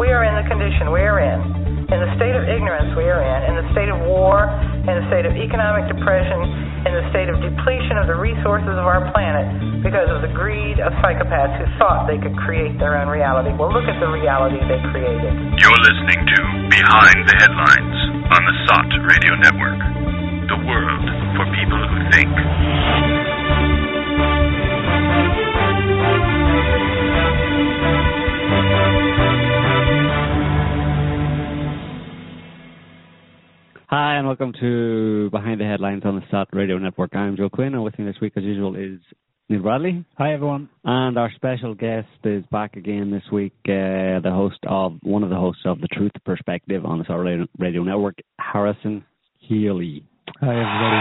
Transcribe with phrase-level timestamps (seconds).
[0.00, 1.38] we are in the condition we are in,
[1.92, 4.48] in the state of ignorance we are in, in the state of war,
[4.88, 6.40] in the state of economic depression,
[6.88, 9.44] in the state of depletion of the resources of our planet
[9.84, 13.52] because of the greed of psychopaths who thought they could create their own reality.
[13.52, 15.36] Well, look at the reality they created.
[15.60, 16.38] You're listening to
[16.72, 17.98] Behind the Headlines
[18.32, 19.80] on the SOTT Radio Network.
[20.48, 21.04] The world
[21.36, 23.39] for people who think.
[34.30, 37.16] Welcome to Behind the Headlines on the SOTT Radio Network.
[37.16, 39.00] I'm Joe Quinn, and with me this week, as usual, is
[39.48, 40.04] Niall Bradley.
[40.18, 40.68] Hi, everyone.
[40.84, 45.30] And our special guest is back again this week, uh, the host of one of
[45.30, 49.04] the hosts of the Truth Perspective on the SOTT Radio, Radio Network, Harrison
[49.50, 50.04] Koehli.
[50.38, 51.00] Hi, everybody.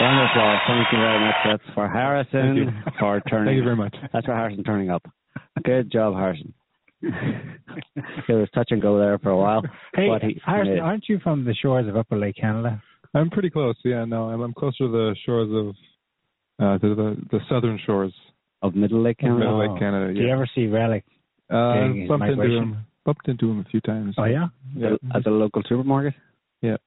[0.00, 0.58] Round of applause.
[0.68, 1.34] Thank you very much.
[1.44, 3.46] That's for Harrison for turning.
[3.46, 3.96] Thank you very much.
[4.12, 5.04] That's for Harrison turning up.
[5.64, 6.54] Good job, Harrison.
[7.02, 9.62] It was touch and go there for a while.
[9.94, 10.82] Hey, but he, Harrison, yeah.
[10.82, 12.82] aren't you from the shores of Upper Lake Canada?
[13.14, 13.76] I'm pretty close.
[13.84, 15.74] Yeah, no, I'm, I'm closer to the shores of
[16.64, 18.12] uh, to the the southern shores
[18.62, 19.38] of Middle Lake Canada.
[19.38, 19.58] Middle.
[19.72, 20.12] Lake Canada.
[20.12, 21.04] Do you ever see Relic?
[21.50, 22.86] uh, taking his bumped into him.
[23.04, 24.14] Bumped into him a few times.
[24.18, 24.48] Oh, yeah?
[24.74, 24.96] Yeah.
[25.14, 26.14] At the local supermarket.
[26.62, 26.80] Yep.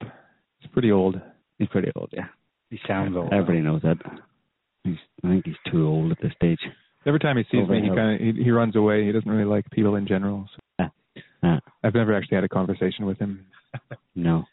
[0.60, 1.20] He's pretty old.
[1.58, 2.28] He's pretty old, yeah.
[2.70, 3.34] He sounds old.
[3.34, 3.98] Everybody knows that.
[4.84, 6.60] He's, I think he's too old at this stage.
[7.06, 9.06] Every time he sees Over me, he kind of he, he runs away.
[9.06, 10.48] He doesn't really like people in general.
[10.80, 10.86] So
[11.44, 13.46] Uh, I've never actually had a conversation with him.
[14.16, 14.46] no,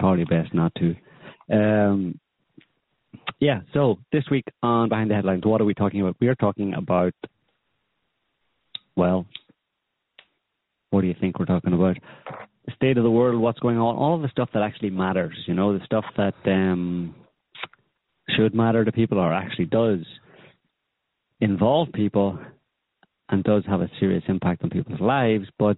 [0.00, 0.94] probably best not to.
[1.52, 2.18] Um,
[3.40, 3.60] yeah.
[3.74, 6.16] So this week on Behind the Headlines, what are we talking about?
[6.20, 7.12] We are talking about.
[8.96, 9.26] Well,
[10.90, 11.98] what do you think we're talking about?
[12.64, 15.36] The state of the world, what's going on, all the stuff that actually matters.
[15.46, 17.14] You know, the stuff that um,
[18.30, 19.98] should matter to people or actually does
[21.44, 22.38] involve people
[23.28, 25.76] and does have a serious impact on people's lives, but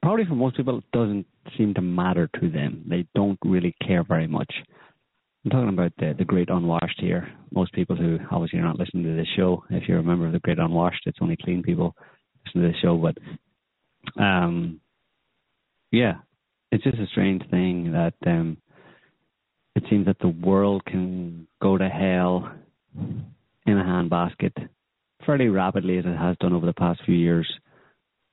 [0.00, 2.84] probably for most people, it doesn't seem to matter to them.
[2.88, 4.52] They don't really care very much.
[5.44, 7.32] I'm talking about the, the Great Unwashed here.
[7.50, 10.32] Most people who obviously are not listening to this show, if you're a member of
[10.32, 11.96] the Great Unwashed, it's only clean people
[12.46, 12.96] listen to this show.
[12.96, 14.80] But um,
[15.90, 16.14] yeah,
[16.70, 18.58] it's just a strange thing that um,
[19.74, 22.52] it seems that the world can go to hell
[23.68, 24.68] in a handbasket
[25.26, 27.46] fairly rapidly as it has done over the past few years.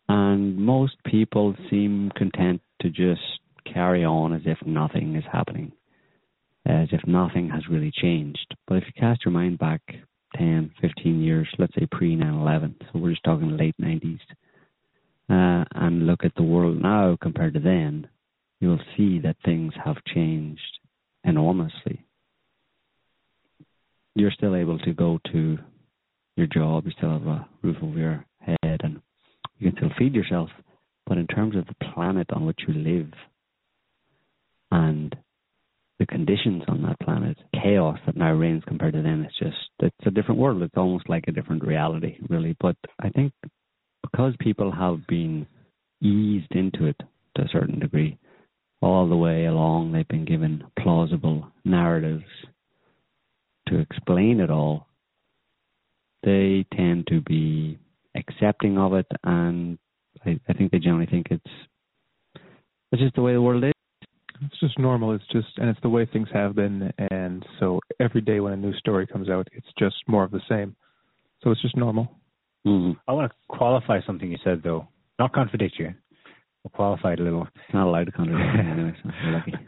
[0.08, 3.22] And most people seem content to just
[3.72, 5.72] carry on as if nothing is happening,
[6.66, 8.56] as if nothing has really changed.
[8.68, 9.82] But if you cast your mind back
[10.38, 14.20] 10, 15 years, let's say pre 9 11, so we're just talking late 90s,
[15.30, 18.08] uh, and look at the world now compared to then,
[18.60, 20.62] you'll see that things have changed
[21.24, 22.05] enormously.
[24.16, 25.58] You're still able to go to
[26.38, 29.02] your job, you still have a roof over your head, and
[29.60, 30.50] you can still feed yourself.
[31.06, 33.12] But in terms of the planet on which you live
[34.72, 35.16] and
[36.00, 40.08] the conditions on that planet, chaos that now reigns compared to then, it's just, it's
[40.08, 40.62] a different world.
[40.62, 42.56] It's almost like a different reality, really.
[42.60, 43.32] But I think
[44.04, 45.48] because people have been
[46.02, 46.98] eased into it
[47.36, 48.18] to a certain degree,
[48.82, 52.24] all the way along, they've been given plausible narratives
[53.68, 54.88] to explain it all
[56.26, 57.78] they tend to be
[58.16, 59.78] accepting of it, and
[60.26, 61.44] I, I think they generally think it's
[62.92, 63.72] it's just the way the world is.
[64.42, 65.14] It's just normal.
[65.14, 66.92] It's just and it's the way things have been.
[67.12, 70.42] And so every day when a new story comes out, it's just more of the
[70.50, 70.76] same.
[71.42, 72.12] So it's just normal.
[72.66, 72.98] Mm.
[73.08, 74.88] I want to qualify something you said, though.
[75.20, 75.94] Not contradict you,
[76.66, 77.44] I'll qualify it a little.
[77.44, 79.54] It's not allowed to contradict anyway, so you're lucky.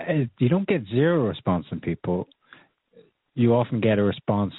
[0.00, 2.26] Uh, You don't get zero response from people.
[3.34, 4.54] You often get a response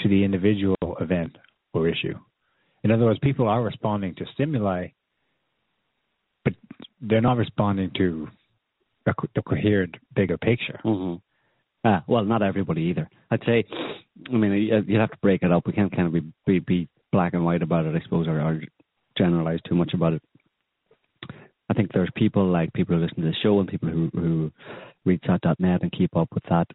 [0.00, 1.36] to the individual event
[1.74, 2.14] or issue.
[2.84, 4.88] In other words, people are responding to stimuli,
[6.44, 6.54] but
[7.00, 8.28] they're not responding to
[9.06, 10.78] a, co- the coherent bigger picture.
[10.82, 11.14] hmm
[11.84, 13.08] Ah, well, not everybody either.
[13.32, 13.64] I'd say,
[14.32, 15.66] I mean, you- you'd have to break it up.
[15.66, 18.40] We can't kind of be be, be black and white about it, I suppose, or,
[18.40, 18.62] or
[19.18, 20.22] generalize too much about it.
[21.68, 24.52] I think there's people like people who listen to the show and people who who
[25.04, 26.68] read SOTT.net and keep up with that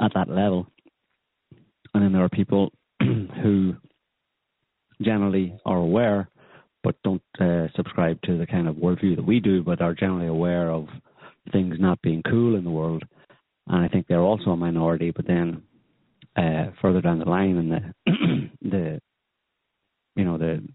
[0.00, 0.66] at that level.
[1.94, 3.74] And then there are people who
[5.00, 6.28] generally are aware
[6.82, 10.26] but don't uh, subscribe to the kind of worldview that we do, but are generally
[10.26, 10.86] aware of
[11.52, 13.04] things not being cool in the world.
[13.68, 15.12] And I think they're also a minority.
[15.12, 15.62] But then
[16.36, 19.00] uh, further down the line, in the the
[20.16, 20.66] you know the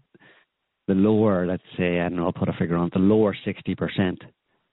[0.86, 3.74] the lower, let's say, I don't know, I'll put a figure on the lower sixty
[3.74, 4.22] percent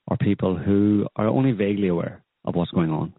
[0.07, 3.13] are people who are only vaguely aware of what's going on.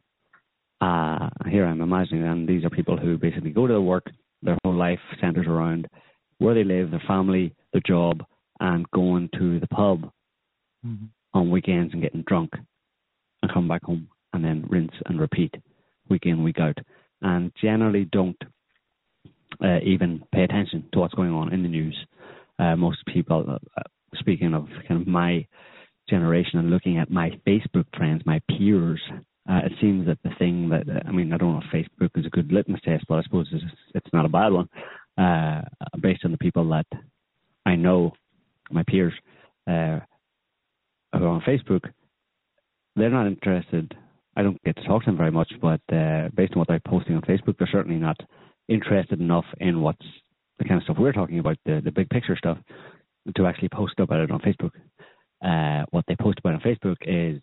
[0.81, 4.07] Uh, here I'm imagining, and these are people who basically go to their work,
[4.43, 5.89] their whole life centers around
[6.39, 8.23] where they live, their family, their job,
[8.61, 10.11] and going to the pub
[10.87, 11.07] Mm-hmm.
[11.35, 12.51] on weekends and getting drunk
[13.43, 15.53] and come back home and then rinse and repeat
[16.09, 16.79] week in, week out.
[17.23, 18.37] And generally don't
[19.65, 21.97] uh, even pay attention to what's going on in the news.
[22.59, 23.83] Uh, most people, uh,
[24.15, 25.47] speaking of kind of my
[26.09, 29.01] generation and looking at my Facebook friends, my peers,
[29.49, 32.27] uh, it seems that the thing that, I mean, I don't know if Facebook is
[32.27, 33.65] a good litmus test, but I suppose it's,
[33.95, 34.69] it's not a bad one,
[35.19, 35.63] uh,
[36.01, 36.87] based on the people that
[37.65, 38.13] I know,
[38.71, 39.13] my peers,
[39.69, 40.01] uh,
[41.13, 41.85] who are on Facebook,
[42.97, 43.95] they're not interested.
[44.37, 46.81] I don't get to talk to them very much, but uh, based on what they're
[46.87, 48.19] posting on Facebook, they're certainly not
[48.69, 50.05] interested enough in what's
[50.59, 52.59] the kind of stuff we're talking about, the, the big picture stuff,
[53.37, 54.73] to actually post about it on Facebook.
[55.45, 57.41] Uh, what they post about on Facebook is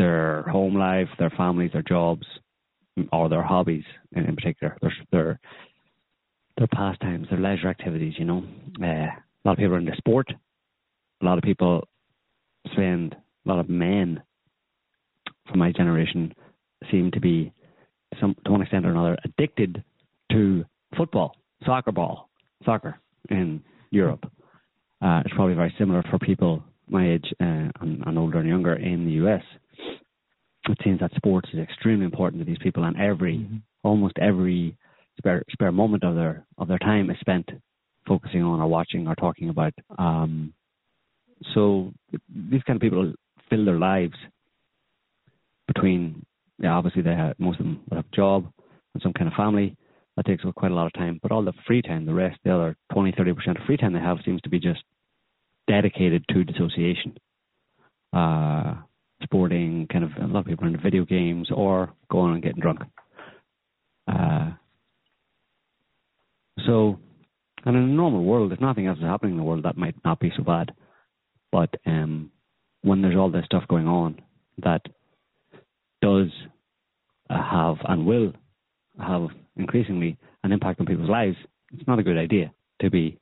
[0.00, 2.26] their home life, their families, their jobs,
[3.12, 5.40] or their hobbies in, in particular, their, their
[6.56, 8.14] their pastimes, their leisure activities.
[8.18, 8.44] You know,
[8.82, 10.32] uh, a lot of people are into sport.
[11.20, 11.86] A lot of people
[12.72, 14.22] spend a lot of men
[15.48, 16.34] from my generation
[16.90, 17.52] seem to be
[18.20, 19.84] some to one extent or another addicted
[20.32, 20.64] to
[20.96, 21.36] football,
[21.66, 22.30] soccer ball,
[22.64, 22.98] soccer
[23.28, 24.24] in Europe.
[25.02, 28.74] Uh, it's probably very similar for people my age uh, and, and older and younger
[28.74, 29.42] in the US.
[30.68, 33.48] It seems that sports is extremely important to these people, and every
[33.82, 34.76] almost every
[35.18, 37.48] spare spare moment of their of their time is spent
[38.06, 39.72] focusing on or watching or talking about.
[39.98, 40.52] Um,
[41.54, 41.92] so
[42.28, 43.12] these kind of people
[43.48, 44.14] fill their lives
[45.66, 46.24] between
[46.58, 48.52] yeah, obviously they have most of them will have a job
[48.94, 49.76] and some kind of family.
[50.16, 51.18] That takes up quite a lot of time.
[51.22, 53.92] But all the free time, the rest, the other 20, 30 percent of free time
[53.92, 54.82] they have seems to be just
[55.70, 57.16] dedicated to dissociation.
[58.12, 58.74] Uh,
[59.22, 62.80] sporting, kind of a lot of people into video games or going and getting drunk.
[64.08, 64.50] Uh,
[66.66, 66.98] so,
[67.64, 69.94] and in a normal world, if nothing else is happening in the world, that might
[70.04, 70.72] not be so bad.
[71.52, 72.32] But um,
[72.82, 74.20] when there's all this stuff going on
[74.64, 74.82] that
[76.02, 76.28] does
[77.28, 78.32] have and will
[78.98, 81.36] have increasingly an impact on people's lives,
[81.72, 83.19] it's not a good idea to be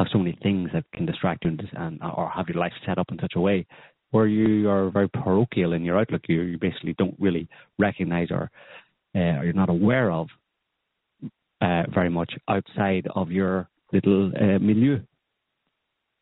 [0.00, 3.06] have so many things that can distract you and, or have your life set up
[3.12, 3.66] in such a way
[4.12, 6.22] where you are very parochial in your outlook.
[6.26, 7.46] You, you basically don't really
[7.78, 8.50] recognize or,
[9.14, 10.28] uh, or you're not aware of
[11.60, 15.00] uh, very much outside of your little uh, milieu,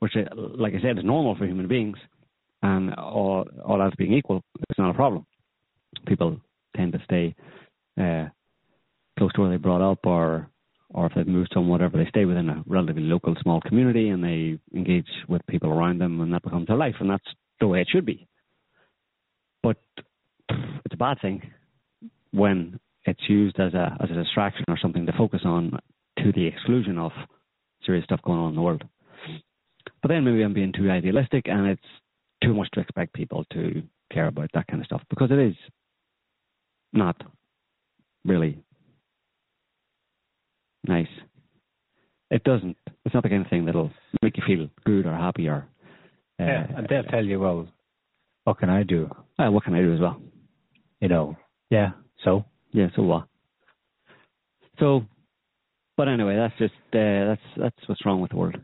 [0.01, 1.99] which, uh, like I said, is normal for human beings,
[2.63, 5.25] and all, all else being equal, it's not a problem.
[6.07, 6.41] People
[6.77, 7.37] tend to stay
[8.01, 8.27] uh,
[9.17, 10.51] close to where they brought up, or
[10.91, 14.25] or if they've moved to whatever, they stay within a relatively local small community and
[14.25, 17.25] they engage with people around them, and that becomes their life, and that's
[17.61, 18.27] the way it should be.
[19.63, 19.77] But
[20.49, 21.43] it's a bad thing
[22.31, 25.79] when it's used as a as a distraction or something to focus on
[26.19, 27.13] to the exclusion of
[27.85, 28.85] serious stuff going on in the world.
[30.03, 31.83] But then maybe I'm being too idealistic and it's
[32.43, 33.83] too much to expect people to
[34.13, 35.55] care about that kind of stuff because it is
[36.93, 37.17] not
[38.25, 38.59] really
[40.89, 41.07] nice.
[42.31, 42.77] It doesn't.
[43.05, 43.91] It's not the kind of thing that'll
[44.23, 45.67] make you feel good or happy or.
[46.41, 47.67] Uh, yeah, and they'll tell you, well,
[48.45, 49.11] what can I do?
[49.39, 50.21] Uh, what can I do as well?
[51.01, 51.37] You know,
[51.71, 51.91] yeah,
[52.25, 52.45] so?
[52.73, 53.25] Yeah, so what?
[54.79, 55.05] So,
[55.97, 58.57] but anyway, that's just uh, that's that's what's wrong with the world.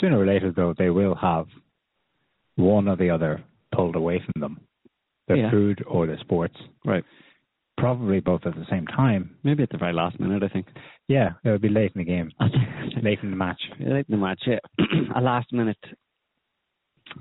[0.00, 1.46] Sooner or later, though, they will have
[2.56, 3.42] one or the other
[3.74, 4.60] pulled away from them,
[5.28, 5.50] their Yeah.
[5.50, 6.56] food or their sports.
[6.84, 7.04] Right.
[7.78, 9.36] Probably both at the same time.
[9.42, 10.66] Maybe at the very last minute, I think.
[11.08, 12.30] Yeah, it would be late in the game,
[13.02, 13.60] late in the match.
[13.80, 14.58] Late in the match, yeah.
[15.16, 15.78] a last minute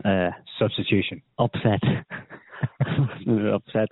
[0.06, 0.30] uh,
[0.60, 1.22] Substitution.
[1.40, 1.82] upset.
[3.54, 3.90] Upset.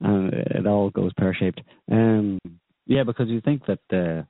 [0.00, 1.60] And it all goes pear shaped.
[1.90, 2.38] Um,
[2.86, 4.22] yeah, because you think that uh,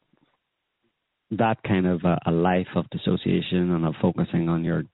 [1.32, 4.84] that kind of a, a life of dissociation and of focusing on your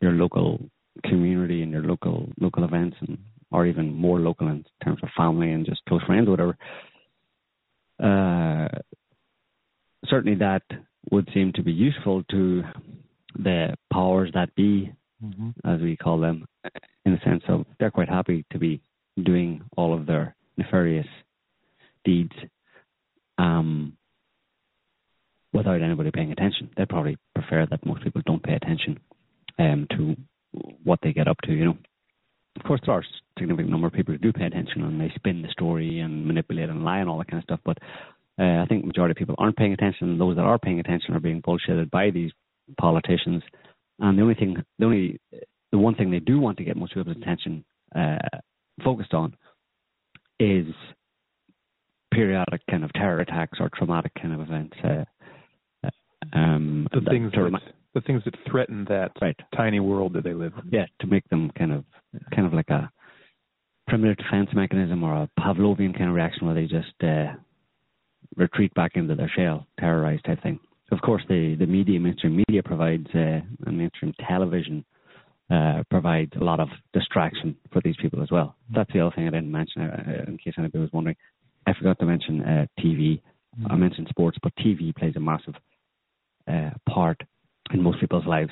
[0.00, 0.58] your local
[1.04, 3.18] community and your local local events and
[3.52, 6.56] or even more local in terms of family and just close friends or whatever.
[8.02, 8.68] Uh,
[10.06, 10.62] certainly that
[11.10, 12.62] would seem to be useful to
[13.36, 14.92] the powers that be,
[15.64, 16.46] as we call them,
[17.04, 18.80] in the sense of they're quite happy to be
[19.22, 21.06] doing all of their nefarious
[22.04, 22.32] deeds
[23.38, 23.96] um,
[25.52, 26.70] without anybody paying attention.
[26.76, 28.98] They probably prefer that most people don't pay attention
[29.58, 30.16] um, to
[30.84, 31.76] what they get up to, you know.
[32.56, 35.10] Of course, there are a significant number of people who do pay attention and they
[35.14, 37.60] spin the story and manipulate and lie and all that kind of stuff.
[37.64, 37.78] But
[38.38, 40.18] uh, I think the majority of people aren't paying attention.
[40.18, 42.30] Those that are paying attention are being bullshitted by these
[42.78, 43.42] politicians.
[43.98, 45.20] And the only thing, the only,
[45.70, 48.18] the one thing they do want to get most people's attention uh,
[48.84, 49.34] focused on
[50.38, 50.66] is
[52.12, 54.76] periodic kind of terror attacks or traumatic kind of events.
[54.84, 55.04] Uh,
[56.32, 57.58] Um, The things that, remi-
[57.94, 59.36] the things that threaten that right.
[59.56, 60.70] tiny world that they live in.
[60.70, 61.84] Yeah, to make them kind of
[62.34, 62.90] kind of like a
[63.88, 67.32] primitive defense mechanism or a Pavlovian kind of reaction where they just uh,
[68.36, 70.58] retreat back into their shell, terrorized type thing.
[70.90, 74.84] Of course, the the media, mainstream media provides, uh, and mainstream television
[75.50, 78.56] uh, provides a lot of distraction for these people as well.
[78.74, 81.16] That's the other thing I didn't mention, uh, in case anybody was wondering.
[81.66, 83.20] I forgot to mention uh, TV.
[83.68, 85.54] I mentioned sports, but TV plays a massive
[86.48, 87.20] uh, part
[87.72, 88.50] in most people's lives.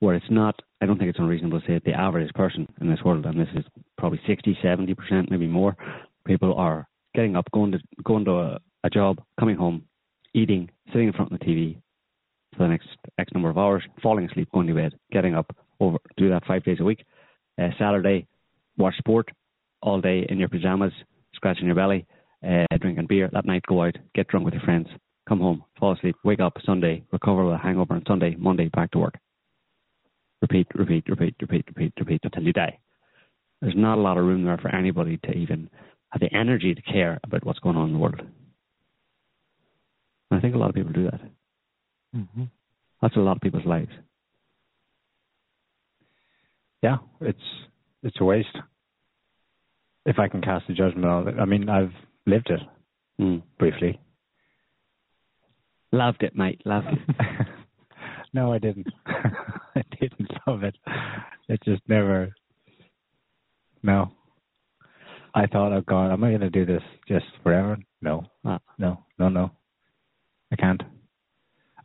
[0.00, 2.90] Where it's not, I don't think it's unreasonable to say that the average person in
[2.90, 3.64] this world, and this is
[3.98, 5.76] probably 60, 70%, maybe more,
[6.26, 9.84] people are getting up, going to going to a, a job, coming home,
[10.34, 11.76] eating, sitting in front of the TV
[12.56, 15.98] for the next X number of hours, falling asleep, going to bed, getting up, over
[16.16, 17.04] do that five days a week.
[17.60, 18.26] Uh, Saturday,
[18.76, 19.30] watch sport
[19.82, 20.92] all day in your pajamas,
[21.34, 22.06] scratching your belly,
[22.46, 23.30] uh, drinking beer.
[23.32, 24.88] That night, go out, get drunk with your friends,
[25.28, 28.90] come home, fall asleep, wake up Sunday, recover with a hangover on Sunday, Monday, back
[28.92, 29.18] to work.
[30.40, 32.78] Repeat, repeat, repeat, repeat, repeat, repeat until you die.
[33.60, 35.70] There's not a lot of room there for anybody to even
[36.10, 38.20] have the energy to care about what's going on in the world.
[40.30, 41.20] And I think a lot of people do that.
[42.16, 42.44] Mm-hmm.
[43.00, 43.92] That's a lot of people's lives.
[46.82, 47.38] Yeah, it's
[48.02, 48.58] it's a waste.
[50.04, 51.92] If I can cast a judgment on it, I mean, I've
[52.26, 52.60] lived it
[53.20, 53.42] Mm.
[53.58, 54.00] briefly.
[55.92, 56.60] Loved it, mate.
[56.64, 56.98] Loved it.
[58.32, 58.86] no, I didn't.
[59.06, 60.74] I didn't love it.
[61.48, 62.34] It just never.
[63.82, 64.10] No.
[65.34, 67.78] I thought, oh God, am I going to do this just forever?
[68.02, 68.58] No, Ah.
[68.78, 69.50] no, no, no.
[70.52, 70.82] I can't.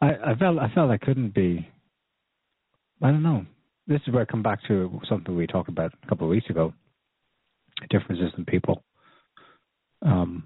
[0.01, 1.67] I, I felt I felt I couldn't be.
[3.01, 3.45] I don't know.
[3.87, 6.49] This is where I come back to something we talked about a couple of weeks
[6.49, 6.73] ago.
[7.89, 8.83] Differences in people.
[10.01, 10.43] Um,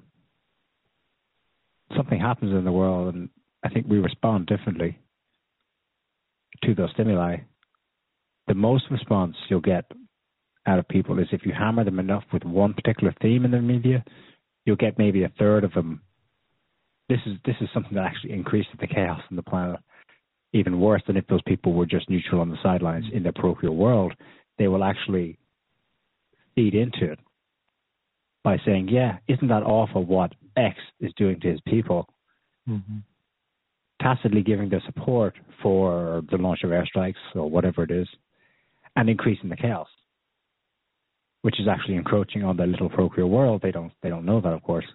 [1.96, 3.30] something happens in the world, and
[3.64, 4.98] I think we respond differently
[6.64, 7.38] to those stimuli.
[8.48, 9.86] The most response you'll get
[10.66, 13.62] out of people is if you hammer them enough with one particular theme in the
[13.62, 14.04] media,
[14.66, 16.02] you'll get maybe a third of them.
[17.10, 19.80] This is this is something that actually increases the chaos on the planet.
[20.54, 23.76] Even worse than if those people were just neutral on the sidelines in their parochial
[23.76, 24.14] world.
[24.58, 25.40] They will actually
[26.56, 27.20] feed into it
[28.44, 32.08] by saying, "Yeah, isn't that awful what X is doing to his people?"
[32.68, 33.00] Mm-hmm.
[34.02, 38.08] Tacitly giving their support for the launch of airstrikes or whatever it is,
[38.96, 39.88] and increasing the chaos,
[41.44, 43.62] which is actually encroaching on their little parochial world.
[43.62, 44.86] They don't they don't know that, of course.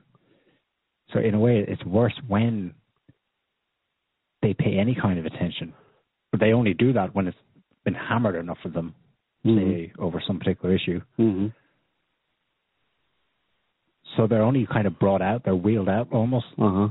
[1.13, 2.75] So in a way, it's worse when
[4.43, 5.73] they pay any kind of attention,
[6.31, 7.39] but they only do that when it's
[7.85, 8.95] been hammered enough for them,
[9.45, 9.57] Mhm.
[9.57, 11.01] say over some particular issue.
[11.19, 11.53] Mhm.
[14.17, 16.89] So they're only kind of brought out, they're wheeled out almost Uh huh.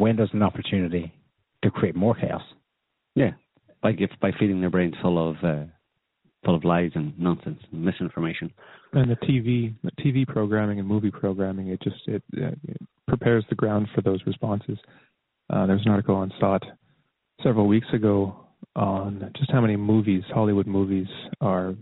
[0.00, 1.12] When there's an opportunity
[1.62, 2.42] to create more chaos.
[3.14, 3.32] Yeah.
[3.84, 5.64] Like if by feeding their brains full of uh,
[6.44, 8.50] full of lies and nonsense and misinformation.
[8.94, 13.44] And the TV, the TV programming and movie programming, it just it, uh, it prepares
[13.50, 14.78] the ground for those responses.
[15.50, 16.62] Uh, there was an article on SOTT
[17.42, 21.08] several weeks ago on just how many movies, Hollywood movies,
[21.42, 21.74] are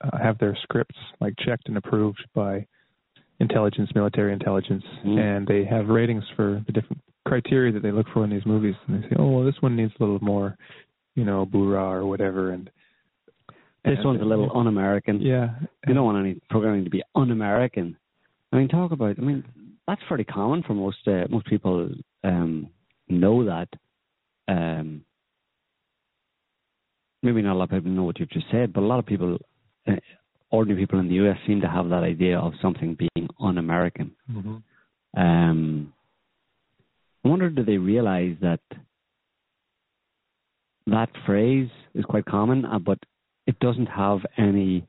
[0.00, 2.66] uh, have their scripts like checked and approved by
[3.38, 5.18] intelligence, military intelligence, Mm.
[5.18, 8.74] and they have ratings for the different criteria that they look for in these movies.
[8.86, 10.56] And they say, oh, well, this one needs a little more,
[11.14, 12.50] you know, bourrah or whatever.
[12.54, 12.64] And
[13.84, 15.20] This and- one's a little un-American.
[15.20, 15.48] yeah.
[15.86, 17.96] You don't want any programming to be un-American.
[18.52, 19.16] I mean, talk about.
[19.18, 19.44] I mean,
[19.86, 21.90] that's pretty common for most uh, most people.
[22.24, 22.68] Um,
[23.08, 23.68] know that.
[24.48, 24.88] Um,
[27.22, 29.06] maybe not a lot of people know what you've just said, but a lot of
[29.06, 29.38] people,
[29.88, 29.92] uh,
[30.50, 34.12] ordinary people in the U.S., seem to have that idea of something being un-American.
[34.30, 34.56] hmm
[35.16, 35.92] Um,
[37.24, 38.60] I wonder, do they realize that
[40.86, 42.98] that phrase is quite common, uh, but
[43.46, 44.86] it doesn't have any.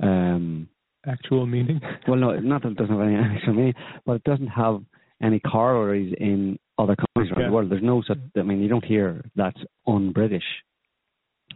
[0.00, 0.68] Um,
[1.06, 1.80] Actual meaning.
[2.06, 3.74] well, no, not that it doesn't have any actual meaning,
[4.04, 4.82] but it doesn't have
[5.22, 7.48] any corollaries in other countries around Yeah.
[7.48, 7.70] the world.
[7.70, 8.18] There's no such.
[8.36, 10.44] I mean, you don't hear that's un-British,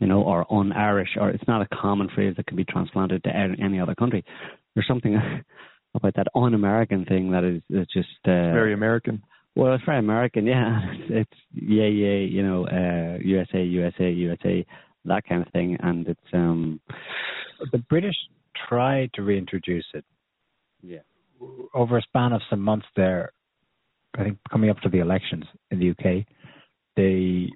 [0.00, 3.30] you know, or un-Irish, or it's not a common phrase that can be transplanted to
[3.34, 4.24] any other country.
[4.74, 5.14] There's something
[5.94, 9.22] about that un-American thing that is, is just uh, Very American.
[9.54, 10.80] Well, it's very American, yeah.
[10.92, 14.66] It's, it's yeah, yeah, you know, uh, USA, USA, USA,
[15.04, 16.80] that kind of thing, and it's um,
[17.72, 18.16] The British
[18.68, 20.04] tried to reintroduce it
[20.82, 20.98] yeah,
[21.74, 23.32] over a span of some months there,
[24.16, 26.26] I think coming up to the elections in the UK,
[26.96, 27.48] they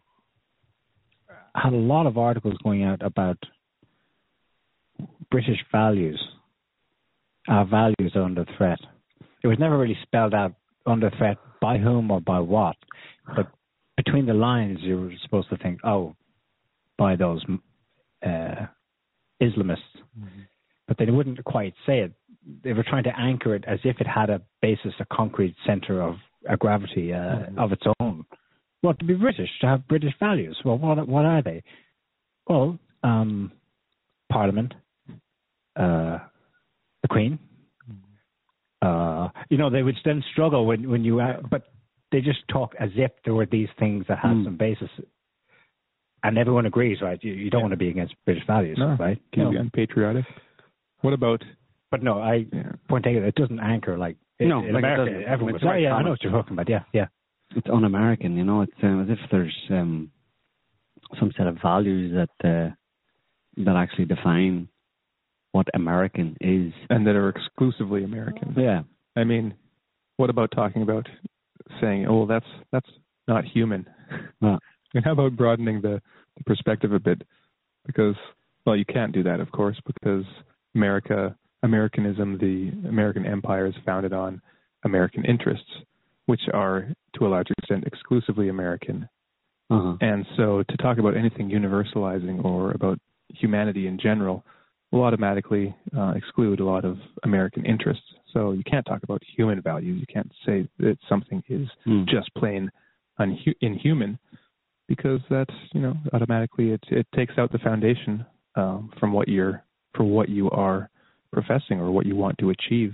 [1.55, 3.39] had a lot of articles going out about
[5.31, 6.23] British values.
[7.49, 8.79] Our values are under threat.
[9.43, 10.55] It was never really spelled out
[10.87, 12.77] under threat by whom or by what,
[13.35, 13.51] but
[13.97, 16.15] between the lines, you were supposed to think, oh,
[16.99, 17.45] by those
[18.25, 18.67] uh,
[19.43, 19.79] Islamists,
[20.19, 20.43] mm-hmm.
[20.87, 22.13] but they wouldn't quite say it.
[22.63, 26.01] They were trying to anchor it as if it had a basis, a concrete center
[26.01, 26.17] of
[26.49, 27.59] a gravity uh, mm-hmm.
[27.59, 28.25] of its own.
[28.83, 30.57] Well, to be British, to have British values.
[30.65, 31.63] Well, what what are they?
[32.47, 33.53] Well, um,
[34.31, 34.75] Parliament,
[35.75, 36.19] uh,
[37.03, 37.39] the Queen.
[38.83, 41.65] Uh, you know, they would then struggle when when you, uh, but
[42.13, 44.45] they just talk as if there were these things that had mm.
[44.45, 44.91] some basis,
[46.23, 47.19] and everyone agrees, right?
[47.23, 47.65] You, you don't yeah.
[47.65, 49.21] want to be against British values, no, right?
[49.33, 49.51] Can no.
[49.51, 50.25] be unpatriotic.
[51.01, 51.43] What about?
[51.91, 52.73] But no, I yeah.
[52.89, 53.25] point taken.
[53.25, 55.27] It doesn't anchor like no, in like America.
[55.27, 57.07] Everyone would say, "Yeah, I know what you're talking about." Yeah, yeah.
[57.55, 58.63] It's un-American, you know.
[58.63, 60.11] It's um, as if there's um,
[61.19, 62.75] some set of values that uh,
[63.65, 64.69] that actually define
[65.57, 68.55] what American is, and that are exclusively American.
[68.59, 68.83] Yeah.
[69.17, 69.55] I mean,
[70.19, 71.09] what about talking about
[71.81, 72.91] saying, "Oh, that's that's
[73.27, 73.87] not human"?
[74.95, 76.01] And how about broadening the,
[76.39, 77.21] the perspective a bit?
[77.87, 78.15] Because
[78.65, 80.25] well, you can't do that, of course, because
[80.75, 84.41] America, Americanism, the American empire is founded on
[84.85, 85.69] American interests,
[86.27, 89.07] which are to a large extent exclusively American.
[89.69, 89.97] Uh-huh.
[90.01, 92.99] And so to talk about anything universalizing or about
[93.35, 94.45] humanity in general
[94.93, 98.05] will automatically uh, exclude a lot of American interests.
[98.33, 99.99] So you can't talk about human values.
[100.01, 102.07] You can't say that something is mm.
[102.09, 102.71] just plain
[103.19, 104.19] unhu- inhuman
[104.89, 108.25] because that's you know automatically it it takes out the foundation
[108.55, 109.65] um, from what you're
[109.95, 110.91] for what you are
[111.33, 112.93] professing or what you want to achieve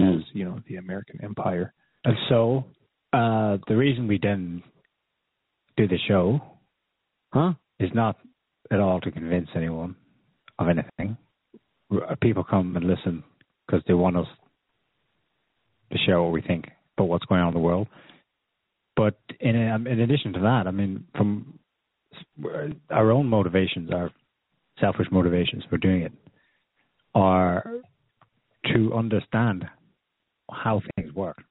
[0.00, 0.16] mm.
[0.16, 1.72] as you know the American empire.
[2.04, 2.64] And so
[3.12, 4.62] uh, the reason we didn't
[5.76, 6.40] do the show,
[7.32, 8.16] huh, is not
[8.70, 9.96] at all to convince anyone
[10.62, 11.16] of anything.
[12.20, 13.22] People come and listen
[13.66, 14.26] because they want us
[15.92, 16.66] to share what we think
[16.96, 17.86] about what's going on in the world.
[18.96, 21.58] But in um, in addition to that, I mean, from
[22.90, 24.10] our own motivations, our
[24.80, 26.12] selfish motivations for doing it,
[27.14, 27.80] are
[28.72, 29.64] to understand
[30.50, 31.42] how things work.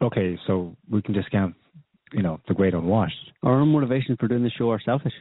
[0.00, 1.54] Okay, so we can discount,
[2.12, 3.32] you know, the great unwashed.
[3.42, 5.12] Our own motivations for doing the show are selfish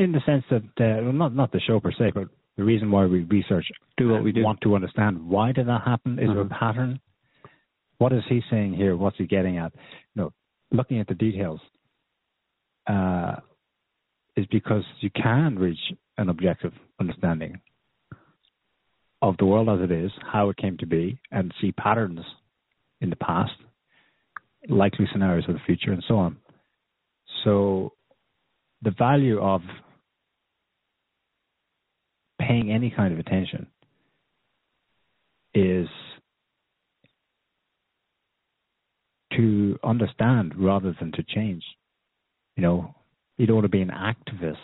[0.00, 2.90] in the sense that uh, well, not not the show per se, but the reason
[2.90, 6.18] why we research, do what we do, want to understand why did that happen?
[6.18, 6.34] Is uh-huh.
[6.34, 6.58] there a uh-huh.
[6.58, 7.00] pattern?
[7.98, 8.96] What is he saying here?
[8.96, 9.72] What's he getting at?
[10.14, 10.32] You know,
[10.72, 11.60] looking at the details
[12.86, 13.36] uh,
[14.36, 15.78] is because you can reach
[16.16, 17.60] an objective understanding
[19.22, 22.20] of the world as it is, how it came to be, and see patterns
[23.02, 23.52] in the past,
[24.68, 26.36] likely scenarios for the future, and so on.
[27.44, 27.92] So
[28.82, 29.60] the value of
[32.50, 33.64] paying any kind of attention
[35.54, 35.86] is
[39.36, 41.62] to understand rather than to change.
[42.56, 42.94] You know,
[43.36, 44.56] you don't want to be an activist.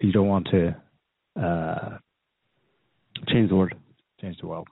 [0.00, 0.76] You don't want to
[1.40, 1.98] uh,
[3.26, 3.72] change the world.
[4.20, 4.68] Change the world.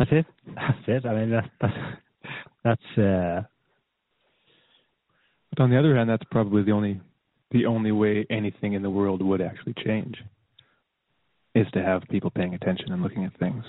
[0.00, 0.26] That's it.
[0.46, 1.06] That's it.
[1.06, 1.74] I mean, that, that's
[2.64, 2.98] that's.
[2.98, 3.42] Uh,
[5.50, 7.00] but on the other hand, that's probably the only
[7.50, 10.16] the only way anything in the world would actually change
[11.54, 13.64] is to have people paying attention and looking at things.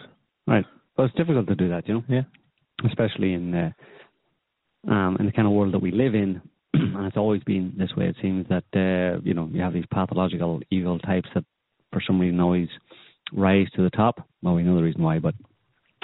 [0.47, 0.65] Right.
[0.97, 2.03] Well, it's difficult to do that, you know.
[2.07, 2.21] Yeah.
[2.85, 3.73] Especially in the
[4.91, 6.41] um, in the kind of world that we live in,
[6.73, 8.07] and it's always been this way.
[8.07, 11.45] It seems that uh, you know you have these pathological evil types that,
[11.91, 12.69] for some reason, always
[13.31, 14.27] rise to the top.
[14.41, 15.35] Well, we know the reason why, but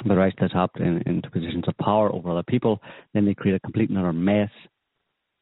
[0.07, 2.79] they rise to the top in, into positions of power over other people.
[3.13, 4.51] Then they create a complete and utter mess,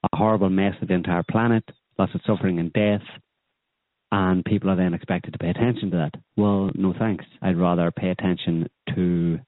[0.04, 1.64] a horrible mess of the entire planet,
[1.98, 3.02] lots of suffering and death,
[4.12, 6.22] and people are then expected to pay attention to that.
[6.38, 7.26] Well, no thanks.
[7.42, 9.40] I'd rather pay attention to,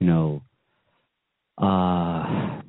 [0.00, 0.42] you know,
[1.56, 2.60] uh,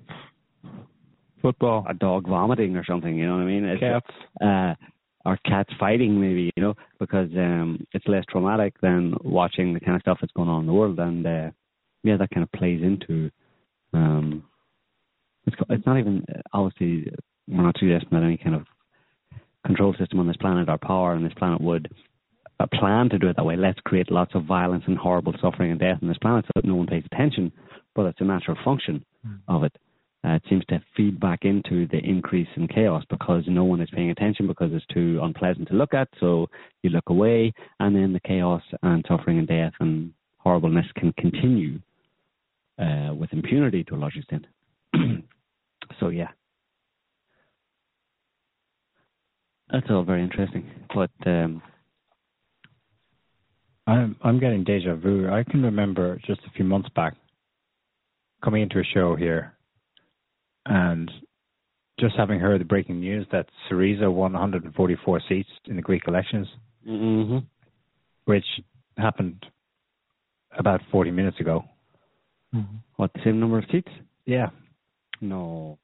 [1.41, 3.15] football, a dog vomiting or something.
[3.15, 3.65] You know what I mean?
[3.65, 4.05] It's, cats,
[4.41, 4.73] uh,
[5.25, 6.51] or cats fighting, maybe.
[6.55, 10.49] You know, because um, it's less traumatic than watching the kind of stuff that's going
[10.49, 11.51] on in the world, and uh,
[12.03, 13.29] yeah, that kind of plays into.
[13.93, 14.43] Um,
[15.45, 17.11] it's it's not even obviously
[17.47, 18.65] we're not suggesting that any kind of
[19.65, 21.89] control system on this planet or power on this planet would
[22.59, 23.55] uh, plan to do it that way.
[23.55, 26.65] Let's create lots of violence and horrible suffering and death on this planet so that
[26.65, 27.51] no one pays attention.
[27.95, 29.39] But it's a natural function mm.
[29.47, 29.75] of it.
[30.25, 33.89] Uh, it seems to feed back into the increase in chaos because no one is
[33.93, 36.09] paying attention because it's too unpleasant to look at.
[36.19, 36.47] So
[36.83, 41.79] you look away, and then the chaos and suffering and death and horribleness can continue
[42.77, 44.45] uh, with impunity to a large extent.
[45.99, 46.29] so yeah,
[49.71, 50.69] That's all very interesting.
[50.93, 51.61] But um,
[53.87, 55.29] I'm I'm getting deja vu.
[55.29, 57.15] I can remember just a few months back
[58.43, 59.53] coming into a show here
[60.65, 61.09] and
[61.99, 66.47] just having heard the breaking news that Syriza won 144 seats in the Greek elections,
[66.87, 67.39] Mm-hmm.
[68.25, 68.45] which
[68.97, 69.45] happened
[70.57, 71.63] about 40 minutes ago.
[72.95, 73.91] What the same number of seats?
[74.25, 74.49] Yeah,
[75.21, 75.77] No.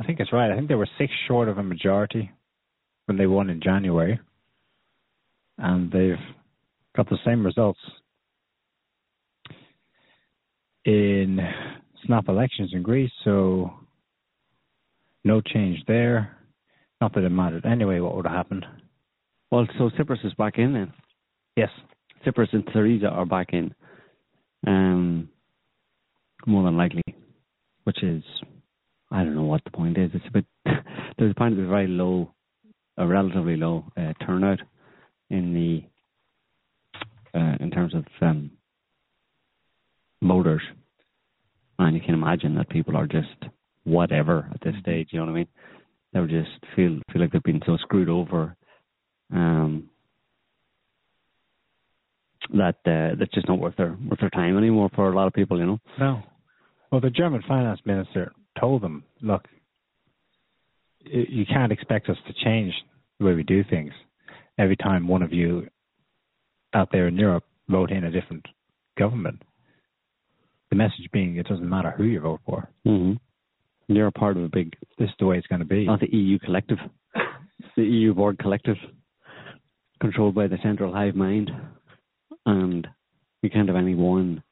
[0.00, 0.50] I think it's right.
[0.50, 2.30] I think they were six short of a majority
[3.06, 4.18] when they won in January,
[5.58, 6.18] and they've
[6.96, 7.80] got the same results
[10.84, 11.38] in
[12.06, 13.12] snap elections in Greece.
[13.24, 13.72] So
[15.24, 16.36] no change there.
[17.00, 18.00] Not that it mattered anyway.
[18.00, 18.66] What would have happened?
[19.50, 20.92] Well, so Tsipras is back in then.
[21.56, 21.70] Yes,
[22.24, 23.74] Tsipras and Syriza are back in.
[24.66, 25.28] Um,
[26.46, 27.02] more than likely,
[27.84, 28.22] which is,
[29.14, 30.10] I don't know what the point is.
[30.12, 30.44] It's a bit.
[31.18, 32.34] There's a point of a very low,
[32.96, 34.58] a relatively low uh, turnout
[35.30, 38.50] in the, uh, in terms of um,
[40.20, 40.62] voters,
[41.78, 43.28] and you can imagine that people are just
[43.84, 45.10] whatever at this stage.
[45.12, 45.48] You know what I mean?
[46.12, 48.56] They are just feel feel like they've been so screwed over.
[49.32, 49.90] Um,
[52.52, 55.32] that uh, that's just not worth their worth their time anymore for a lot of
[55.32, 55.78] people, you know.
[56.00, 56.22] No.
[56.90, 59.46] Well, the German finance minister told them, look,
[61.00, 62.72] you can't expect us to change
[63.18, 63.92] the way we do things
[64.58, 65.68] every time one of you
[66.74, 68.46] out there in Europe vote in a different
[68.98, 69.42] government.
[70.70, 72.68] The message being it doesn't matter who you vote for.
[72.86, 73.14] Mm-hmm.
[73.94, 75.84] You're a part of a big, This is the way it's going to be.
[75.84, 76.78] not the EU collective,
[77.76, 78.76] the EU board collective,
[80.00, 81.50] controlled by the central hive mind,
[82.46, 82.86] and
[83.42, 84.42] you can't have any one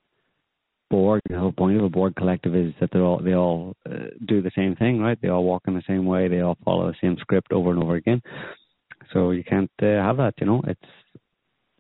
[0.93, 4.43] The whole point of a board collective is that they all they all uh, do
[4.43, 5.19] the same thing, right?
[5.21, 6.29] They all walk in the same way.
[6.29, 8.21] They all follow the same script over and over again.
[9.13, 10.35] So you can't uh, have that.
[10.39, 10.81] You know, it's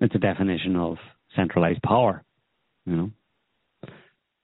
[0.00, 0.96] it's a definition of
[1.36, 2.24] centralized power.
[2.86, 3.10] You know,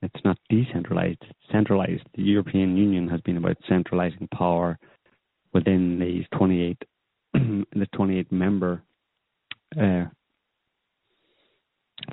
[0.03, 1.23] it's not decentralized.
[1.23, 2.03] It's centralized.
[2.15, 4.79] The European Union has been about centralizing power
[5.55, 6.83] within these 28
[7.33, 8.83] the 28 member
[9.81, 10.05] uh,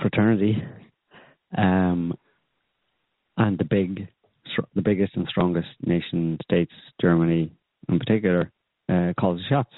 [0.01, 0.63] fraternity,
[1.57, 2.13] um,
[3.37, 4.07] and the big,
[4.75, 6.71] the biggest and strongest nation states,
[7.01, 7.51] Germany
[7.89, 8.51] in particular,
[8.89, 9.73] uh, calls the shots.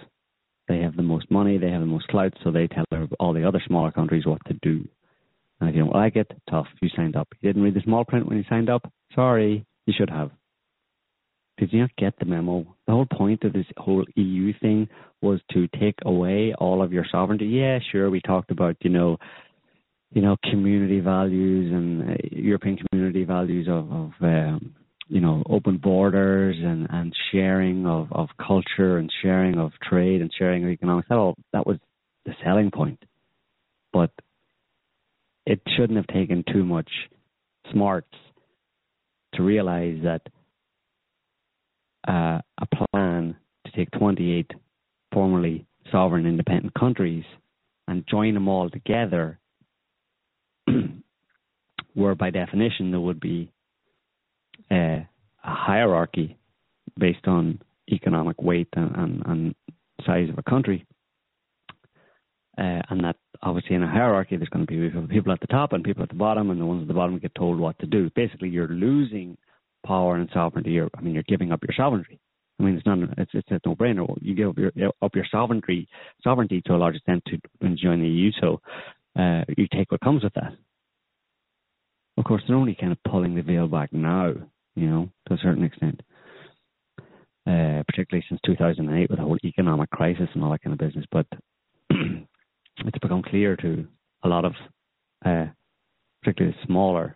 [0.67, 2.86] They have the most money, they have the most clout, so they tell
[3.20, 4.88] all the other smaller countries what to do.
[5.60, 7.28] And if you don't like it, tough, you signed up.
[7.41, 8.91] You didn't read the small print when you signed up?
[9.15, 10.32] Sorry, you should have.
[11.58, 12.76] Did you not get the memo?
[12.86, 14.88] The whole point of this whole EU thing
[15.22, 17.48] was to take away all of your sovereignty.
[17.48, 19.17] Yeah, sure, we talked about, you know,
[20.12, 24.76] you know, community values and uh, European community values of, of um,
[25.08, 30.32] you know, open borders and, and sharing of, of culture and sharing of trade and
[30.38, 31.08] sharing of economics.
[31.10, 31.78] That all that was
[32.26, 33.02] the selling point.
[33.93, 34.12] But
[35.46, 36.89] it shouldn't have taken too much
[37.72, 38.13] smarts
[39.34, 40.22] to realize that
[42.08, 44.52] uh, a plan to take 28
[45.13, 47.24] formerly sovereign independent countries
[47.88, 49.39] and join them all together,
[51.93, 53.51] where by definition there would be
[54.71, 55.06] uh, a
[55.43, 56.38] hierarchy
[56.99, 57.60] based on
[57.91, 59.56] economic weight and, and, and
[60.06, 60.86] size of a country.
[62.58, 65.73] Uh, and that obviously in a hierarchy there's going to be people- at the top
[65.73, 67.86] and people at the bottom, and the ones at the bottom get told what to
[67.86, 68.10] do.
[68.15, 69.38] Basically, you're losing
[69.86, 70.71] power and sovereignty.
[70.71, 72.19] You're, I mean, you're giving up your sovereignty.
[72.60, 72.97] I mean, it's not.
[73.19, 74.08] It's it's a no-brainer.
[74.19, 74.71] You give up your,
[75.03, 75.88] up your sovereignty
[76.23, 77.38] sovereignty to a large extent to
[77.75, 78.32] join the EU.
[78.41, 78.62] So
[79.17, 80.53] uh, you take what comes with that.
[82.17, 84.34] Of course, they're only kind of pulling the veil back now,
[84.75, 86.01] you know, to a certain extent.
[87.47, 91.06] Uh, particularly since 2008 with the whole economic crisis and all that kind of business.
[91.10, 91.25] But
[91.89, 93.88] it's become clear to
[94.23, 94.51] a lot of,
[95.25, 95.45] uh,
[96.21, 97.15] particularly the smaller,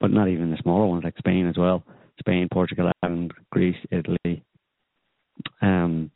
[0.00, 1.82] but not even the smaller ones like Spain as well.
[2.18, 4.44] Spain, Portugal, Ireland, Greece, Italy,
[5.62, 6.10] um,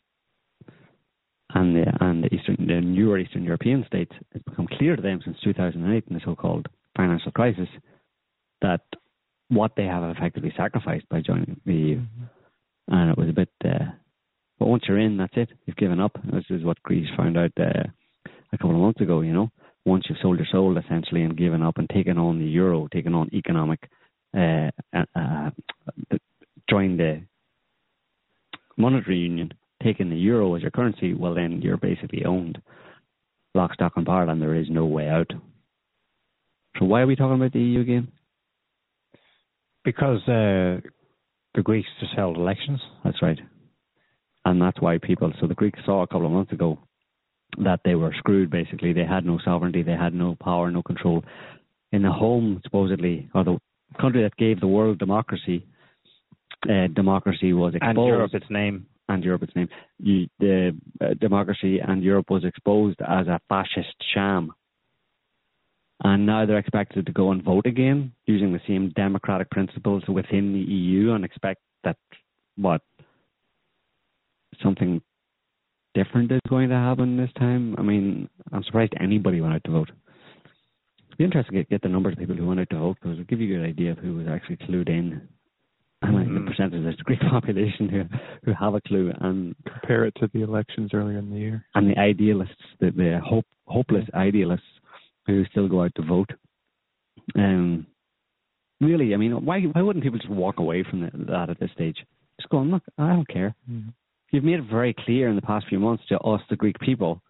[1.54, 4.12] and the and the eastern, the newer Eastern European states.
[4.32, 7.68] It's become clear to them since 2008 in the so-called financial crisis
[8.62, 8.80] that
[9.48, 12.00] what they have effectively sacrificed by joining the EU,
[12.88, 13.50] and it was a bit.
[13.64, 13.92] Uh,
[14.58, 15.50] but once you're in, that's it.
[15.66, 16.12] You've given up.
[16.32, 17.84] This is what Greece found out uh,
[18.52, 19.20] a couple of months ago.
[19.20, 19.50] You know,
[19.84, 23.14] once you've sold your soul essentially and given up and taken on the euro, taken
[23.14, 23.88] on economic,
[24.36, 25.50] uh, uh, uh,
[26.68, 27.22] joined the
[28.76, 32.58] monetary union, taking the euro as your currency, well then you're basically owned,
[33.54, 35.30] lock, stock, and barrel, and there is no way out.
[36.78, 38.08] So why are we talking about the EU again?
[39.84, 40.80] Because uh,
[41.54, 42.80] the Greeks just held elections.
[43.04, 43.38] That's right.
[44.44, 46.78] And that's why people, so the Greeks saw a couple of months ago
[47.58, 48.92] that they were screwed basically.
[48.92, 51.24] They had no sovereignty, they had no power, no control.
[51.92, 53.58] in the home supposedly, or the
[54.00, 55.66] country that gave the world democracy,
[56.68, 57.98] uh, democracy was exposed.
[57.98, 58.86] And Europe, its name.
[59.08, 59.68] And Europe's name.
[59.98, 64.52] You, the uh, democracy and Europe was exposed as a fascist sham.
[66.04, 70.52] And now they're expected to go and vote again using the same democratic principles within
[70.52, 71.96] the EU and expect that
[72.56, 72.82] what
[74.62, 75.00] something
[75.94, 77.74] different is going to happen this time.
[77.78, 79.90] I mean, I'm surprised anybody went out to vote.
[81.08, 83.12] It'd be interesting to get, the numbers of people who went out to vote because
[83.12, 85.26] it'll give you a good idea of who was actually clued in
[86.06, 86.34] and like Mhm.
[86.44, 88.04] the percentage of the Greek population who
[88.44, 91.64] who have a clue and Compare it to the elections earlier in the year.
[91.74, 94.66] and the idealists, the, the hope, hopeless idealists
[95.26, 96.30] who still go out to vote.
[97.34, 97.86] Um,
[98.80, 101.72] really, I mean, why why wouldn't people just walk away from the, that at this
[101.72, 102.04] stage?
[102.40, 103.54] Just go, look, I don't care.
[104.30, 107.22] You've made it very clear in the past few months to us, the Greek people,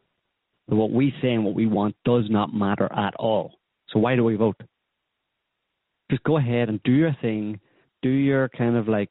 [0.68, 3.58] that what we say and what we want does not matter at all.
[3.90, 4.56] So why do we vote?
[6.10, 7.60] Just go ahead and do your thing.
[8.07, 9.11] Do your kind of like,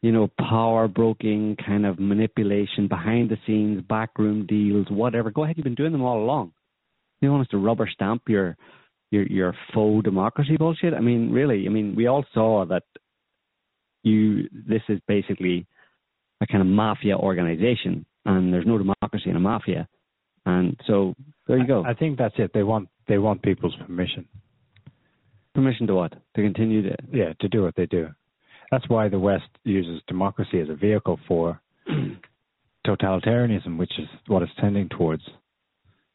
[0.00, 5.30] you know, power broking kind of manipulation behind the scenes, backroom deals, whatever.
[5.30, 5.58] Go ahead.
[5.58, 6.52] You've been doing them all along.
[7.20, 8.56] You want us to rubber stamp your
[9.10, 10.94] your your faux democracy bullshit?
[10.94, 11.66] I mean, really?
[11.66, 12.84] I mean, we all saw that
[14.04, 14.48] you.
[14.52, 15.66] This is basically
[16.40, 19.86] a kind of mafia organization, and there's no democracy in a mafia.
[20.46, 21.14] And so
[21.46, 21.84] there you go.
[21.84, 22.52] I think that's it.
[22.54, 24.26] They want they want people's permission.
[25.54, 26.12] Permission to what?
[26.12, 26.96] To continue to.
[27.12, 28.08] Yeah, to do what they do.
[28.70, 31.60] That's why the West uses democracy as a vehicle for
[32.86, 35.22] totalitarianism, which is what it's tending towards.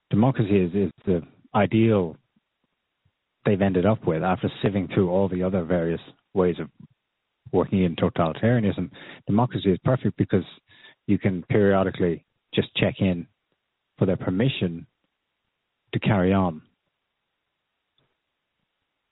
[0.09, 1.21] Democracy is, is the
[1.53, 2.17] ideal
[3.45, 6.01] they've ended up with after sieving through all the other various
[6.33, 6.69] ways of
[7.51, 8.89] working in totalitarianism.
[9.27, 10.43] Democracy is perfect because
[11.05, 13.27] you can periodically just check in
[13.97, 14.85] for their permission
[15.93, 16.61] to carry on.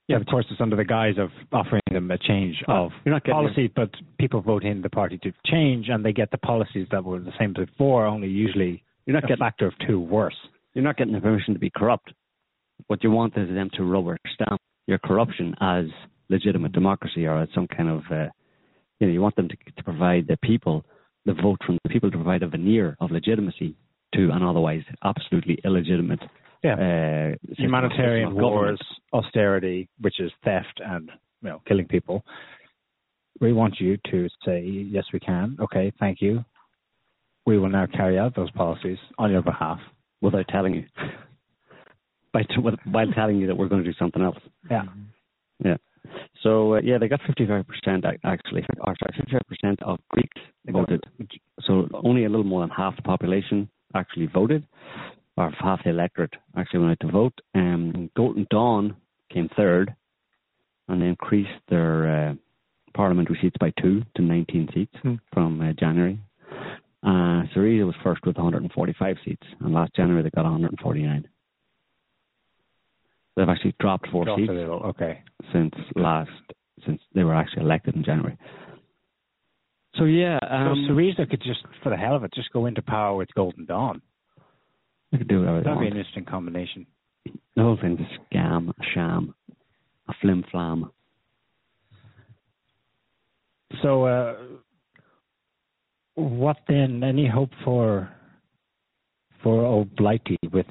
[0.08, 3.24] Yeah, of course, it's under the guise of offering them a change of You're not
[3.24, 3.90] getting policy, but
[4.20, 7.34] people vote in the party to change, and they get the policies that were the
[7.40, 9.40] same before, only usually You're not a getting.
[9.40, 10.36] factor of two worse.
[10.76, 12.14] You're not getting the permission to be corrupt.
[12.88, 15.86] What you want is them to rubber stamp your corruption as
[16.30, 18.28] legitimate democracy or as some kind of, uh,
[19.00, 20.86] you know, you want them to, to provide the people,
[21.26, 23.76] the vote from the people to provide a veneer of legitimacy
[24.14, 26.20] to an otherwise absolutely illegitimate
[26.66, 28.82] Yeah, uh, humanitarian wars,
[29.14, 32.24] austerity, which is theft and you know killing people.
[33.40, 35.58] We want you to say yes, we can.
[35.60, 36.44] Okay, thank you.
[37.46, 39.80] We will now carry out those policies on your behalf.
[40.22, 40.86] without telling you.
[42.34, 42.56] By t-
[42.92, 44.38] while telling you that we're going to do something else.
[44.70, 44.84] Yeah.
[45.64, 45.78] Yeah.
[46.42, 47.64] So uh, yeah, they got 55%
[48.24, 48.66] actually.
[48.82, 51.04] Or sorry, 55% of Greeks voted.
[51.62, 54.66] So only a little more than half the population actually voted,
[55.38, 57.34] or half the electorate actually went out to vote.
[57.54, 58.96] Um, Golden Dawn
[59.32, 59.94] came third,
[60.88, 62.34] and they increased their uh,
[62.94, 65.16] parliamentary seats by two to 19 seats Hmm.
[65.34, 66.20] from uh, January.
[67.04, 71.28] Uh, Syriza was first with 145 seats, and last January they got 149.
[73.36, 74.52] They've actually dropped four Dropped seats.
[74.52, 75.22] Okay.
[75.52, 76.32] since last
[76.86, 78.38] since they were actually elected in January.
[79.98, 82.82] So yeah, um, so Syriza could just, for the hell of it, just go into
[82.82, 84.02] power with Golden Dawn.
[85.16, 86.86] They could do whatever they That'd be an interesting combination.
[87.56, 89.34] The whole thing's a scam, a sham,
[90.10, 90.92] a flim flam.
[93.82, 94.34] So, uh,
[96.16, 97.02] what then?
[97.02, 98.10] Any hope for
[99.42, 100.66] for old Blighty with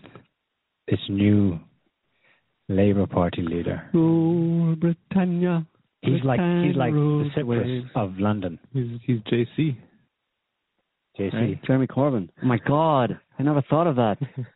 [0.88, 1.58] this new
[2.68, 3.88] Labour Party leader?
[3.94, 5.66] Rule Britannia.
[6.02, 8.58] He's like he's like the rules Tsipras of London.
[8.74, 9.76] He's he's JC.
[11.18, 11.32] JC.
[11.32, 11.64] Right?
[11.64, 12.28] Jeremy Corbyn.
[12.42, 14.16] Oh my God, I never thought of that.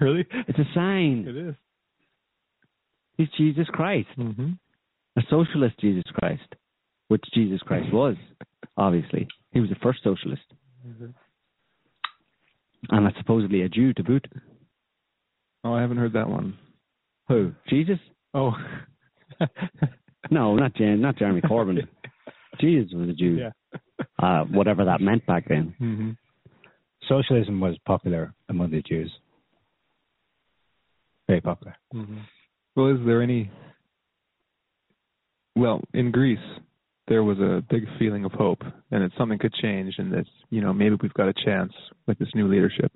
[0.00, 0.24] Really?
[0.48, 1.26] It's a sign.
[1.28, 1.54] It is.
[3.18, 4.52] He's Jesus Christ, Mm-hmm.
[5.18, 6.42] a socialist Jesus Christ,
[7.08, 8.16] which Jesus Christ was.
[8.78, 10.42] Obviously, he was the first socialist,
[12.90, 14.26] and that's supposedly a Jew to boot.
[15.62, 16.58] Oh, I haven't heard that one.
[17.28, 17.52] Who?
[17.68, 17.98] Jesus?
[18.34, 18.52] Oh.
[20.30, 21.80] No, not Jan, not Jeremy Corbyn.
[22.60, 23.36] Jesus was a Jew.
[23.40, 23.50] yeah.
[24.18, 25.74] Uh, whatever that meant back then.
[25.80, 26.10] Mm-hmm.
[27.08, 29.10] Socialism was popular among the Jews.
[31.26, 31.76] Very popular.
[31.94, 32.18] Mm-hmm.
[32.76, 33.50] Well, is there any?
[35.56, 36.38] Well, in Greece,
[37.08, 40.60] there was a big feeling of hope, and that something could change, and that you
[40.60, 41.72] know maybe we've got a chance
[42.06, 42.92] with this new leadership.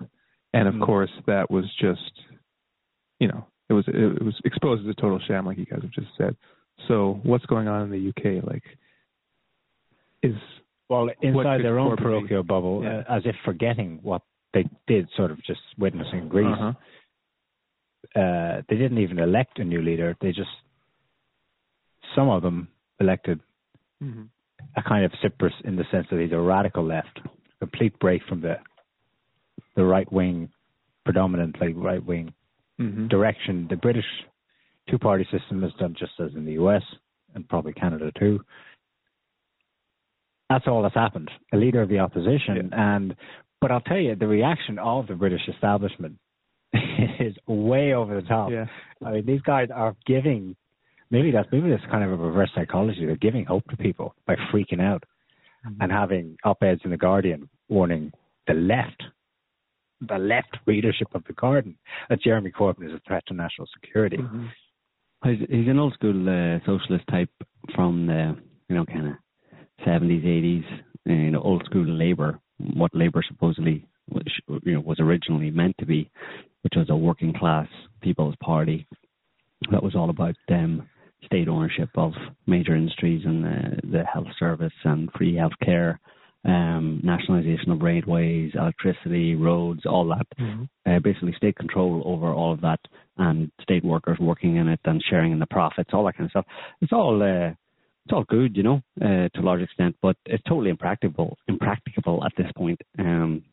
[0.53, 0.85] And of Mhm.
[0.85, 2.21] course, that was just,
[3.19, 5.91] you know, it was it was exposed as a total sham, like you guys have
[5.91, 6.35] just said.
[6.87, 8.41] So, what's going on in the UK?
[8.41, 8.63] Like,
[10.23, 10.35] is
[10.89, 12.03] Well, inside their own Corbyn be?
[12.03, 12.99] parochial bubble, Yeah.
[12.99, 14.21] uh, as if forgetting what
[14.53, 16.47] they did, sort of just witnessing Greece.
[16.47, 16.73] Uh-huh.
[18.19, 20.15] uh, they didn't even elect a new leader.
[20.21, 20.49] They just
[22.15, 22.69] some of them
[22.99, 23.39] elected
[24.01, 24.23] mm-hmm.
[24.75, 27.19] a kind of Tsipras in the sense that he's a radical left,
[27.59, 28.55] complete break from the
[29.75, 30.49] the right wing,
[31.03, 32.33] predominantly right wing
[32.79, 33.07] mm-hmm.
[33.07, 33.67] direction.
[33.69, 34.05] The British
[34.89, 36.83] two party system has done just as in the US
[37.35, 38.39] and probably Canada too.
[40.49, 41.29] That's all that's happened.
[41.53, 42.95] A leader of the opposition, yeah.
[42.95, 43.15] and
[43.59, 46.17] but I'll tell you, the reaction of the British establishment
[47.19, 48.51] is way over the top.
[48.51, 48.65] Yeah.
[49.05, 50.55] I mean, these guys are giving.
[51.09, 53.05] Maybe that's maybe that's kind of a reverse psychology.
[53.05, 55.03] They're giving hope to people by freaking out
[55.65, 55.81] mm-hmm.
[55.81, 58.11] and having op-eds in the Guardian warning
[58.45, 59.03] the left,
[60.01, 61.77] the left readership of the Guardian
[62.09, 64.17] that Jeremy Corbyn is a threat to national security.
[64.17, 64.45] Mm-hmm.
[65.25, 67.31] He's, he's an old school uh, socialist type
[67.73, 68.35] from the
[68.69, 69.13] you know kind of
[69.85, 70.63] seventies, eighties,
[71.05, 72.39] you know, old school Labour.
[72.57, 74.25] What Labour supposedly was,
[74.63, 76.09] you know was originally meant to be,
[76.61, 77.67] which was a working class
[78.01, 78.87] people's party
[79.71, 80.87] that was all about them
[81.25, 82.13] state ownership of
[82.45, 85.99] major industries and the, the health service and free health care,
[86.45, 90.27] um, nationalisation of railways, electricity, roads, all that.
[90.39, 90.63] Mm-hmm.
[90.89, 92.79] Uh, basically, state control over all of that
[93.17, 96.31] and state workers working in it and sharing in the profits, all that kind of
[96.31, 96.45] stuff.
[96.81, 97.53] It's all uh,
[98.07, 102.23] it's all good, you know, uh, to a large extent, but it's totally impracticable, impracticable
[102.23, 103.43] at this point because um,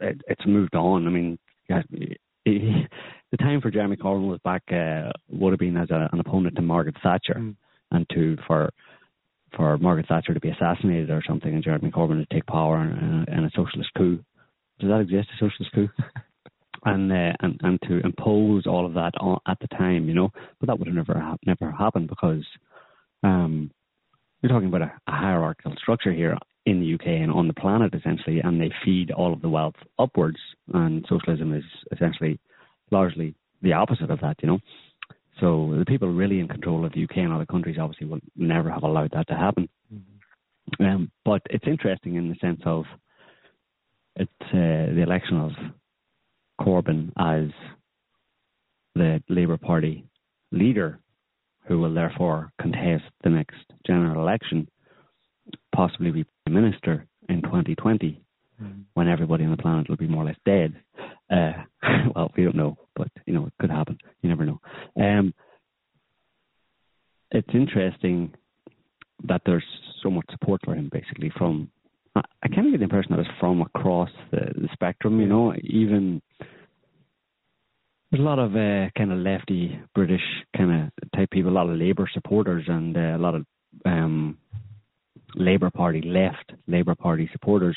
[0.00, 1.08] it, it's moved on.
[1.08, 1.36] I mean,
[1.68, 1.82] yeah,
[2.44, 6.54] the time for Jeremy Corbyn was back uh, would have been as a, an opponent
[6.54, 7.56] to Margaret Thatcher, mm.
[7.90, 8.70] and to for
[9.56, 13.24] for Margaret Thatcher to be assassinated or something, and Jeremy Corbyn to take power in,
[13.26, 14.22] in a socialist coup.
[14.78, 15.88] Does that exist, a socialist coup?
[16.84, 20.30] and uh, and and to impose all of that on, at the time, you know,
[20.60, 22.44] but that would have never ha- never happened because
[23.24, 23.70] um,
[24.40, 27.94] you're talking about a, a hierarchical structure here in the UK and on the planet
[27.94, 30.38] essentially, and they feed all of the wealth upwards.
[30.72, 32.38] And socialism is essentially
[32.90, 34.58] largely the opposite of that, you know.
[35.40, 38.70] So the people really in control of the UK and other countries obviously will never
[38.70, 39.68] have allowed that to happen.
[39.92, 40.84] Mm-hmm.
[40.84, 42.84] Um, but it's interesting in the sense of
[44.16, 45.50] it's uh, the election of
[46.60, 47.50] Corbyn as
[48.94, 50.04] the Labour Party
[50.52, 51.00] leader,
[51.66, 54.68] who will therefore contest the next general election,
[55.74, 58.20] possibly be prime minister in 2020,
[58.62, 58.84] mm.
[58.94, 60.74] when everybody on the planet will be more or less dead.
[61.30, 61.52] Uh,
[62.14, 63.98] well, we don't know, but you know it could happen.
[64.22, 64.60] You never know.
[64.96, 65.34] Um,
[67.30, 68.32] it's interesting
[69.26, 69.64] that there's
[70.02, 71.70] so much support for him, basically from.
[72.16, 75.18] I kind of get the impression that it's from across the, the spectrum.
[75.18, 76.22] You know, even
[78.14, 80.20] there's a lot of uh, kind of lefty British
[80.56, 83.44] kind of type people, a lot of Labour supporters, and uh, a lot of
[83.84, 84.38] um,
[85.34, 87.76] Labour Party left Labour Party supporters.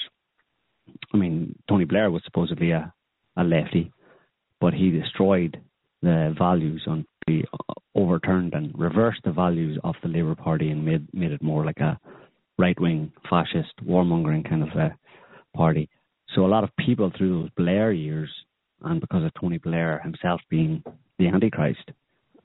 [1.12, 2.94] I mean, Tony Blair was supposedly a,
[3.36, 3.92] a lefty,
[4.62, 5.60] but he destroyed
[6.04, 7.44] the values on the
[7.96, 11.80] overturned and reversed the values of the Labour Party and made made it more like
[11.80, 12.00] a
[12.60, 14.96] right wing fascist warmongering kind of a
[15.56, 15.90] party.
[16.36, 18.30] So a lot of people through those Blair years,
[18.84, 20.84] and because of Tony Blair himself being
[21.18, 21.92] the Antichrist,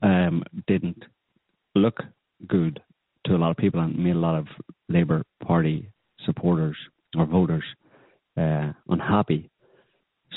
[0.01, 1.03] um, didn't
[1.75, 1.99] look
[2.47, 2.81] good
[3.25, 4.47] to a lot of people and made a lot of
[4.89, 5.89] Labour Party
[6.25, 6.75] supporters
[7.15, 7.63] or voters
[8.37, 9.49] uh, unhappy.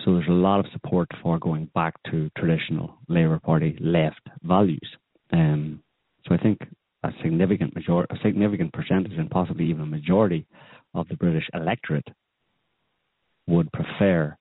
[0.05, 4.89] So there's a lot of support for going back to traditional Labour Party left values.
[5.33, 5.83] Um,
[6.27, 6.59] so I think
[7.03, 10.47] a significant major, a significant percentage, and possibly even a majority
[10.95, 12.09] of the British electorate
[13.47, 14.37] would prefer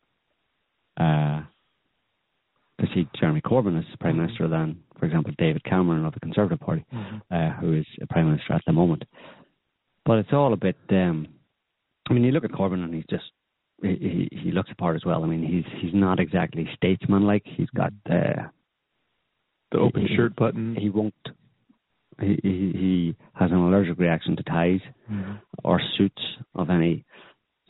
[0.97, 6.59] to see Jeremy Corbyn as Prime Minister than, for example, David Cameron of the Conservative
[6.59, 7.17] Party, mm-hmm.
[7.31, 9.03] uh, who is Prime Minister at the moment.
[10.05, 10.77] But it's all a bit.
[10.89, 11.27] Um,
[12.09, 13.23] I mean, you look at Corbyn and he's just
[13.81, 15.23] he he looks apart as well.
[15.23, 17.43] I mean, he's he's not exactly statesman-like.
[17.45, 18.47] He's got uh,
[19.71, 20.75] the open he, shirt button.
[20.79, 21.13] He won't.
[22.21, 24.79] He, he he has an allergic reaction to ties
[25.11, 25.33] mm-hmm.
[25.63, 26.21] or suits
[26.53, 27.03] of any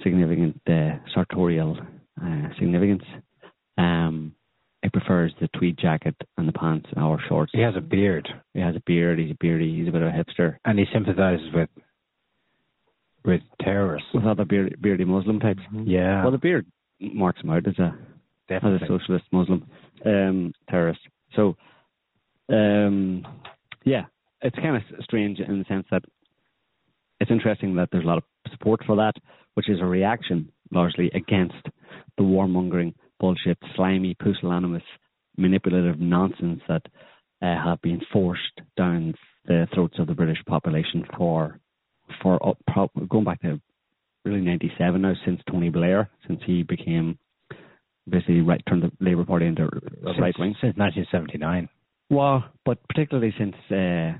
[0.03, 1.77] significant uh, sartorial
[2.21, 3.03] uh, significance.
[3.77, 4.33] Um,
[4.81, 7.51] he prefers the tweed jacket and the pants or shorts.
[7.55, 8.27] He has a beard.
[8.53, 9.17] He has a beard.
[9.17, 9.75] He's a beardy.
[9.75, 11.69] He's a bit of a hipster, and he sympathises with
[13.25, 15.61] with terrorists, with other beardy, beardy Muslim types.
[15.73, 15.89] Mm-hmm.
[15.89, 16.21] Yeah.
[16.21, 16.67] Well, the beard
[16.99, 17.97] marks him out as a
[18.47, 18.75] Definitely.
[18.75, 19.67] as a socialist Muslim
[20.05, 20.99] um, terrorist.
[21.35, 21.55] So,
[22.49, 23.25] um,
[23.83, 24.03] yeah,
[24.41, 26.03] it's kind of strange in the sense that
[27.19, 29.13] it's interesting that there's a lot of support for that,
[29.55, 31.55] which is a reaction largely against
[32.17, 34.83] the warmongering bullshit, slimy, pusillanimous,
[35.37, 36.81] manipulative nonsense that
[37.41, 39.13] uh, have been forced down
[39.45, 41.59] the throats of the British population for
[42.21, 42.57] for up,
[43.09, 43.59] going back to
[44.23, 47.17] really 97 now since Tony Blair, since he became
[48.07, 51.69] basically right turned the Labour Party into a right wing since 1979.
[52.09, 54.17] Well, but particularly since uh,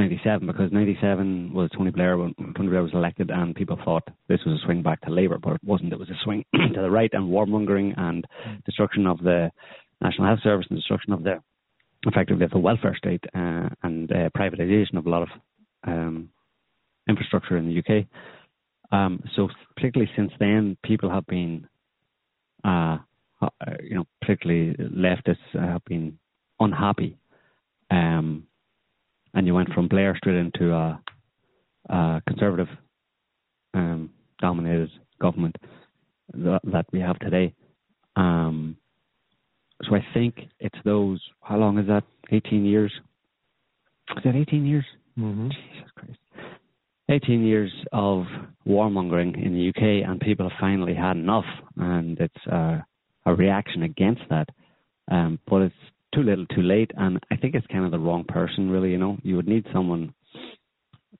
[0.00, 4.40] 97, because 97 was Tony Blair when Tony Blair was elected, and people thought this
[4.46, 5.92] was a swing back to Labour, but it wasn't.
[5.92, 8.26] It was a swing to the right and warmongering and
[8.64, 9.50] destruction of the
[10.00, 11.42] National Health Service and destruction of the
[12.06, 15.28] effectively of the welfare state uh, and uh, privatisation of a lot of
[15.86, 16.30] um,
[17.06, 18.06] infrastructure in the UK.
[18.92, 21.68] Um, so particularly since then, people have been,
[22.64, 22.98] uh,
[23.42, 23.48] uh,
[23.82, 26.18] you know, particularly leftists have been
[26.58, 27.18] unhappy.
[27.90, 28.46] Um,
[29.34, 31.00] and you went from Blair straight into a,
[31.88, 32.68] a conservative
[33.74, 34.10] um,
[34.40, 35.56] dominated government
[36.34, 37.54] that, that, we have today.
[38.16, 38.76] Um,
[39.82, 41.20] so I think it's those.
[41.42, 42.04] How long is that?
[42.30, 42.92] 18 years.
[44.16, 44.84] Is that 18 years?
[45.18, 45.48] Mm-hmm.
[45.48, 46.18] Jesus Christ.
[47.08, 48.24] 18 years of
[48.66, 51.44] warmongering in the UK, and people have finally had enough,
[51.76, 52.78] and it's uh,
[53.26, 54.48] a reaction against that.
[55.10, 55.74] Um, but it's
[56.14, 58.90] too little, too late, and I think it's kind of the wrong person, really.
[58.90, 60.14] You know, you would need someone.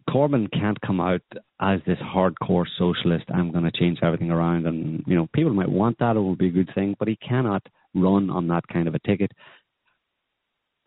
[0.08, 1.22] Corbyn can't come out
[1.60, 3.24] as this hardcore socialist.
[3.32, 6.38] I'm going to change everything around, and you know, people might want that; it would
[6.38, 7.62] be a good thing, but he cannot
[7.94, 9.30] run on that kind of a ticket.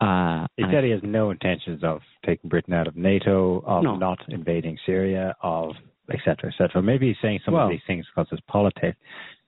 [0.00, 3.96] Uh, he said he has no intentions of taking Britain out of NATO, of no.
[3.96, 5.70] not invading Syria, of
[6.12, 6.50] etc.
[6.50, 6.82] etc.
[6.82, 8.98] Maybe he's saying some well, of these things because it's politics.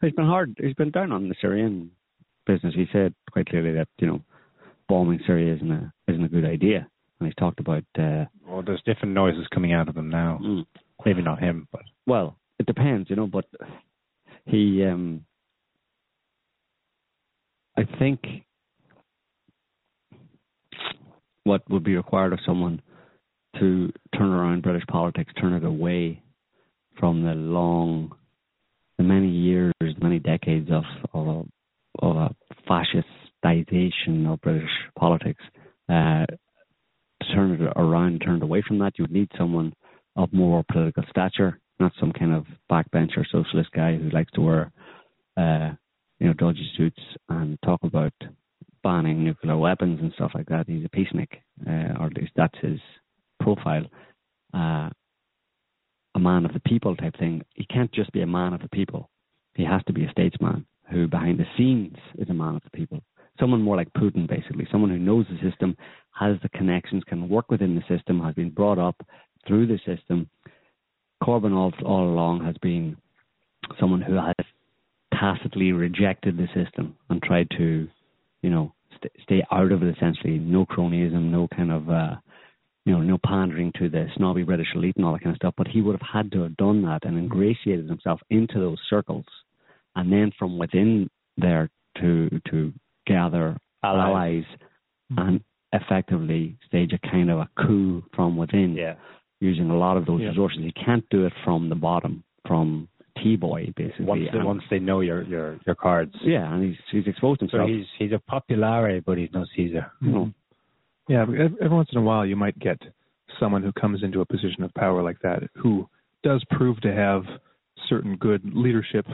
[0.00, 0.56] He's been hard.
[0.58, 1.90] He's been down on the Syrian
[2.46, 2.74] business.
[2.74, 4.20] He said quite clearly that you know
[4.88, 6.88] bombing Syria isn't a isn't a good idea.
[7.18, 7.84] And he's talked about.
[7.98, 10.38] Uh, well, there's different noises coming out of him now.
[10.42, 10.66] Mm.
[11.04, 13.26] Maybe not him, but well, it depends, you know.
[13.26, 13.46] But
[14.44, 15.24] he, um,
[17.76, 18.20] I think
[21.44, 22.82] what would be required of someone
[23.60, 26.22] to turn around British politics, turn it away
[26.98, 28.12] from the long,
[28.98, 29.72] the many years,
[30.02, 30.84] many decades of
[31.14, 32.34] of a, of a
[34.26, 35.42] of British politics.
[35.88, 36.26] Uh,
[37.22, 39.72] to turn it around, turned away from that, you would need someone
[40.16, 44.72] of more political stature, not some kind of backbencher socialist guy who likes to wear,
[45.36, 45.70] uh,
[46.18, 48.12] you know, dodgy suits and talk about
[48.82, 50.64] banning nuclear weapons and stuff like that.
[50.68, 51.28] He's a peacenik,
[51.66, 52.80] uh, or at least that's his
[53.40, 53.84] profile.
[54.54, 54.90] Uh,
[56.14, 57.42] a man of the people type thing.
[57.54, 59.10] He can't just be a man of the people.
[59.54, 62.70] He has to be a statesman who, behind the scenes, is a man of the
[62.70, 63.02] people.
[63.38, 64.66] Someone more like Putin, basically.
[64.70, 65.76] Someone who knows the system,
[66.18, 68.96] has the connections, can work within the system, has been brought up
[69.46, 70.28] through the system.
[71.22, 72.96] Corbyn all, all along has been
[73.80, 74.34] someone who has
[75.12, 77.88] tacitly rejected the system and tried to,
[78.42, 80.38] you know, st- stay out of it essentially.
[80.38, 82.16] No cronyism, no kind of, uh,
[82.84, 85.54] you know, no pandering to the snobby British elite and all that kind of stuff.
[85.56, 89.24] But he would have had to have done that and ingratiated himself into those circles,
[89.94, 91.70] and then from within there
[92.00, 92.72] to to
[93.06, 94.44] gather allies, allies
[95.12, 95.18] mm-hmm.
[95.28, 95.40] and
[95.72, 98.74] effectively stage a kind of a coup from within.
[98.76, 98.94] Yeah.
[99.40, 100.28] Using a lot of those Yeah.
[100.28, 102.88] resources, you can't do it from the bottom, from
[103.22, 104.04] T boy basically.
[104.06, 106.14] once they, And- once they know your your your cards.
[106.22, 109.90] yeah, and he's he's exposed So he's he's a populare, but he's no Caesar.
[110.00, 110.32] you know,
[111.08, 112.78] Yeah, every once in a while you might get
[113.38, 115.88] someone who comes into a position of power like that who
[116.22, 117.24] does prove to have
[117.88, 119.06] certain good leadership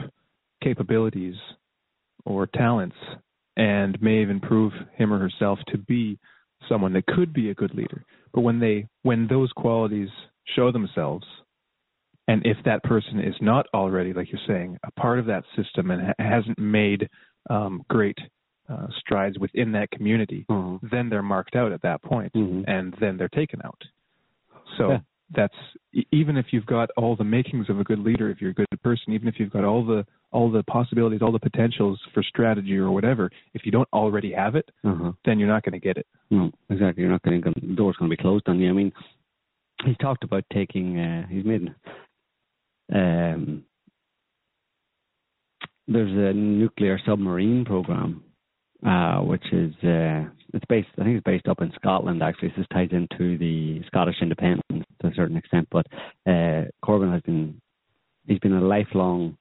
[0.61, 1.35] capabilities
[2.25, 2.95] or talents
[3.57, 6.17] and may even prove him or herself to be
[6.69, 8.03] someone that could be a good leader.
[8.33, 10.09] But when they when those qualities
[10.55, 11.25] show themselves
[12.27, 15.91] and if that person is not already like you're saying a part of that system
[15.91, 17.09] and ha- hasn't made
[17.49, 18.17] um, great
[18.69, 20.77] uh, strides within that community, uh-huh.
[20.89, 22.63] then they're marked out at that point, Mhm.
[22.65, 23.81] and then they're taken out.
[24.77, 24.99] So Yeah.
[25.35, 25.53] That's
[26.11, 28.67] even if you've got all the makings of a good leader, if you're a good
[28.83, 32.75] person, even if you've got all the all the possibilities, all the potentials for strategy
[32.77, 35.11] or whatever, if you don't already have it, Uh-huh.
[35.25, 36.07] then you're not going to get it.
[36.31, 37.01] No, exactly.
[37.03, 37.51] You're not going to.
[37.61, 38.69] The door's going to be closed on you.
[38.69, 38.91] I mean,
[39.85, 40.99] he talked about taking.
[40.99, 41.73] Uh, he's made.
[42.93, 43.63] Um,
[45.87, 48.23] there's a nuclear submarine program,
[48.85, 50.89] uh, which is uh, it's based.
[50.99, 52.21] I think it's based up in Scotland.
[52.21, 55.67] Actually, so this ties into the Scottish independence to a certain extent.
[55.71, 55.87] But
[56.27, 57.61] uh, Corbyn has been.
[58.25, 59.37] He's been a lifelong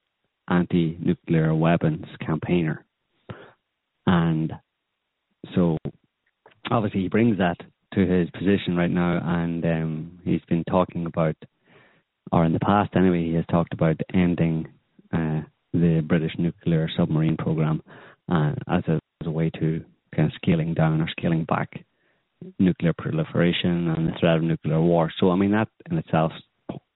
[0.49, 2.84] anti-nuclear weapons campaigner,
[4.07, 4.53] and
[5.55, 5.76] so
[6.70, 7.57] obviously he brings that
[7.95, 11.36] to his position right now, and um, he's been talking about,
[12.32, 14.66] or in the past anyway, he has talked about ending
[15.12, 17.82] uh, the British nuclear submarine program
[18.33, 21.68] uh, as, a, as a way to kind of scaling down or scaling back
[22.59, 25.12] nuclear proliferation and the threat of nuclear war.
[25.18, 26.33] So, I mean, that in itself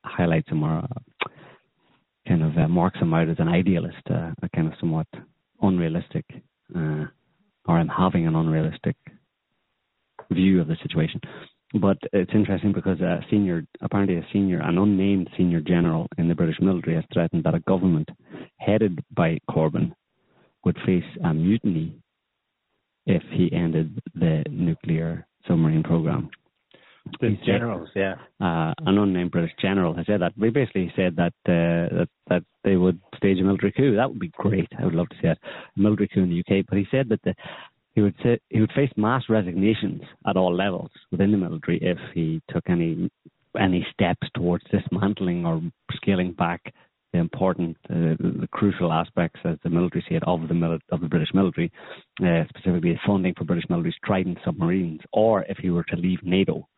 [0.05, 1.28] highlights him or uh,
[2.26, 5.07] kind of uh, marks him out as an idealist, uh, a kind of somewhat
[5.62, 6.24] unrealistic,
[6.74, 7.05] uh,
[7.66, 8.97] or having an unrealistic
[10.32, 11.20] view of the situation.
[11.80, 16.34] But it's interesting because a senior, apparently a senior, an unnamed senior general in the
[16.34, 18.09] British military has threatened that a government
[18.59, 19.93] headed by Corbyn
[20.66, 21.94] would face a mutiny
[23.06, 26.28] if he ended the nuclear submarine program.
[27.20, 28.16] The generals, yeah.
[28.40, 30.32] Uh, an unnamed British general has said that.
[30.36, 33.94] They basically said that, uh, that that they would stage a military coup.
[33.94, 34.68] That would be great.
[34.76, 36.66] I would love to see that a military coup in the UK.
[36.68, 37.32] But he said that the,
[37.94, 41.98] he would say, he would face mass resignations at all levels within the military if
[42.12, 43.08] he took any
[43.58, 45.62] any steps towards dismantling or
[45.94, 46.74] scaling back
[47.16, 51.00] the important, uh, the crucial aspects, as the military see it, of the mili- of
[51.00, 51.72] the British military,
[52.22, 56.68] uh, specifically funding for British military's Trident submarines, or if he were to leave NATO,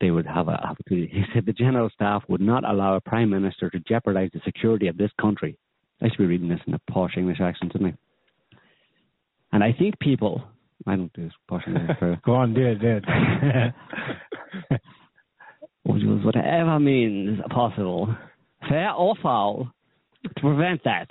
[0.00, 1.10] they would have a opportunity.
[1.12, 4.88] He said the general staff would not allow a prime minister to jeopardize the security
[4.88, 5.58] of this country.
[6.00, 8.56] I should be reading this in a posh English accent, shouldn't I?
[9.52, 10.42] And I think people,
[10.86, 11.98] I don't do this posh English.
[12.24, 14.80] Go on, do it, do it.
[15.84, 18.14] would use whatever means possible,
[18.68, 19.72] fair or foul,
[20.24, 21.08] to prevent that.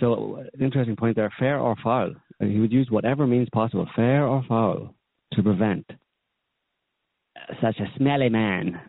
[0.00, 2.12] So, an interesting point there fair or foul.
[2.42, 4.94] Uh, he would use whatever means possible, fair or foul,
[5.32, 8.80] to prevent uh, such a smelly man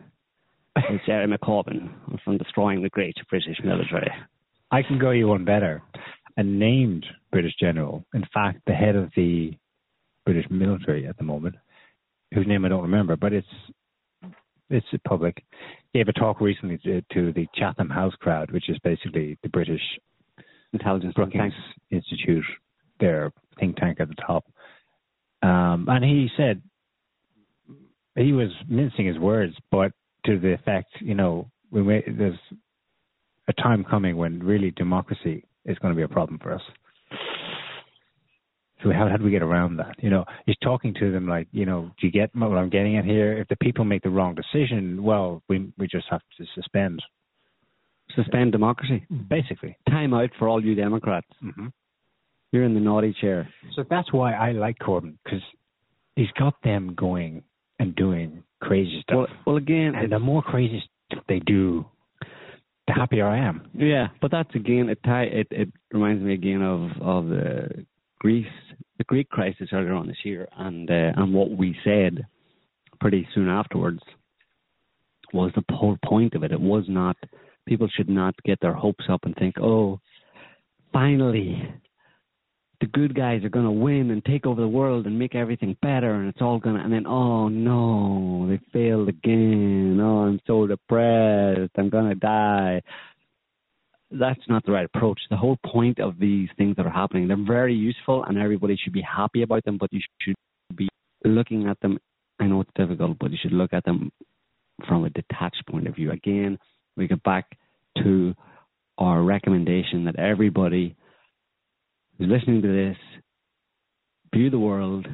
[0.76, 1.90] as Jeremy Corbyn
[2.24, 4.10] from destroying the great British military.
[4.70, 5.82] I can go you one better.
[6.36, 9.52] A named British general, in fact, the head of the
[10.24, 11.56] British military at the moment,
[12.32, 13.46] whose name I don't remember, but it's
[14.70, 15.42] it's public,
[15.94, 19.80] gave a talk recently to, to the Chatham House crowd, which is basically the British
[20.72, 21.54] Intelligence Brookings
[21.90, 22.44] Institute,
[23.00, 24.44] their think tank at the top.
[25.42, 26.62] Um, and he said
[28.16, 29.92] he was mincing his words, but
[30.26, 32.38] to the effect, you know, we may, there's
[33.48, 36.62] a time coming when really democracy is going to be a problem for us.
[38.82, 39.96] So how, how do we get around that?
[39.98, 42.96] You know, he's talking to them like, you know, do you get what I'm getting
[42.96, 43.36] at here?
[43.38, 47.02] If the people make the wrong decision, well, we we just have to suspend.
[48.14, 49.04] Suspend democracy.
[49.28, 49.76] Basically.
[49.88, 51.26] Time out for all you Democrats.
[51.44, 51.66] Mm-hmm.
[52.52, 53.48] You're in the naughty chair.
[53.74, 55.42] So that's why I like Corbyn because
[56.16, 57.42] he's got them going
[57.78, 59.16] and doing crazy stuff.
[59.16, 61.84] Well, well again, and the more crazy stuff they do,
[62.86, 63.68] the happier I am.
[63.74, 64.98] Yeah, but that's again it.
[65.04, 67.86] Tie, it it reminds me again of of the
[68.18, 68.46] Greece,
[68.98, 72.26] the Greek crisis earlier on this year, and uh, and what we said
[73.00, 74.00] pretty soon afterwards
[75.32, 76.52] was the whole point of it.
[76.52, 77.16] It was not
[77.66, 80.00] people should not get their hopes up and think, oh,
[80.92, 81.62] finally
[82.80, 85.76] the good guys are going to win and take over the world and make everything
[85.82, 89.98] better and it's all going to and then oh no they failed again.
[90.00, 91.72] Oh i'm so depressed.
[91.76, 92.82] I'm going to die
[94.10, 97.36] that's not the right approach the whole point of these things that are happening they're
[97.46, 100.34] very useful and everybody should be happy about them but you should
[100.76, 100.88] be
[101.24, 101.98] looking at them
[102.40, 104.10] i know it's difficult but you should look at them
[104.86, 106.58] from a detached point of view again
[106.96, 107.46] we get back
[108.02, 108.34] to
[108.96, 110.96] our recommendation that everybody
[112.16, 112.96] who's listening to this
[114.34, 115.06] view the world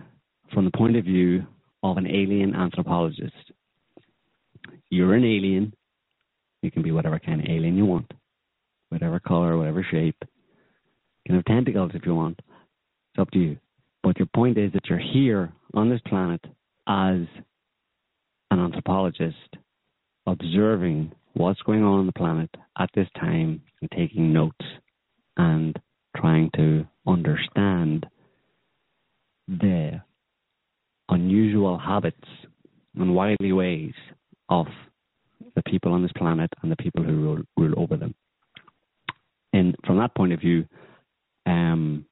[0.52, 1.46] from the point of view
[1.82, 3.52] of an alien anthropologist.
[4.90, 5.74] You're an alien.
[6.62, 8.10] You can be whatever kind of alien you want,
[8.94, 10.16] whatever color, whatever shape.
[10.22, 12.38] You can have tentacles if you want.
[12.38, 13.58] It's up to you.
[14.04, 16.40] But your point is that you're here on this planet
[16.86, 17.26] as
[18.50, 19.56] an anthropologist,
[20.26, 24.64] observing what's going on on the planet at this time and taking notes
[25.36, 25.76] and
[26.16, 28.06] trying to understand
[29.48, 30.00] the
[31.08, 32.28] unusual habits
[32.94, 33.92] and wily ways
[34.48, 34.66] of
[35.56, 38.14] the people on this planet and the people who rule, rule over them.
[39.54, 40.66] And from that point of view,
[41.46, 42.06] um,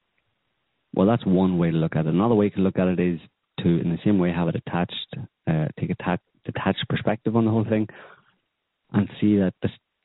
[0.95, 2.13] well, that's one way to look at it.
[2.13, 3.19] Another way to look at it is
[3.59, 5.07] to, in the same way, have it attached,
[5.45, 7.87] uh, take a ta- detached perspective on the whole thing,
[8.93, 9.53] and see that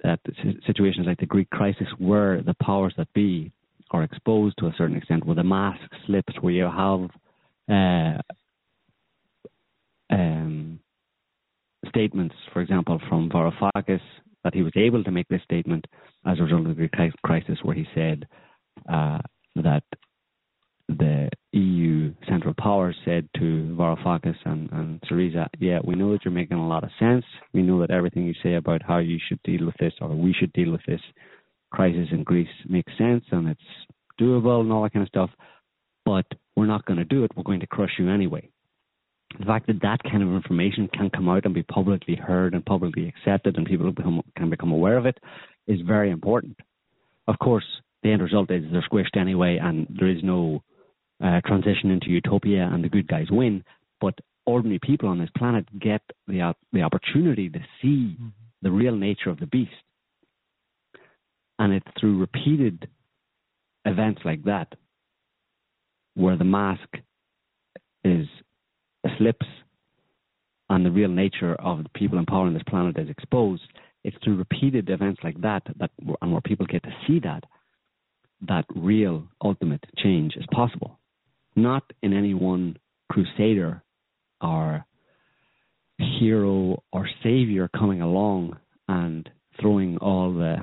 [0.03, 0.19] that
[0.67, 3.53] situations like the Greek crisis, where the powers that be
[3.93, 7.11] are exposed to a certain extent, where the mask slips, where you have
[7.71, 8.21] uh,
[10.11, 10.81] um,
[11.89, 14.01] statements, for example, from Varoufakis,
[14.45, 15.87] that he was able to make this statement
[16.27, 18.27] as a result of the Greek crisis, where he said
[18.89, 19.19] uh,
[19.57, 19.83] that
[20.89, 26.33] the EU Central Powers said to Varoufakis and, and Syriza, yeah, we know that you're
[26.33, 27.25] making a lot of sense.
[27.53, 30.33] We know that everything you say about how you should deal with this or we
[30.33, 31.01] should deal with this
[31.71, 33.61] crisis in Greece makes sense and it's
[34.21, 35.31] doable and all that kind of stuff,
[36.05, 36.25] but
[36.57, 37.33] we're not going to do it.
[37.37, 38.49] We're going to crush you anyway.
[39.39, 42.65] The fact that that kind of information can come out and be publicly heard and
[42.65, 45.19] publicly accepted and people become, can become aware of it
[45.67, 46.57] is very important.
[47.27, 47.65] Of course,
[48.03, 50.63] the end result is they're squished anyway, and there is no
[51.23, 53.65] uh, transition into utopia, and the good guys win.
[54.01, 54.15] But
[54.47, 58.29] ordinary people on this planet get the the opportunity to see mm-hmm.
[58.63, 59.73] the real nature of the beast,
[61.59, 62.89] and it's through repeated
[63.85, 64.69] events like that
[66.15, 66.89] where the mask
[68.05, 68.27] is
[69.19, 69.47] slips
[70.71, 73.63] and the real nature of the people in power on this planet is exposed.
[74.05, 75.91] It's through repeated events like that that
[76.21, 77.45] and where people get to see that
[78.47, 80.99] that real ultimate change is possible.
[81.57, 82.77] Not in any one
[83.11, 83.83] crusader
[84.41, 84.85] or
[85.99, 89.29] hero or savior coming along and
[89.61, 90.59] throwing all the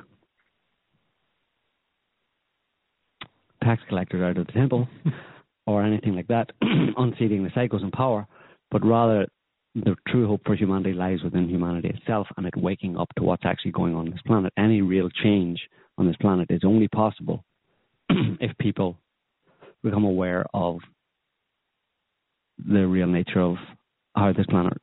[3.62, 4.88] tax collectors out of the temple
[5.66, 6.52] or anything like that,
[6.98, 8.28] unseating the cycles in power,
[8.72, 9.28] but rather
[9.76, 13.44] the true hope for humanity lies within humanity itself and it waking up to what's
[13.46, 14.54] actually going on, on this planet.
[14.58, 15.60] Any real change
[15.98, 17.44] on this planet is only possible
[18.10, 18.98] if people
[19.84, 20.80] become aware of
[22.58, 23.58] the real nature of
[24.16, 24.78] how this planet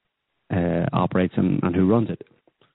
[0.54, 2.20] uh, operates and, and, who runs it.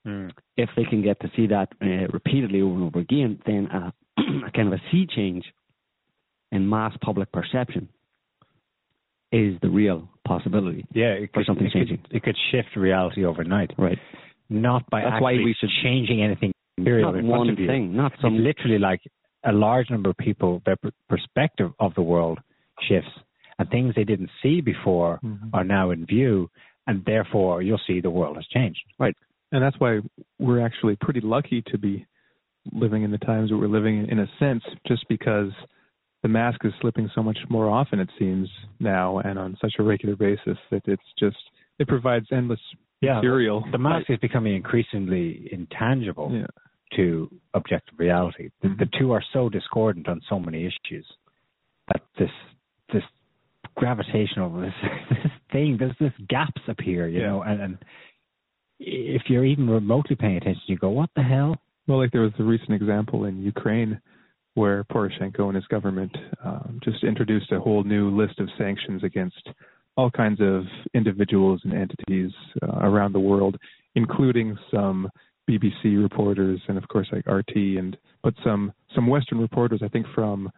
[0.04, 0.32] Mm.
[0.56, 3.92] If they can get to see that uh, repeatedly over and over again, then a,
[4.46, 5.44] a kind of a sea change
[6.50, 7.88] in mass public perception
[9.32, 10.86] is the real possibility.
[10.92, 11.98] Yeah, it for could, something it changing.
[11.98, 13.72] Could, it could shift reality overnight.
[13.78, 13.98] Right.
[14.48, 16.52] Not by That's why we should changing anything.
[16.78, 17.94] Not one thing.
[17.96, 18.36] Not some.
[18.36, 19.00] It's literally like
[19.44, 20.76] a large number of people, their
[21.08, 22.38] perspective of the world
[22.88, 23.10] shifts,
[23.58, 25.48] and things they didn't see before mm-hmm.
[25.52, 26.48] are now in view,
[26.86, 28.80] and therefore you'll see the world has changed.
[28.98, 29.16] Right.
[29.52, 30.00] And that's why
[30.38, 32.06] we're actually pretty lucky to be
[32.72, 35.50] living in the times that we're living in, in a sense, just because
[36.22, 38.48] the mask is slipping so much more often it seems
[38.80, 41.36] now and on such a regular basis that it's just
[41.78, 42.60] it provides endless
[43.00, 43.64] yeah, material.
[43.70, 46.46] The mask is becoming increasingly intangible yeah.
[46.96, 48.50] to objective reality.
[48.62, 48.98] The, the, mm-hmm.
[48.98, 51.06] two are so discordant on so many issues
[51.88, 52.30] that this
[52.92, 53.04] this
[53.76, 54.72] gravitational this,
[55.10, 57.26] this thing there's this gaps appear, you yeah.
[57.26, 57.78] know, and, and
[58.80, 61.56] if you're even remotely paying attention, you go, "What the hell?"
[61.86, 64.00] Well, like there was a recent example in Ukraine
[64.58, 66.10] where Poroshenko and his government
[66.44, 69.48] um, just introduced a whole new list of sanctions against
[69.96, 72.32] all kinds of individuals and entities
[72.62, 73.56] uh, around the world,
[73.94, 75.08] including some
[75.48, 80.06] BBC reporters and of course like RT and but some some Western reporters I think
[80.14, 80.50] from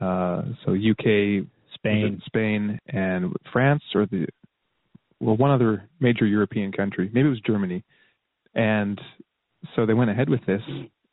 [0.00, 1.44] uh, so UK,
[1.74, 4.26] Spain, Spain and France or the
[5.20, 7.84] well one other major European country maybe it was Germany,
[8.54, 8.98] and
[9.74, 10.62] so they went ahead with this.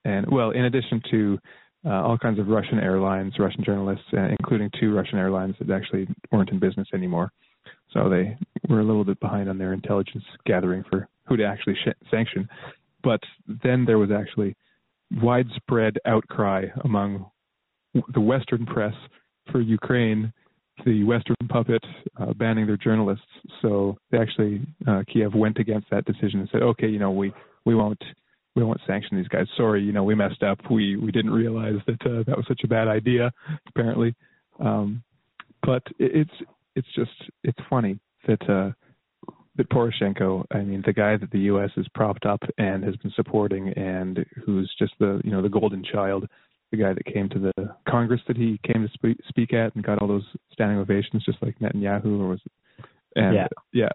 [0.06, 1.39] And well in addition to
[1.86, 6.08] uh, all kinds of Russian airlines, Russian journalists, uh, including two Russian airlines that actually
[6.32, 7.32] weren't in business anymore.
[7.92, 11.76] So they were a little bit behind on their intelligence gathering for who to actually
[11.76, 12.48] sh- sanction.
[13.04, 13.22] But
[13.64, 14.56] then there was actually
[15.22, 17.30] widespread outcry among
[18.14, 18.94] the Western press
[19.52, 20.34] for Ukraine,
[20.86, 21.84] the Western puppet
[22.20, 23.26] uh, banning their journalists.
[23.62, 27.34] So they actually uh, Kiev went against that decision and said, okay, you know, we
[27.66, 28.04] we won't
[28.56, 29.47] we won't sanction these guys.
[29.58, 30.60] Sorry, you know, we messed up.
[30.72, 33.32] We we didn't realize that uh, that was such a bad idea,
[33.68, 34.16] apparently.
[34.60, 35.03] Um,
[35.64, 37.12] but it, it's it's just
[37.43, 38.72] it's funny that uh,
[39.58, 41.72] that Poroshenko, I mean, the guy that the U.S.
[41.76, 45.84] has propped up and has been supporting, and who's just the you know the golden
[45.84, 46.28] child,
[46.72, 49.84] the guy that came to the Congress that he came to speak, speak at and
[49.84, 52.86] got all those standing ovations, just like Netanyahu, or was it?
[53.18, 53.89] And, yeah, yeah,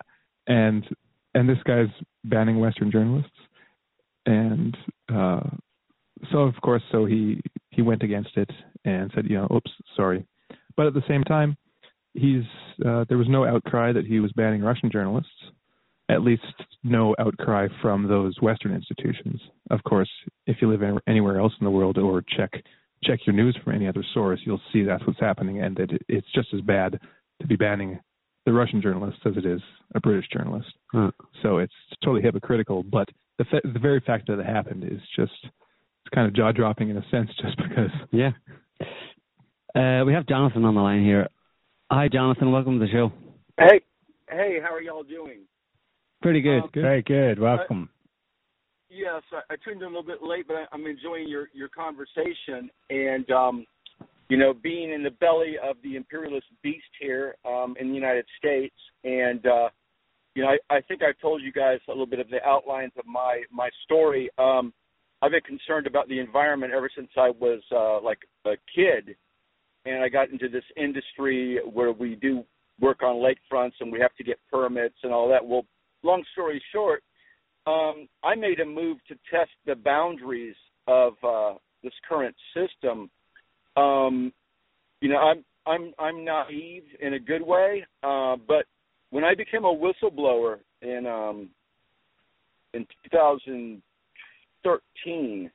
[0.47, 0.85] and
[1.35, 1.89] and this guy's
[2.25, 3.31] banning Western journalists
[4.31, 4.77] and
[5.13, 5.41] uh,
[6.31, 8.51] so of course, so he he went against it
[8.85, 10.27] and said, you know, oops, sorry.
[10.77, 11.57] But at the same time,
[12.15, 12.45] he's
[12.87, 15.31] uh, there was no outcry that he was banning Russian journalists.
[16.09, 16.43] At least
[16.83, 19.41] no outcry from those Western institutions.
[19.71, 20.11] Of course,
[20.47, 22.51] if you live anywhere else in the world or check
[23.05, 26.27] check your news from any other source, you'll see that's what's happening, and that it's
[26.35, 26.99] just as bad
[27.41, 27.99] to be banning
[28.47, 29.61] the Russian journalists as it is
[29.95, 30.69] a British journalist.
[30.93, 31.11] Huh.
[31.43, 32.83] So it's totally hypocritical.
[32.83, 33.09] But
[33.41, 36.91] the fa- the very fact that it happened is just it's kind of jaw dropping
[36.91, 37.91] in a sense, just because.
[38.13, 38.33] Yeah.
[39.75, 41.27] Uh, we have Jonathan on the line here.
[41.91, 42.53] Hi, Jonathan.
[42.53, 43.13] Welcome to the show.
[43.59, 43.81] Hey,
[44.29, 45.41] hey, how are y'all doing?
[46.21, 46.65] Pretty good.
[46.65, 46.83] Um, good.
[46.83, 47.39] Very good.
[47.39, 47.89] Welcome.
[47.91, 47.97] Uh,
[48.91, 51.69] yes, I, I tuned in a little bit late, but I, I'm enjoying your your
[51.69, 53.65] conversation and um,
[54.29, 58.27] you know, being in the belly of the imperialist beast here um, in the United
[58.39, 59.69] States, and uh,
[60.35, 62.93] you know, I, I think I told you guys a little bit of the outlines
[62.99, 64.31] of my my story.
[64.39, 64.73] Um,
[65.23, 69.17] I've been concerned about the environment ever since I was uh, like a kid,
[69.87, 72.45] and I got into this industry where we do
[72.81, 75.47] work on lakefronts and we have to get permits and all that.
[75.47, 75.67] Well,
[76.03, 77.03] long story short,
[77.67, 80.57] um, I made a move to test the boundaries
[80.87, 83.11] of uh, this current system
[83.77, 84.33] Um,
[85.01, 88.67] you know, I'm I'm I'm naive in a good way, uh, but
[89.11, 91.51] when I became a whistleblower in um,
[92.73, 95.51] in 2013,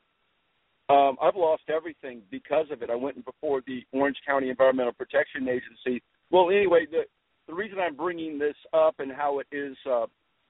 [0.90, 2.90] um, I've lost everything because of it.
[2.90, 6.04] I went before the Orange County Environmental Protection Agency.
[6.30, 7.04] Well, anyway, the
[7.48, 10.06] the reason I'm bringing this up and how it is uh,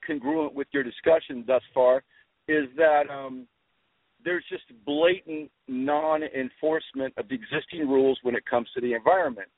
[0.05, 2.03] congruent with your discussion thus far
[2.47, 3.47] is that um,
[4.23, 9.49] there's just blatant non-enforcement of the existing rules when it comes to the environment.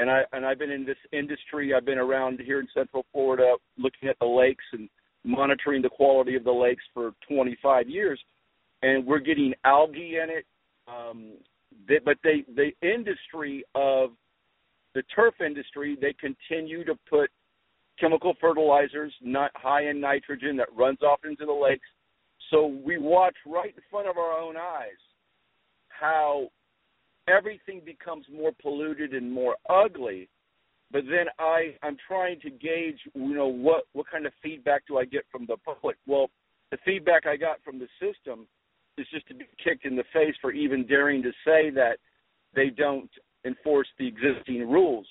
[0.00, 1.74] And I and I've been in this industry.
[1.74, 4.88] I've been around here in Central Florida, looking at the lakes and
[5.24, 8.18] monitoring the quality of the lakes for 25 years,
[8.80, 10.46] and we're getting algae in it.
[10.88, 11.32] Um,
[11.86, 14.12] they, but they the industry of
[14.94, 17.30] the turf industry, they continue to put
[18.00, 21.86] chemical fertilizers, not high in nitrogen, that runs off into the lakes.
[22.50, 24.98] So we watch right in front of our own eyes
[25.88, 26.48] how
[27.30, 30.28] everything becomes more polluted and more ugly.
[30.92, 34.98] But then I I'm trying to gauge, you know, what what kind of feedback do
[34.98, 35.96] I get from the public?
[36.06, 36.30] Well,
[36.70, 38.46] the feedback I got from the system
[38.98, 41.98] is just to be kicked in the face for even daring to say that
[42.54, 43.10] they don't
[43.44, 45.06] enforce the existing rules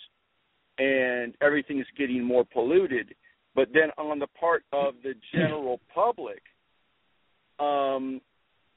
[0.78, 3.14] and everything is getting more polluted.
[3.56, 6.42] But then on the part of the general public,
[7.60, 8.22] um,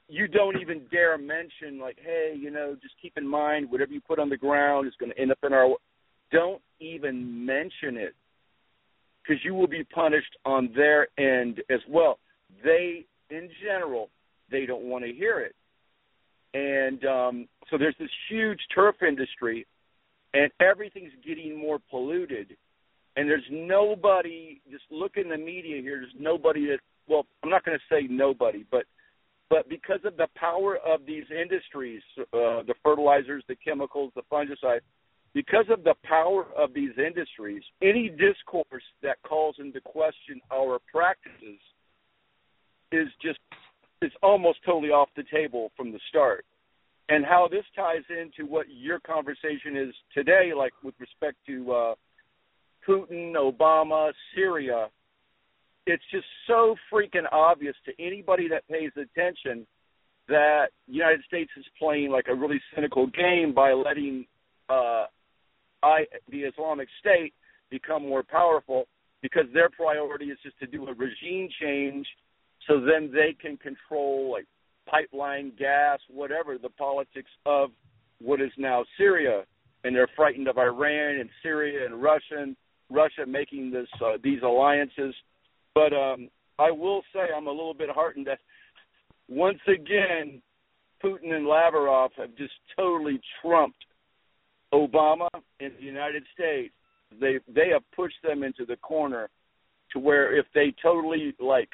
[0.07, 4.01] you don't even dare mention like, hey, you know, just keep in mind whatever you
[4.01, 5.75] put on the ground is going to end up in our.
[6.31, 8.15] Don't even mention it
[9.21, 12.19] because you will be punished on their end as well.
[12.63, 14.09] They, in general,
[14.51, 15.55] they don't want to hear it,
[16.53, 19.65] and um, so there's this huge turf industry,
[20.33, 22.55] and everything's getting more polluted.
[23.15, 24.59] And there's nobody.
[24.71, 25.99] Just look in the media here.
[25.99, 26.79] There's nobody that.
[27.07, 28.85] Well, I'm not going to say nobody, but
[29.49, 34.81] but because of the power of these industries, uh, the fertilizers, the chemicals, the fungicides,
[35.33, 41.59] because of the power of these industries, any discourse that calls into question our practices
[42.91, 43.39] is just
[44.01, 46.45] is almost totally off the table from the start
[47.09, 51.95] and how this ties into what your conversation is today, like with respect to uh,
[52.87, 54.87] Putin, Obama, Syria.
[55.85, 59.67] It's just so freaking obvious to anybody that pays attention
[60.29, 64.25] that the United States is playing like a really cynical game by letting
[64.69, 65.05] uh,
[65.83, 67.33] I, the Islamic State
[67.69, 68.85] become more powerful
[69.21, 72.07] because their priority is just to do a regime change
[72.67, 74.45] so then they can control like
[74.89, 77.71] pipeline, gas, whatever, the politics of
[78.21, 79.43] what is now Syria.
[79.83, 82.55] And they're frightened of Iran and Syria and Russia, and
[82.89, 85.13] Russia making this uh, these alliances.
[85.75, 88.39] But um, I will say I'm a little bit heartened that
[89.27, 90.41] once again
[91.03, 93.83] Putin and Lavrov have just totally trumped
[94.73, 95.27] Obama
[95.59, 96.73] in the United States.
[97.19, 99.29] They they have pushed them into the corner
[99.91, 101.69] to where if they totally like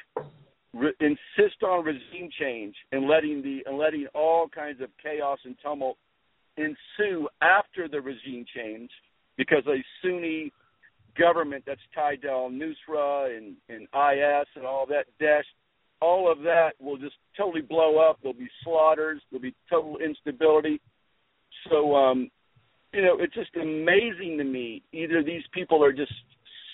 [0.74, 5.56] re- insist on regime change and letting the and letting all kinds of chaos and
[5.62, 5.96] tumult
[6.56, 8.90] ensue after the regime change
[9.36, 10.52] because a Sunni
[11.18, 15.44] government that's tied to Al Nusra and, and IS and all that Daesh,
[16.00, 18.18] all of that will just totally blow up.
[18.22, 19.20] There'll be slaughters.
[19.30, 20.80] There'll be total instability.
[21.70, 22.30] So, um,
[22.92, 24.82] you know, it's just amazing to me.
[24.92, 26.12] Either these people are just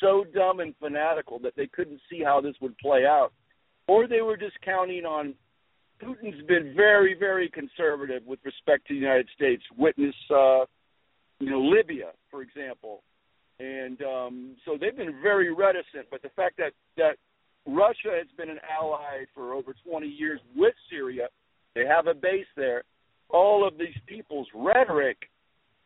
[0.01, 3.33] so dumb and fanatical that they couldn't see how this would play out,
[3.89, 5.35] or they were just counting on
[6.03, 9.63] Putin's been very, very conservative with respect to the United States.
[9.77, 10.65] Witness, uh,
[11.41, 13.03] you know, Libya, for example,
[13.59, 16.07] and um, so they've been very reticent.
[16.11, 17.17] But the fact that that
[17.67, 21.29] Russia has been an ally for over 20 years with Syria,
[21.75, 22.85] they have a base there.
[23.29, 25.17] All of these people's rhetoric,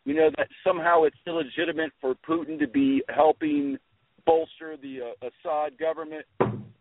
[0.05, 3.79] you know, that somehow it's illegitimate for Putin to be helping
[4.27, 6.27] bolster the uh, Assad government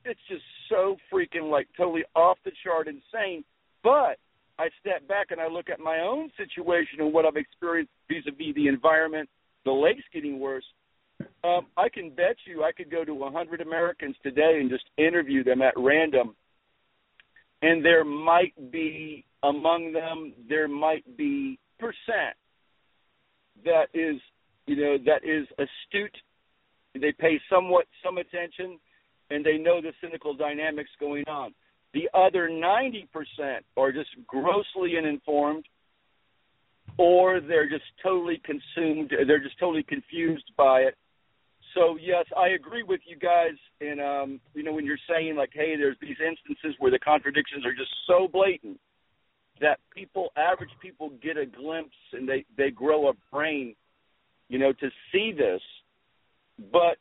[0.06, 3.44] it's just so freaking like totally off the chart insane.
[3.84, 4.18] But
[4.58, 8.56] I step back and I look at my own situation and what I've experienced vis-a-vis
[8.56, 9.30] the environment,
[9.66, 10.66] the lakes getting worse.
[11.44, 15.44] Um, I can bet you I could go to 100 Americans today and just interview
[15.44, 16.36] them at random,
[17.62, 22.36] and there might be among them there might be percent
[23.64, 24.20] that is
[24.68, 26.16] you know that is astute.
[26.94, 28.80] They pay somewhat some attention
[29.30, 31.54] and they know the cynical dynamics going on.
[31.94, 33.08] The other 90%
[33.78, 35.66] are just grossly uninformed
[36.98, 40.96] or they're just totally consumed, they're just totally confused by it.
[41.76, 45.52] So yes, I agree with you guys and um you know when you're saying like
[45.54, 48.80] hey there's these instances where the contradictions are just so blatant
[49.62, 53.76] that people, average people, get a glimpse and they they grow a brain,
[54.48, 55.62] you know, to see this.
[56.72, 56.98] But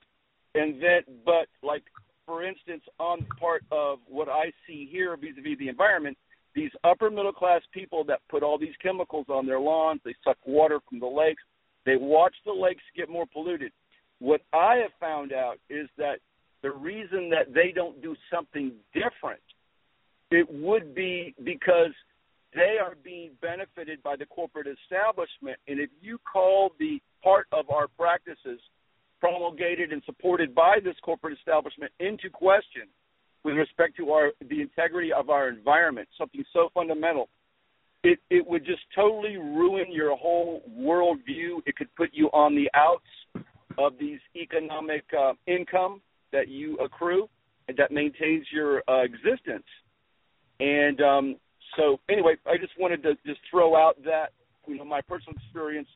[0.54, 1.84] and then, but like
[2.26, 6.16] for instance, on part of what I see here vis-a-vis the environment,
[6.54, 10.36] these upper middle class people that put all these chemicals on their lawns, they suck
[10.44, 11.42] water from the lakes,
[11.86, 13.72] they watch the lakes get more polluted.
[14.20, 16.18] What I have found out is that
[16.62, 19.40] the reason that they don't do something different,
[20.30, 21.92] it would be because
[22.54, 25.58] they are being benefited by the corporate establishment.
[25.68, 28.60] And if you call the part of our practices
[29.20, 32.82] promulgated and supported by this corporate establishment into question
[33.44, 37.28] with respect to our the integrity of our environment, something so fundamental,
[38.02, 41.60] it, it would just totally ruin your whole worldview.
[41.66, 43.44] It could put you on the outs
[43.78, 46.00] of these economic uh, income
[46.32, 47.28] that you accrue
[47.68, 49.64] and that maintains your uh, existence.
[50.60, 51.36] And um,
[51.76, 54.32] so, anyway, I just wanted to just throw out that
[54.66, 55.88] you know my personal experience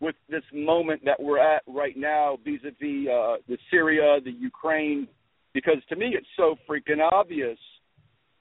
[0.00, 5.08] with this moment that we're at right now vis-a-vis uh, the Syria, the Ukraine,
[5.52, 7.58] because to me it's so freaking obvious.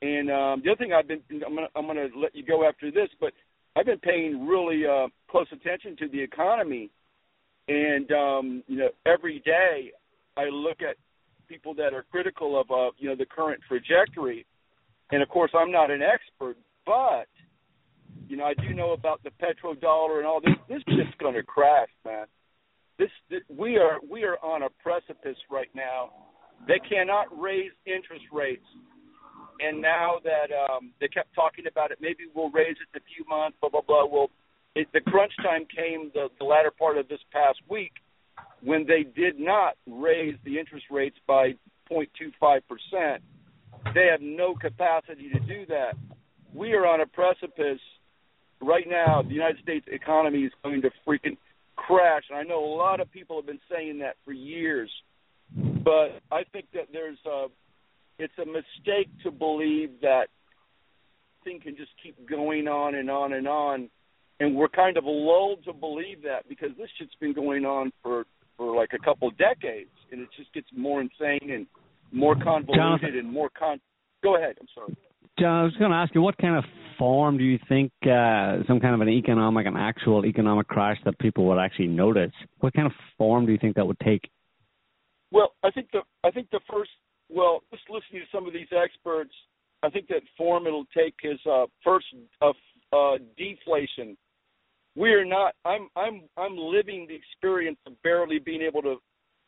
[0.02, 2.92] And um, the other thing I've been I'm gonna I'm gonna let you go after
[2.92, 3.34] this, but
[3.76, 6.90] I've been paying really uh, close attention to the economy,
[7.68, 9.92] and um, you know every day
[10.38, 10.98] I look at
[11.48, 14.46] people that are critical of uh, you know the current trajectory,
[15.12, 17.28] and of course I'm not an expert, but
[18.28, 20.56] you know, I do know about the petrodollar and all this.
[20.70, 22.26] This shit's going to crash, man.
[22.98, 26.10] This, this we are we are on a precipice right now.
[26.68, 28.66] They cannot raise interest rates,
[29.60, 33.06] and now that um, they kept talking about it, maybe we'll raise it in a
[33.16, 33.58] few months.
[33.62, 34.06] Blah blah blah.
[34.06, 34.30] Well,
[34.76, 37.94] it, the crunch time came the, the latter part of this past week
[38.62, 41.54] when they did not raise the interest rates by
[41.92, 43.24] 0.25 percent.
[43.94, 45.96] They have no capacity to do that.
[46.54, 47.80] We are on a precipice
[48.64, 51.38] right now the United States economy is going to freaking
[51.76, 52.24] crash.
[52.30, 54.90] And I know a lot of people have been saying that for years,
[55.56, 57.48] but I think that there's a
[58.20, 60.28] it's a mistake to believe that
[61.44, 63.90] thing can just keep going on and on and on.
[64.40, 68.26] And we're kind of lulled to believe that because this shit's been going on for
[68.58, 71.66] for like a couple of decades, and it just gets more insane and
[72.12, 73.18] more convoluted Jonathan.
[73.18, 73.80] and more con.
[74.24, 74.56] Go ahead.
[74.60, 74.96] I'm sorry.
[75.40, 76.64] John, I was going to ask you, what kind of
[77.00, 81.18] form do you think uh, some kind of an economic, an actual economic crash that
[81.18, 82.32] people would actually notice?
[82.60, 84.30] What kind of form do you think that would take?
[85.32, 86.92] Well, I think the I think the first
[87.30, 89.34] well, just listening to some of these experts,
[89.82, 92.06] I think that form it'll take is uh, first
[92.42, 92.52] uh,
[92.96, 94.16] uh, deflation.
[94.96, 95.56] We are not.
[95.66, 98.98] I'm I'm I'm living the experience of barely being able to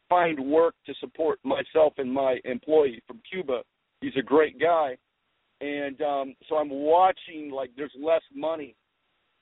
[0.09, 3.61] find work to support myself and my employee from Cuba.
[4.01, 4.97] He's a great guy
[5.61, 8.75] and um, so I'm watching like there's less money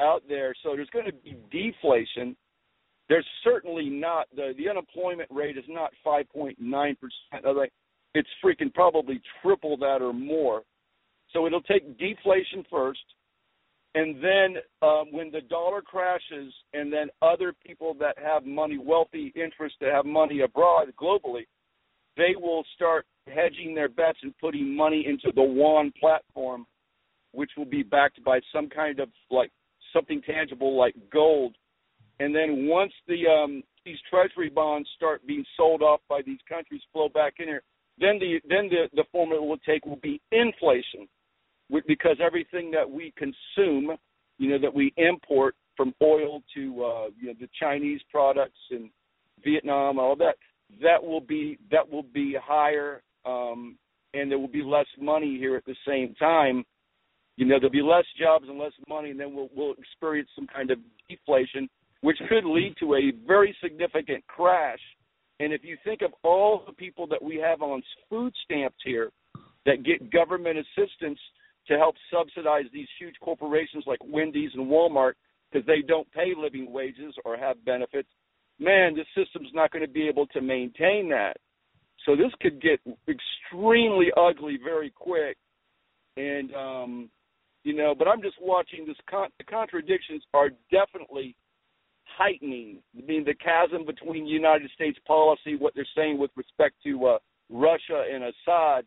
[0.02, 2.36] out there, so there's going to be deflation.
[3.10, 6.56] There's certainly not the the unemployment rate is not 5.9
[7.00, 7.72] percent.
[8.16, 10.62] It's freaking probably triple that or more.
[11.32, 13.04] So it'll take deflation first,
[13.96, 19.32] and then um, when the dollar crashes, and then other people that have money, wealthy
[19.36, 21.46] interests that have money abroad globally,
[22.18, 26.66] they will start hedging their bets and putting money into the yuan platform,
[27.32, 29.52] which will be backed by some kind of like
[29.94, 31.56] something tangible like gold.
[32.20, 36.82] And then once the um, these treasury bonds start being sold off by these countries,
[36.92, 37.64] flow back in here,
[38.00, 41.08] then the then the the formula will take will be inflation,
[41.88, 43.96] because everything that we consume,
[44.38, 48.90] you know, that we import from oil to uh, you know the Chinese products and
[49.44, 50.36] Vietnam, all that,
[50.82, 53.78] that will be that will be higher um,
[54.14, 56.64] and there will be less money here at the same time.
[57.36, 60.46] You know, there'll be less jobs and less money, and then we'll, we'll experience some
[60.46, 60.78] kind of
[61.10, 61.68] deflation,
[62.02, 64.80] which could lead to a very significant crash.
[65.40, 69.10] And if you think of all the people that we have on food stamps here
[69.66, 71.20] that get government assistance
[71.68, 75.14] to help subsidize these huge corporations like Wendy's and Walmart
[75.52, 78.10] because they don't pay living wages or have benefits,
[78.60, 81.38] man, this system's not going to be able to maintain that.
[82.06, 85.38] So this could get extremely ugly very quick.
[86.18, 87.10] And um,
[87.64, 88.98] you know, but I'm just watching this.
[89.10, 91.36] Con- the contradictions are definitely
[92.06, 92.80] heightening.
[92.98, 97.18] I mean, the chasm between United States policy, what they're saying with respect to uh,
[97.50, 98.86] Russia and Assad,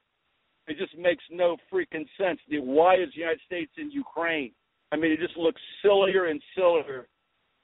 [0.69, 2.41] it just makes no freaking sense.
[2.51, 4.53] Why is the United States in Ukraine?
[4.93, 7.09] I mean, it just looks sillier and sillier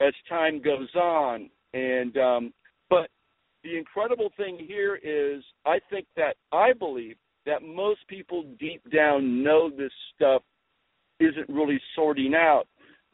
[0.01, 1.51] as time goes on.
[1.75, 2.53] And um,
[2.91, 3.09] but
[3.65, 9.43] the incredible thing here is I think that I believe that most people deep down
[9.43, 10.43] know this stuff
[11.21, 12.65] isn't really sorting out.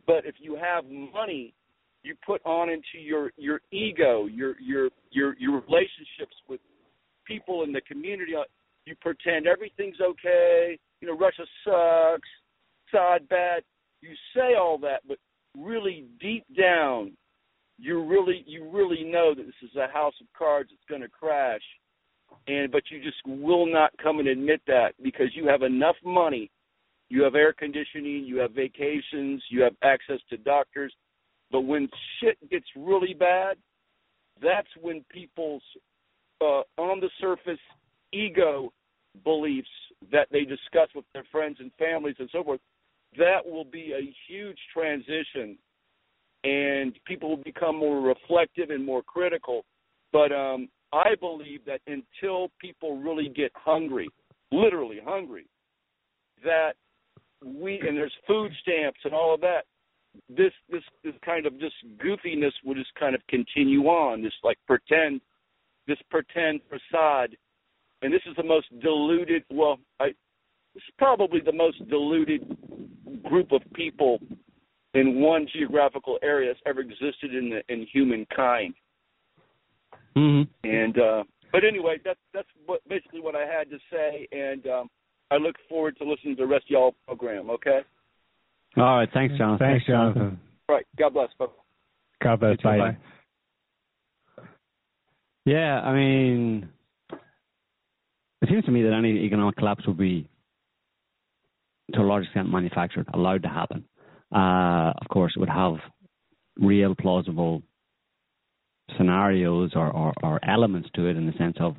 [0.07, 1.55] But if you have money,
[2.03, 6.61] you put on into your your ego, your your your your relationships with
[7.27, 8.33] people in the community.
[8.89, 10.79] You pretend everything's okay.
[11.01, 12.29] You know, Russia sucks.
[12.89, 13.63] Assad bad.
[14.01, 15.19] You say all that, but
[15.55, 17.13] really deep down,
[17.79, 21.09] you really you really know that this is a house of cards that's going to
[21.09, 21.63] crash
[22.47, 26.51] and but you just will not come and admit that because you have enough money
[27.09, 30.93] you have air conditioning you have vacations you have access to doctors
[31.51, 31.89] but when
[32.21, 33.57] shit gets really bad
[34.43, 35.63] that's when people's
[36.41, 37.59] uh, on the surface
[38.13, 38.73] ego
[39.25, 39.69] beliefs
[40.13, 42.61] that they discuss with their friends and families and so forth
[43.17, 45.57] that will be a huge transition
[46.45, 49.65] and people will become more reflective and more critical.
[50.13, 54.09] But um, I believe that until people really get hungry,
[54.53, 55.47] literally hungry,
[56.45, 56.73] that
[57.45, 59.63] we and there's food stamps and all of that.
[60.29, 64.23] This this this kind of this goofiness will just kind of continue on.
[64.23, 65.21] This like pretend,
[65.87, 67.37] this pretend facade,
[68.03, 69.45] and this is the most diluted.
[69.51, 70.09] Well, I
[70.75, 72.57] this is probably the most diluted
[73.25, 74.19] group of people
[74.95, 78.75] in one geographical area that's ever existed in the, in humankind.
[80.17, 80.69] Mm-hmm.
[80.69, 84.91] And uh, but anyway, that's that's what basically what I had to say, and um,
[85.31, 87.51] I look forward to listening to the rest of y'all program.
[87.51, 87.81] Okay.
[88.77, 89.09] All right.
[89.13, 89.67] Thanks, Jonathan.
[89.67, 90.41] Thanks, Jonathan.
[90.69, 90.87] Right.
[90.99, 91.29] God bless.
[91.39, 91.47] Bye.
[92.23, 92.57] God bless.
[92.59, 92.79] Bye.
[92.79, 92.97] Bye.
[95.45, 96.69] Yeah, I mean,
[98.43, 100.29] it seems to me that any economic collapse would be,
[101.95, 103.85] to a large extent, manufactured, allowed to happen.
[104.35, 105.75] Uh, of course, it would have
[106.59, 107.63] real plausible
[108.97, 111.77] scenarios or, or, or elements to it in the sense of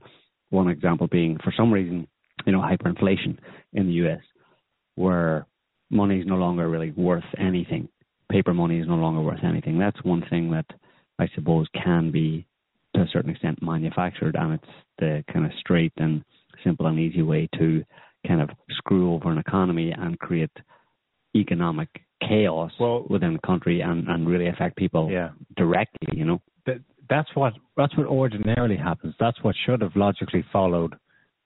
[0.49, 2.07] one example being, for some reason,
[2.45, 3.38] you know, hyperinflation
[3.74, 4.22] in the US,
[4.95, 5.45] where
[5.89, 7.88] money is no longer really worth anything.
[8.32, 9.80] Paper money is no longer worth anything.
[9.80, 10.66] That's one thing that
[11.20, 12.47] I suppose can be,
[12.95, 16.24] to a certain extent, manufactured, and it's the kind of straight and
[16.64, 17.84] simple and easy way to
[18.28, 20.51] kind of screw over an economy and create
[21.36, 21.89] economic
[22.28, 25.30] chaos Well- within the country and, and really affect people Yeah.
[25.55, 26.41] directly, you know.
[26.66, 26.80] That,
[27.10, 29.16] that's what that's what ordinarily happens.
[29.20, 30.95] That's what should have logically followed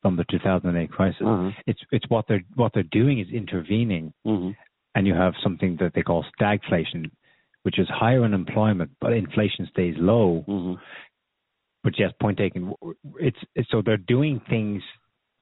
[0.02, 1.22] from the 2008 crisis.
[1.26, 1.52] Uh-huh.
[1.68, 4.52] It's it's what they're what they're doing is intervening, hmm
[4.96, 7.10] and you have something that they call stagflation,
[7.64, 10.44] which is higher unemployment, but inflation stays low.
[10.46, 10.74] hmm
[11.84, 12.74] But yes, point taken.
[13.20, 14.82] It's, it's so they're doing things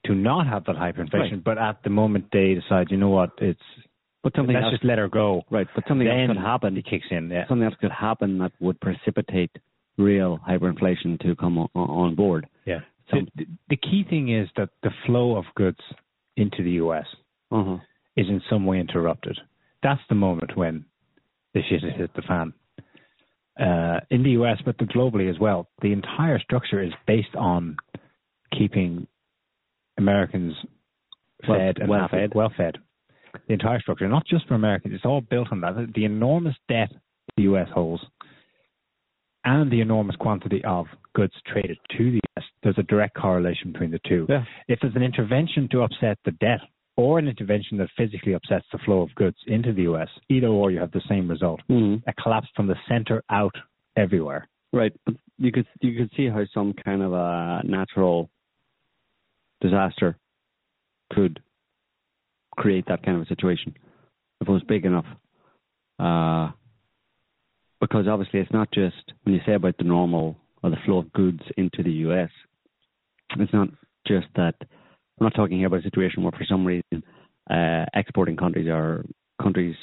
[0.06, 1.44] to not have that hyperinflation, Right.
[1.44, 3.62] but at the moment they decide, you know what, it's
[4.24, 5.44] But something let's else, just let her go.
[5.52, 5.68] right?
[5.76, 6.78] But something then else could happen.
[6.78, 7.30] It kicks in.
[7.30, 7.48] Yeah.
[7.48, 9.52] Something else could happen that would precipitate
[9.98, 12.48] real hyperinflation to come on, on board.
[12.66, 12.80] Yeah.
[13.10, 15.80] Some- the, the key thing is that the flow of goods
[16.38, 17.06] into the U.S.
[17.52, 17.78] Uh-huh.
[18.16, 19.38] is in some way interrupted.
[19.84, 20.86] That's the moment when
[21.54, 22.54] the shit has hit the fan.
[23.60, 27.76] Uh, in the US, but globally as well, the entire structure is based on
[28.58, 29.06] keeping
[30.02, 30.54] Americans
[31.48, 32.34] Well- fed and well fed.
[32.36, 32.78] well fed.
[33.48, 35.94] The entire structure, not just for Americans, it's all built on that.
[35.94, 36.92] The enormous debt
[37.38, 38.04] the US holds
[39.46, 43.92] and the enormous quantity of goods traded to the US, there's a direct correlation between
[43.92, 44.26] the two.
[44.30, 44.44] Yeah.
[44.68, 46.60] If there's an intervention to upset the debt
[46.98, 50.72] or an intervention that physically upsets the flow of goods into the US, either or
[50.72, 51.62] you have the same result.
[51.68, 53.56] hmm A collapse from the center out
[53.96, 54.48] everywhere.
[54.74, 54.94] Right.
[55.38, 58.30] You could you could see how some kind of a natural
[59.62, 60.18] disaster
[61.14, 61.40] could
[62.58, 63.74] create that kind of a situation
[64.42, 65.06] if it was big enough.
[66.00, 66.52] Uh,
[67.80, 71.14] because obviously it's not just when you say about the normal or the flow of
[71.14, 72.30] goods into the US,
[73.38, 73.70] it's not
[74.08, 74.56] just that
[75.20, 77.04] we're not talking here about a situation where for some reason
[77.50, 79.06] uh, exporting countries or
[79.42, 79.76] countries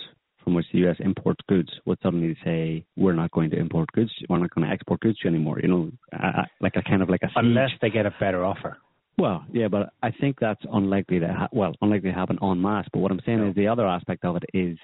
[0.42, 4.10] from which the US imports goods would suddenly say we're not going to import goods,
[4.28, 5.60] we're not going to export goods to you anymore.
[5.60, 7.36] You know, uh, like a kind of like a siege.
[7.36, 8.78] Unless they get a better offer.
[9.18, 12.86] Well, yeah, but I think that's unlikely to ha- well, unlikely to happen en masse.
[12.92, 14.78] But what I'm saying is the other aspect of it is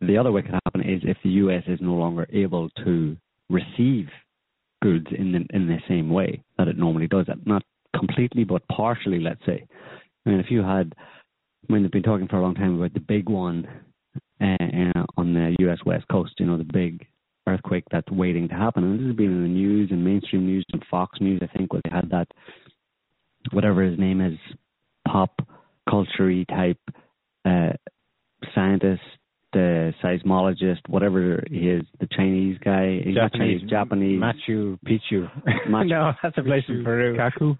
[0.00, 1.64] the other way it could happen is if the U.S.
[1.66, 3.16] is no longer able to
[3.50, 4.08] receive
[4.80, 7.26] goods in the in the same way that it normally does.
[7.44, 7.64] Not
[7.96, 9.18] completely, but partially.
[9.18, 9.66] Let's say.
[10.24, 10.94] I mean, if you had,
[11.68, 13.66] I mean, they've been talking for a long time about the big one
[14.40, 15.78] uh, on the U.S.
[15.84, 16.34] West Coast.
[16.38, 17.04] You know, the big
[17.48, 18.84] earthquake that's waiting to happen.
[18.84, 21.72] And this has been in the news and mainstream news and Fox News, I think,
[21.72, 22.28] where they had that,
[23.52, 24.38] whatever his name is,
[25.06, 25.40] pop
[25.88, 26.80] culture type
[27.44, 27.72] uh,
[28.54, 29.02] scientist,
[29.52, 34.20] the seismologist, whatever he is, the Chinese guy, he's not Chinese, Japanese.
[34.20, 35.30] Machu Picchu.
[35.68, 37.16] Machu- no, that's a place in Peru.
[37.16, 37.58] Kaku?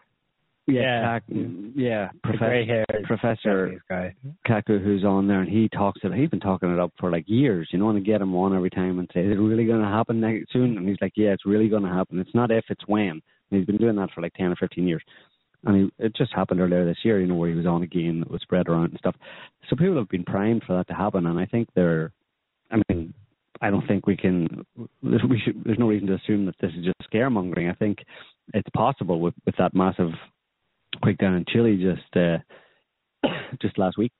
[0.66, 1.46] yeah, Yeah.
[1.74, 4.14] Yeah, Professor Professor guy.
[4.46, 6.12] Kaku, who's on there, and he talks it.
[6.12, 8.70] He's been talking it up for like years, you know, and get him on every
[8.70, 11.30] time and say, "Is it really going to happen next soon?" And he's like, "Yeah,
[11.30, 12.18] it's really going to happen.
[12.18, 14.86] It's not if, it's when." And he's been doing that for like ten or fifteen
[14.86, 15.02] years,
[15.64, 18.20] and he, it just happened earlier this year, you know, where he was on again
[18.20, 19.16] that was spread around and stuff.
[19.68, 22.12] So people have been primed for that to happen, and I think they're.
[22.70, 23.14] I mean,
[23.60, 24.64] I don't think we can.
[25.02, 25.62] We should.
[25.64, 27.70] There's no reason to assume that this is just scaremongering.
[27.70, 27.98] I think
[28.54, 30.12] it's possible with with that massive
[31.02, 32.38] quake down in Chile just uh,
[33.60, 34.12] just last week.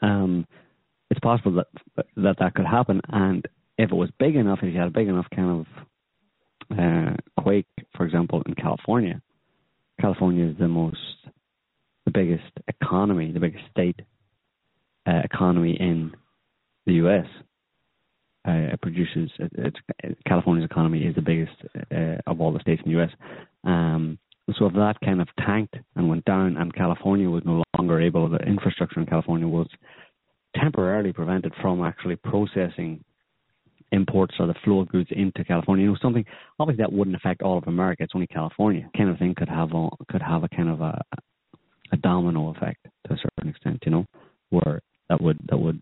[0.00, 0.46] Um,
[1.10, 3.46] it's possible that that that could happen, and
[3.78, 5.66] if it was big enough, if you had a big enough kind
[6.70, 7.66] of uh, quake,
[7.96, 9.20] for example, in California,
[10.02, 10.98] California is the most,
[12.04, 14.00] the biggest economy, the biggest state
[15.06, 16.10] uh, economy in
[16.86, 17.26] the U.S.
[18.46, 19.76] Uh, it produces it's,
[20.26, 21.52] California's economy is the biggest
[21.94, 23.10] uh, of all the states in the U.S.
[23.62, 24.18] Um,
[24.58, 28.28] so if that kind of tanked and went down, and California was no longer able,
[28.28, 29.68] the infrastructure in California was
[30.56, 33.04] temporarily prevented from actually processing
[33.92, 35.84] imports or the flow of goods into California.
[35.84, 36.24] You know, something
[36.58, 38.02] obviously that wouldn't affect all of America.
[38.02, 38.88] It's only California.
[38.96, 41.00] Kind of thing could have a, could have a kind of a
[41.92, 43.82] a domino effect to a certain extent.
[43.84, 44.06] You know,
[44.50, 45.80] where that would that would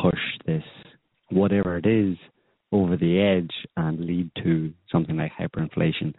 [0.00, 0.62] push this
[1.30, 2.16] whatever it is
[2.72, 6.14] over the edge and lead to something like hyperinflation.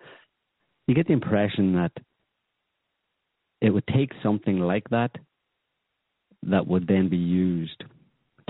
[0.88, 1.92] You get the impression that
[3.62, 5.12] it would take something like that
[6.44, 7.84] that would then be used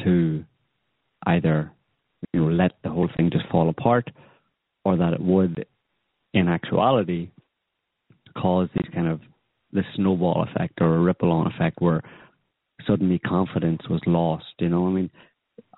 [0.04, 0.44] to
[1.26, 1.72] either
[2.34, 4.10] you know let the whole thing just fall apart
[4.86, 5.66] or that it would
[6.34, 7.30] in actuality
[8.38, 9.22] cause these kind of
[9.72, 12.02] the snowball effect or a ripple on effect where
[12.86, 14.88] suddenly confidence was lost you know?
[14.88, 15.10] I mean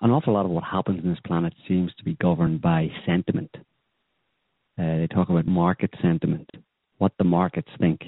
[0.02, 3.50] an awful lot of what happens in this planet seems to be governed by sentiment.
[4.78, 6.48] Uh, they talk about market sentiment
[7.00, 8.00] what the markets think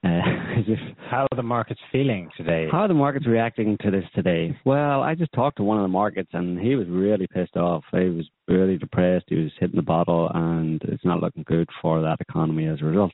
[0.04, 0.78] as if
[1.10, 2.68] How are the markets feeling today?
[2.72, 4.56] how are the markets reacting to this today?
[4.64, 7.84] Well, I just talked to one of the markets and he was really pissed off.
[7.92, 9.26] He was really depressed.
[9.28, 12.84] He was hitting the bottle and it's not looking good for that economy as a
[12.86, 13.12] result.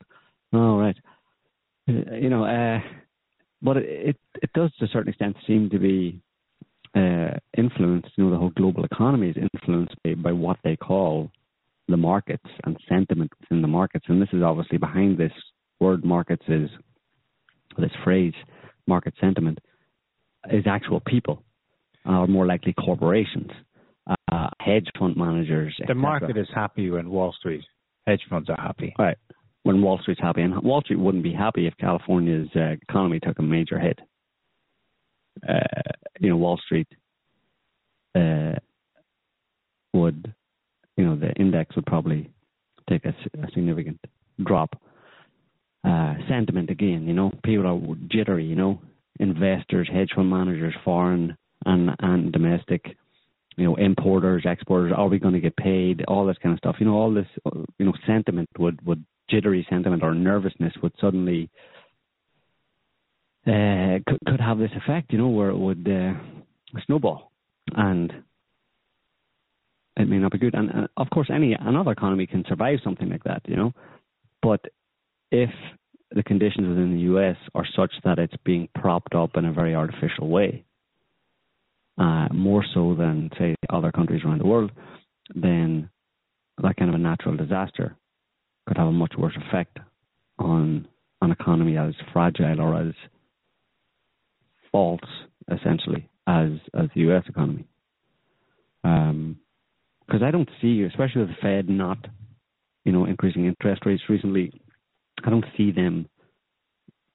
[0.53, 0.97] Oh, right.
[1.89, 2.80] Uh, You know, uh,
[3.62, 6.20] but it, it, it does to a certain extent seem to be
[6.95, 11.30] uh, influenced, you know, the whole global economy is influenced by, by what they call
[11.89, 14.07] the markets and sentiment within the markets.
[14.09, 15.32] And this is obviously behind this
[15.81, 16.68] word markets is
[17.79, 18.35] this phrase
[18.87, 19.59] market sentiment
[20.51, 21.43] is actual people
[22.05, 23.51] or more likely corporations
[24.33, 27.64] uh, hedge fund managers The market is happy when Wall Street
[28.07, 28.95] hedge funds are happy.
[28.99, 29.18] right.
[29.64, 33.39] When wall street's happy and wall street wouldn't be happy if california's uh, economy took
[33.41, 33.99] a major hit.
[35.47, 35.59] Uh,
[36.20, 36.87] you know wall street
[38.14, 38.53] uh,
[39.93, 40.33] would
[40.97, 42.31] you know the index would probably
[42.89, 43.14] take a
[43.53, 43.99] significant
[44.45, 44.81] drop
[45.87, 47.07] uh, sentiment again.
[47.07, 48.45] You know, people are jittery.
[48.45, 48.80] You know,
[49.20, 52.97] investors, hedge fund managers, foreign and and domestic.
[53.57, 54.93] You know, importers, exporters.
[54.95, 56.05] Are we going to get paid?
[56.09, 56.76] All this kind of stuff.
[56.78, 57.28] You know, all this.
[57.47, 61.49] uh, You know, sentiment would would jittery sentiment or nervousness would suddenly
[63.47, 65.12] uh, could could have this effect.
[65.12, 66.14] You know, where it would uh,
[66.87, 67.30] snowball
[67.74, 68.12] and.
[69.99, 73.09] It may not be good, and uh, of course, any another economy can survive something
[73.09, 73.72] like that, you know.
[74.43, 74.61] But
[75.31, 75.51] if
[76.11, 79.75] the conditions within the US are such that it's being propped up in a very
[79.75, 80.64] artificial way,
[81.99, 84.71] uh, more so than, say, other countries around the world,
[85.34, 85.88] then
[86.63, 87.96] that kind of a natural disaster
[88.67, 89.79] could have a much worse effect
[90.38, 90.87] on
[91.22, 92.92] an economy as fragile or as
[94.71, 95.00] false,
[95.50, 97.64] essentially, as as the US economy.
[98.83, 101.99] Because I don't see, especially with the Fed not,
[102.84, 104.53] you know, increasing interest rates recently,
[105.25, 106.09] I don't see them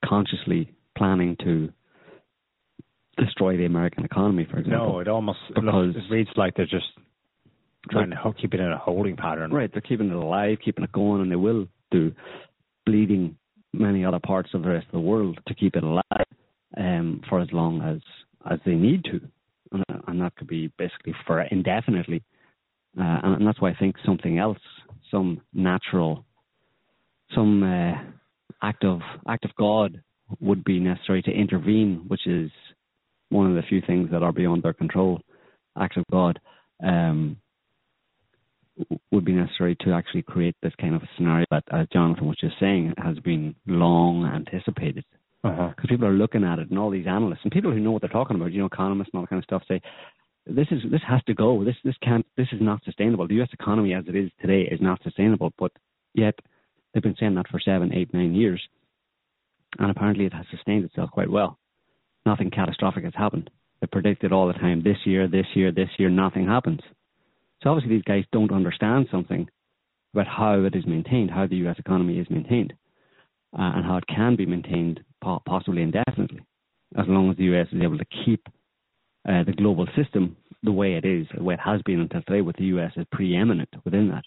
[0.04, 1.72] consciously planning to
[3.18, 4.94] destroy the American economy, for example.
[4.94, 6.88] No, it almost Because- it reads like they're just
[7.90, 9.52] trying to keep it in a holding pattern.
[9.52, 12.14] Right, they're keeping it alive, keeping it going, and they will do,
[12.86, 13.36] bleeding
[13.74, 16.04] many other parts of the rest of the world to keep it alive
[16.78, 18.02] um, for as long as
[18.50, 19.22] as they need to,
[19.72, 22.24] and, and that could be basically for indefinitely.
[23.00, 24.58] Uh, and, and that's why I think something else,
[25.12, 26.26] some natural,
[27.36, 27.94] some uh,
[28.62, 30.02] act of act of God
[30.40, 32.52] would be necessary to intervene, which is
[33.30, 35.22] one of the few things that are beyond their control.
[35.78, 36.40] Acts of God.
[36.84, 37.38] Um,
[39.12, 42.38] would be necessary to actually create this kind of a scenario that, as Jonathan was
[42.40, 45.06] just saying, has been long anticipated.
[45.44, 45.70] Uh-huh.
[45.70, 48.02] Because people are looking at it, and all these analysts and people who know what
[48.02, 49.82] they're talking about, you know, economists and all that kind of stuff, say
[50.46, 51.64] this is this has to go.
[51.64, 52.26] This this can't.
[52.38, 53.28] This is not sustainable.
[53.28, 53.50] The U.S.
[53.52, 55.52] economy, as it is today, is not sustainable.
[55.58, 55.72] But
[56.14, 56.36] yet,
[56.94, 58.62] they've been saying that for seven, eight, nine years.
[59.80, 61.58] and apparently it has sustained itself quite well.
[62.26, 63.50] Nothing catastrophic has happened.
[63.80, 66.82] They predicted all the time this year, this year, this year, nothing happens.
[67.64, 69.48] So obviously these guys don't understand something
[70.14, 71.78] about how it is maintained, how the U.S.
[71.80, 72.74] economy is maintained,
[73.58, 75.00] uh, and how it can be maintained
[75.46, 76.42] possibly indefinitely,
[76.98, 77.68] as long as the U.S.
[77.72, 78.46] is able to keep
[79.28, 82.42] uh, the global system the way it is, the way it has been until today,
[82.42, 82.92] with the U.S.
[82.98, 84.24] as preeminent within that,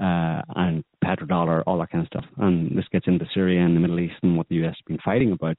[0.00, 2.24] uh, and petrodollar, all that kind of stuff.
[2.38, 4.74] And this gets into Syria and the Middle East and what the U.S.
[4.76, 5.58] has been fighting about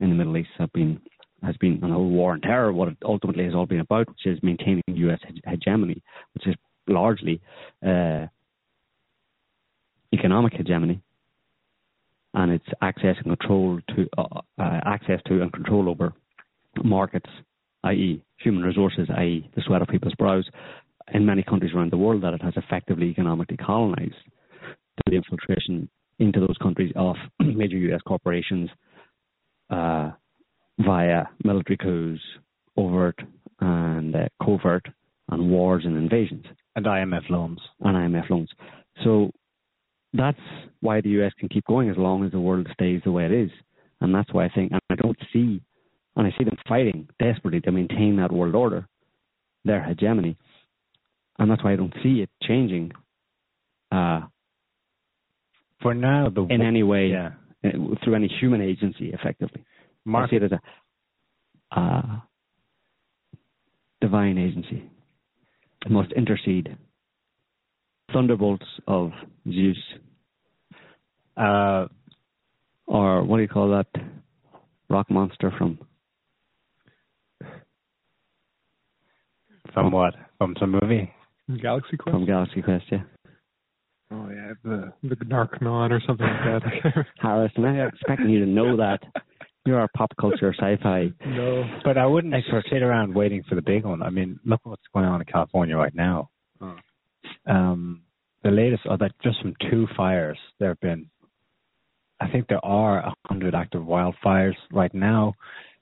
[0.00, 1.00] in the Middle East have been
[1.42, 2.72] has been an whole war on terror.
[2.72, 5.18] What it ultimately has all been about, which is maintaining U.S.
[5.46, 6.02] hegemony,
[6.34, 6.54] which is
[6.86, 7.40] largely
[7.86, 8.26] uh,
[10.12, 11.00] economic hegemony,
[12.34, 16.12] and it's access and control to uh, uh, access to and control over
[16.84, 17.30] markets,
[17.84, 20.48] i.e., human resources, i.e., the sweat of people's brows,
[21.12, 24.14] in many countries around the world that it has effectively economically colonized
[25.06, 28.00] the infiltration into those countries of major U.S.
[28.06, 28.68] corporations
[29.70, 30.10] uh,
[30.78, 32.20] via military coups,
[32.76, 33.18] overt
[33.60, 34.86] and uh, covert,
[35.30, 36.44] and wars and invasions.
[36.76, 37.60] And IMF loans.
[37.80, 38.50] And IMF loans.
[39.04, 39.30] So
[40.12, 40.38] that's
[40.80, 43.32] why the US can keep going as long as the world stays the way it
[43.32, 43.50] is.
[44.00, 45.60] And that's why I think, and I don't see,
[46.16, 48.86] and I see them fighting desperately to maintain that world order,
[49.64, 50.36] their hegemony.
[51.40, 52.92] And that's why I don't see it changing.
[53.90, 54.20] Uh,
[55.82, 57.30] For now, the in any way, yeah.
[57.64, 59.64] Uh, through any human agency, effectively.
[60.04, 62.02] Mark, I see it as a uh,
[64.02, 64.84] divine agency.
[65.84, 66.76] It must intercede
[68.12, 69.12] thunderbolts of
[69.50, 69.76] Zeus,
[71.38, 71.86] uh,
[72.86, 73.86] or what do you call that
[74.90, 75.78] rock monster from?
[79.72, 80.14] From what?
[80.36, 81.10] From some movie?
[81.58, 82.14] Galaxy Quest.
[82.14, 83.02] From Galaxy Quest, yeah.
[84.12, 87.06] Oh yeah, the the Narconon or something like that.
[87.20, 89.00] Harrison, I'm expecting you to know that.
[89.66, 91.12] You're a pop culture sci-fi.
[91.26, 92.64] No, but I wouldn't expert.
[92.72, 94.02] sit around waiting for the big one.
[94.02, 96.30] I mean, look what's going on in California right now.
[96.62, 96.76] Oh.
[97.46, 98.02] Um,
[98.42, 101.10] the latest are that just from two fires, there have been,
[102.20, 105.34] I think there are a hundred active wildfires right now.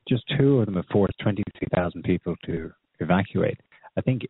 [0.08, 3.60] Just two of them have forced 23,000 people to evacuate.
[3.96, 4.22] I think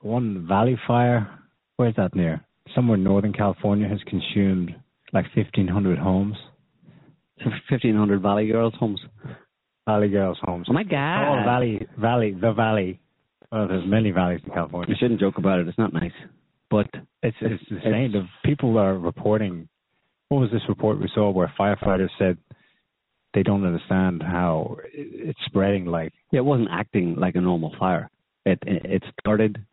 [0.00, 1.28] one valley fire,
[1.76, 2.44] where's that near?
[2.74, 4.74] Somewhere in Northern California has consumed
[5.12, 6.36] like 1,500 homes.
[7.44, 9.00] 1,500 Valley Girls homes.
[9.86, 10.66] Valley Girls homes.
[10.68, 11.40] Oh my God!
[11.40, 13.00] Oh, Valley, Valley, the Valley.
[13.50, 14.90] Oh, there's many valleys in California.
[14.90, 15.68] You shouldn't joke about it.
[15.68, 16.12] It's not nice.
[16.70, 16.88] But
[17.22, 18.12] it's it's insane.
[18.12, 19.68] The people are reporting.
[20.28, 22.36] What was this report we saw where firefighters said
[23.32, 25.86] they don't understand how it's spreading?
[25.86, 28.10] Like yeah, it wasn't acting like a normal fire.
[28.44, 29.64] It it started.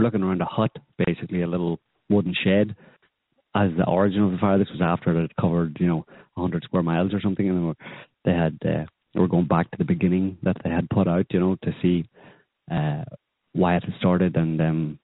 [0.00, 1.78] We're looking around a hut, basically a little
[2.08, 2.74] wooden shed,
[3.54, 4.56] as the origin of the fire.
[4.56, 6.06] This was after it had covered you know
[6.36, 7.76] 100 square miles or something, and they, were,
[8.24, 11.26] they had uh, they were going back to the beginning that they had put out,
[11.28, 12.08] you know, to see
[12.72, 13.04] uh,
[13.52, 14.98] why it had started and um,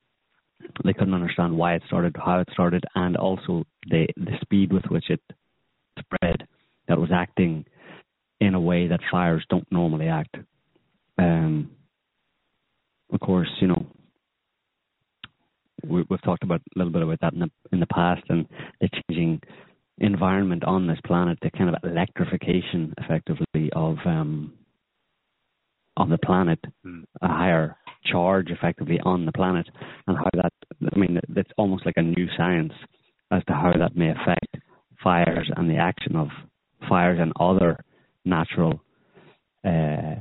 [0.82, 4.85] they couldn't understand why it started, how it started, and also the the speed with
[4.89, 5.20] which it
[5.98, 6.48] spread.
[6.89, 7.66] That was acting
[8.40, 10.39] in a way that fires don't normally act.
[11.18, 11.73] Um,
[13.12, 13.85] of course, you know
[15.88, 18.46] we, have talked about a little bit about that in the in the past and
[18.80, 19.40] the changing
[19.98, 24.52] environment on this planet, the kind of electrification, effectively, of um,
[25.96, 27.04] on the planet, mm.
[27.22, 29.66] a higher charge effectively on the planet,
[30.06, 30.52] and how that,
[30.94, 32.72] I mean, it's almost like a new science
[33.30, 34.56] as to how that may affect
[35.02, 36.28] fires and the action of
[36.88, 37.82] fires and other
[38.24, 38.80] natural
[39.64, 40.16] uh,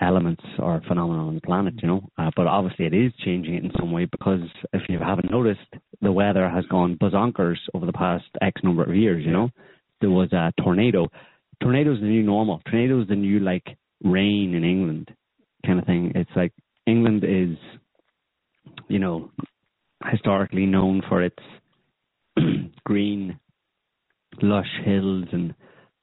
[0.00, 2.08] elements or phenomena on the planet, you know.
[2.18, 4.40] Uh, but obviously, it is changing it in some way because
[4.72, 5.60] if you haven't noticed,
[6.02, 9.24] the weather has gone bazonkers over the past X number of years.
[9.24, 9.50] You know,
[10.00, 11.08] there was a tornado.
[11.62, 12.60] Tornadoes the new normal.
[12.68, 15.10] Tornadoes the new like rain in England
[15.64, 16.12] kind of thing.
[16.14, 16.52] It's like
[16.86, 17.56] England is,
[18.88, 19.30] you know,
[20.10, 21.36] historically known for its
[22.84, 23.38] green,
[24.42, 25.54] lush hills and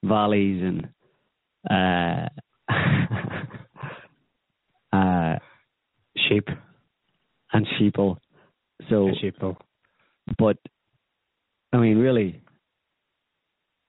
[0.03, 0.89] valleys and
[1.69, 2.29] uh,
[4.93, 5.35] uh,
[6.29, 6.47] sheep
[7.53, 8.17] and sheeple.
[8.89, 9.57] So sheeple.
[10.37, 10.57] But
[11.73, 12.41] I mean, really,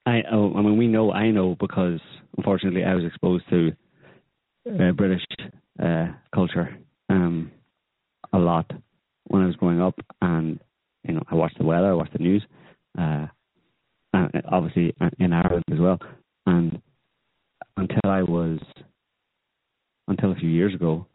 [0.07, 1.13] I oh, I mean, we know.
[1.13, 2.01] I know because
[2.37, 3.73] unfortunately, I was exposed to
[4.69, 5.23] uh, British
[5.83, 6.77] uh, culture
[7.09, 7.51] um,
[8.33, 8.71] a lot
[9.27, 10.59] when I was growing up, and
[11.05, 12.45] you know I watched the weather, I watched the news,
[12.99, 13.27] uh,
[14.13, 15.99] and obviously uh, in Ireland as well.
[16.47, 16.81] And
[17.77, 18.59] until I was
[20.09, 21.07] until a few years ago,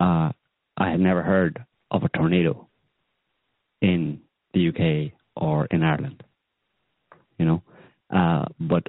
[0.00, 0.32] uh,
[0.76, 2.68] I had never heard of a tornado
[3.80, 4.20] in
[4.54, 6.22] the UK or in Ireland.
[7.38, 7.62] You know,
[8.10, 8.86] Uh, but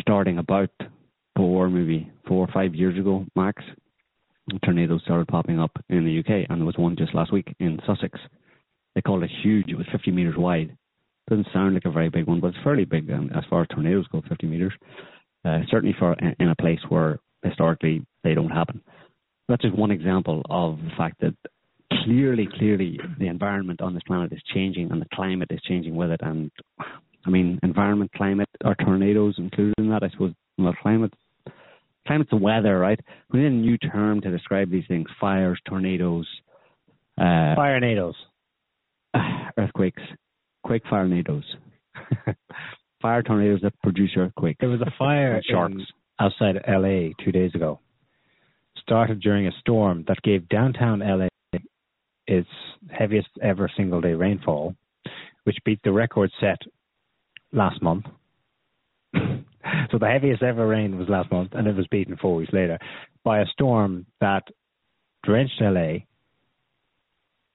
[0.00, 0.70] starting about
[1.36, 3.62] four, maybe four or five years ago, max,
[4.64, 7.80] tornadoes started popping up in the UK, and there was one just last week in
[7.86, 8.18] Sussex.
[8.94, 9.68] They called it huge.
[9.68, 10.76] It was 50 meters wide.
[11.30, 14.08] Doesn't sound like a very big one, but it's fairly big as far as tornadoes
[14.08, 14.72] go, 50 meters.
[15.44, 18.80] Uh, certainly for in a place where historically they don't happen.
[19.48, 21.34] That's just one example of the fact that
[22.04, 26.10] clearly, clearly, the environment on this planet is changing, and the climate is changing with
[26.10, 26.20] it.
[26.22, 26.50] And
[27.26, 30.02] I mean, environment, climate, are tornadoes included in that?
[30.02, 30.32] I suppose.
[30.58, 31.12] Well, climate,
[32.06, 33.00] climate's the weather, right?
[33.32, 36.26] We need a new term to describe these things: fires, tornadoes,
[37.18, 38.14] uh, Fire nados.
[39.58, 40.02] earthquakes,
[40.62, 41.44] quake fire tornadoes,
[43.02, 44.58] fire tornadoes that produce earthquakes.
[44.60, 45.82] There was a fire sharks.
[46.18, 47.80] outside LA two days ago.
[48.78, 51.28] Started during a storm that gave downtown LA
[52.26, 52.48] its
[52.90, 54.74] heaviest ever single day rainfall,
[55.44, 56.58] which beat the record set
[57.52, 58.06] last month.
[59.14, 62.78] so the heaviest ever rain was last month, and it was beaten four weeks later
[63.24, 64.44] by a storm that
[65.24, 65.98] drenched LA.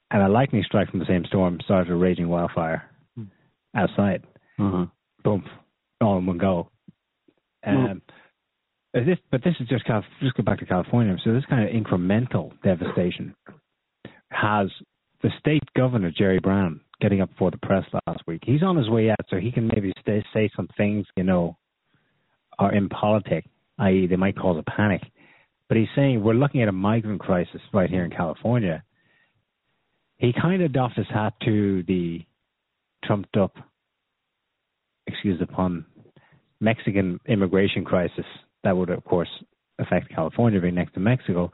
[0.10, 2.90] And a lightning strike from the same storm started a raging wildfire
[3.76, 4.24] outside
[4.60, 4.86] Uh-huh.
[6.02, 6.70] All in one go.
[7.66, 8.02] Um,
[8.94, 11.16] is this, but this is just kind of, just go back to California.
[11.24, 13.36] So this kind of incremental devastation
[14.32, 14.68] has
[15.22, 18.42] the state governor Jerry Brown getting up before the press last week.
[18.46, 21.58] He's on his way out, so he can maybe stay, say some things you know
[22.58, 23.46] are in impolitic,
[23.80, 25.02] i.e., they might cause a panic.
[25.68, 28.84] But he's saying we're looking at a migrant crisis right here in California.
[30.18, 32.22] He kind of doffed his hat to the
[33.04, 33.56] trumped up
[35.08, 35.86] excuse the pun,
[36.60, 38.26] Mexican immigration crisis
[38.64, 39.30] that would, of course,
[39.80, 41.52] affect California being next to Mexico.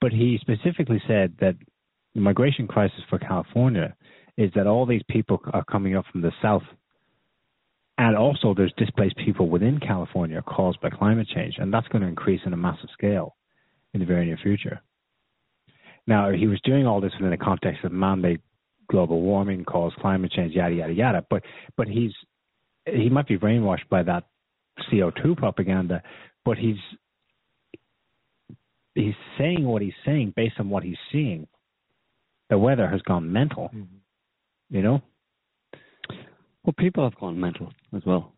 [0.00, 1.56] But he specifically said that
[2.14, 3.94] the migration crisis for California
[4.36, 6.62] is that all these people are coming up from the south.
[7.98, 12.08] And also, there's displaced people within California caused by climate change, and that's going to
[12.08, 13.36] increase in a massive scale
[13.94, 14.80] in the very near future.
[16.06, 18.40] Now, he was doing all this within the context of man-made
[18.90, 21.26] global warming, caused climate change, yada yada yada.
[21.30, 21.44] But
[21.76, 22.12] but he's
[22.86, 24.24] he might be brainwashed by that
[24.90, 26.02] CO2 propaganda,
[26.44, 26.76] but he's
[28.94, 31.46] he's saying what he's saying based on what he's seeing.
[32.50, 33.70] The weather has gone mental,
[34.68, 35.00] you know.
[36.64, 38.32] Well, people have gone mental as well.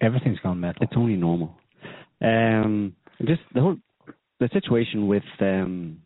[0.00, 0.82] Everything's gone mental.
[0.82, 1.54] It's only normal.
[2.20, 3.76] Um, just the whole
[4.40, 5.98] the situation with um,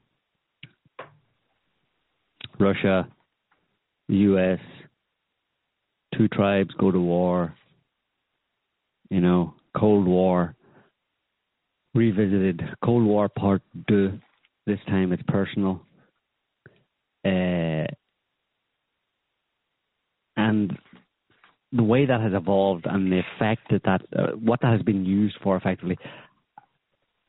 [2.60, 3.09] Russia,
[4.09, 4.59] U.S.,
[6.16, 7.55] two tribes go to war.
[9.10, 10.55] You know, Cold War
[11.94, 12.62] revisited.
[12.84, 14.18] Cold War Part Two.
[14.66, 15.82] This time it's personal.
[17.24, 17.86] Uh,
[20.36, 20.76] and
[21.72, 25.05] the way that has evolved and the effect that that uh, what that has been
[25.05, 25.98] used for effectively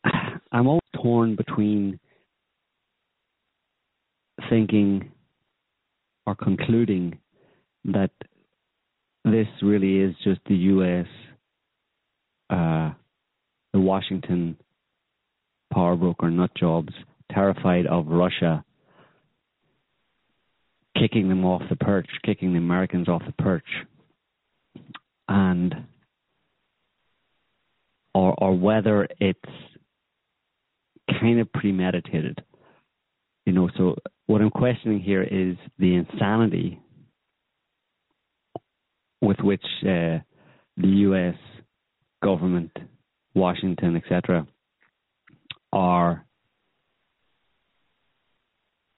[0.52, 2.00] i'm always torn between
[4.50, 5.12] thinking
[6.28, 7.18] or concluding
[7.86, 8.12] that
[9.32, 11.08] this really is just the us
[12.50, 12.92] uh,
[13.74, 14.58] the washington
[15.74, 16.94] power broker nut jobs
[17.32, 18.64] terrified of russia
[20.98, 23.68] kicking them off the perch kicking the americans off the perch
[25.28, 25.76] and
[28.14, 29.40] or or whether it's
[31.20, 32.44] kind of premeditated.
[33.46, 33.96] You know, so
[34.26, 36.80] what I'm questioning here is the insanity
[39.22, 40.20] with which uh,
[40.78, 41.36] the U.S.
[42.24, 42.72] government,
[43.34, 44.48] Washington, etc.,
[45.74, 46.26] are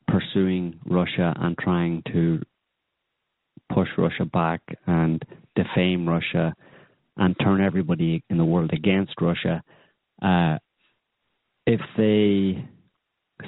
[0.07, 2.41] pursuing Russia and trying to
[3.73, 5.23] push Russia back and
[5.55, 6.53] defame Russia
[7.17, 9.61] and turn everybody in the world against Russia.
[10.21, 10.57] Uh,
[11.67, 12.65] if they,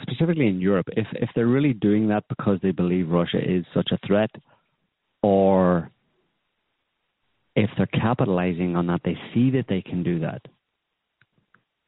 [0.02, 3.90] specifically in Europe, if if they're really doing that because they believe Russia is such
[3.92, 4.30] a threat,
[5.24, 5.90] or
[7.56, 10.42] if they're capitalizing on that, they see that they can do that.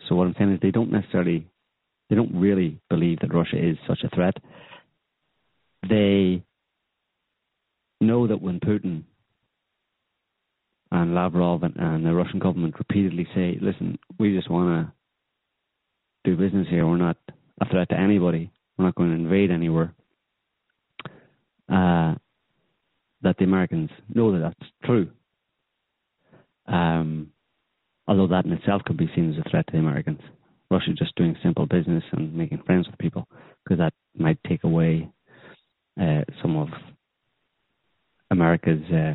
[0.08, 1.48] So what I'm saying is they don't necessarily,
[2.10, 4.36] they don't really believe that Russia is such a threat.
[5.88, 6.44] They
[8.02, 9.04] know that when Putin
[10.92, 14.88] and Lavrov and, and the Russian government repeatedly say, listen, we just want
[16.24, 16.86] to do business here.
[16.86, 17.18] We're not
[17.62, 18.52] a threat to anybody.
[18.78, 19.94] We're not going to invade anywhere.
[21.72, 22.16] Uh,
[23.22, 25.10] that the Americans know that that's true.
[26.68, 27.32] Um,
[28.08, 30.20] although that in itself could be seen as a threat to the Americans.
[30.72, 33.28] Russia just doing simple business and making friends with people,
[33.64, 35.10] because that might take away
[36.02, 36.70] uh, some of
[38.32, 39.14] America's uh,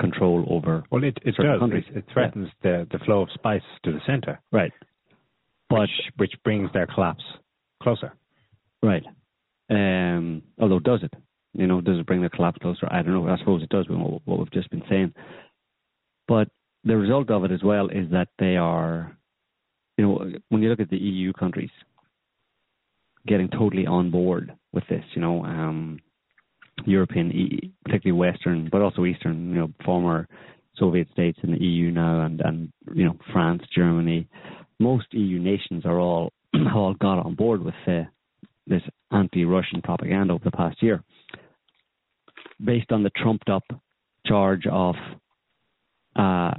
[0.00, 0.84] control over.
[0.90, 1.60] Well, it, it certain does.
[1.60, 1.84] countries.
[1.90, 4.72] It, it threatens the, the flow of spice to the center, Right.
[5.68, 7.24] But which, which brings their collapse
[7.82, 8.14] closer.
[8.82, 9.04] right.
[9.70, 11.12] Um, although does it?
[11.52, 12.88] You know, does it bring the collapse closer?
[12.90, 13.28] I don't know.
[13.28, 13.86] I suppose it does.
[13.88, 15.12] What we've just been saying.
[16.26, 16.48] But
[16.84, 19.16] the result of it as well is that they are,
[19.96, 21.70] you know, when you look at the EU countries
[23.26, 26.00] getting totally on board with this, you know, um,
[26.86, 27.30] European,
[27.84, 30.28] particularly Western, but also Eastern, you know, former
[30.78, 34.28] Soviet states in the EU now, and and you know, France, Germany,
[34.78, 36.32] most EU nations are all
[36.74, 38.02] all got on board with uh,
[38.66, 41.02] this anti-Russian propaganda over the past year,
[42.64, 43.64] based on the trumped-up
[44.26, 44.94] charge of
[46.16, 46.52] uh,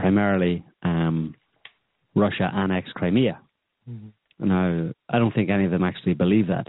[0.00, 1.34] primarily um,
[2.14, 3.38] Russia annexed Crimea.
[4.38, 6.68] Now, I don't think any of them actually believe that.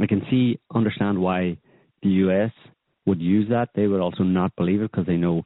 [0.00, 1.58] I can see, understand why
[2.02, 2.52] the US
[3.06, 3.70] would use that.
[3.74, 5.42] They would also not believe it because they know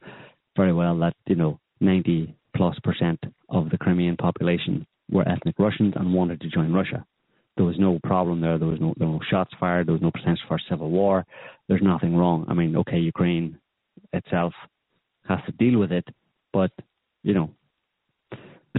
[0.55, 5.93] very well that, you know, 90 plus percent of the Crimean population were ethnic Russians
[5.95, 7.05] and wanted to join Russia.
[7.55, 8.59] There was no problem there.
[8.59, 9.87] There was no, there were no shots fired.
[9.87, 11.25] There was no potential for civil war.
[11.67, 12.45] There's nothing wrong.
[12.47, 13.57] I mean, okay, Ukraine
[14.13, 14.53] itself
[15.27, 16.05] has to deal with it,
[16.57, 16.71] but,
[17.21, 17.51] you know,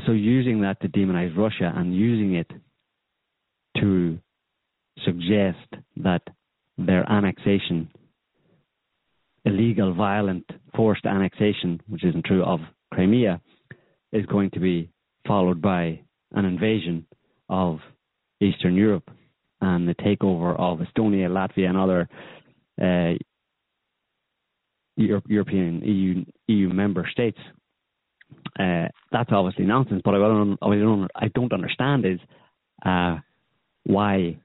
[0.04, 2.50] so using that to demonize Russia and using it
[3.80, 4.18] to
[5.04, 5.68] suggest
[5.98, 6.22] that
[6.76, 7.88] their annexation,
[9.44, 10.44] illegal, violent,
[10.74, 12.58] forced annexation, which isn't true, of
[12.92, 13.40] Crimea,
[14.12, 14.90] is going to be
[15.24, 16.00] followed by
[16.32, 17.06] an invasion
[17.48, 17.78] of
[18.40, 19.08] Eastern Europe
[19.60, 22.08] and the takeover of Estonia, Latvia, and other
[22.82, 23.14] uh,
[24.96, 27.38] European EU EU member states.
[28.58, 30.02] Uh, that's obviously nonsense.
[30.04, 32.18] But I don't, I don't, I don't understand is
[32.84, 33.16] uh,
[33.84, 34.38] why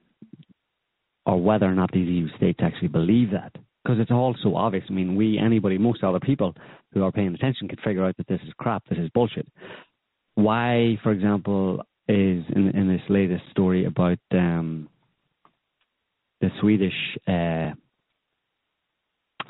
[1.26, 3.52] or whether or not these EU states actually believe that.
[3.82, 4.84] Because it's all so obvious.
[4.88, 6.54] I mean, we, anybody, most other people
[6.92, 9.46] who are paying attention could figure out that this is crap, this is bullshit.
[10.36, 14.88] Why, for example, is in, in this latest story about um,
[16.40, 16.94] the Swedish,
[17.28, 17.72] uh,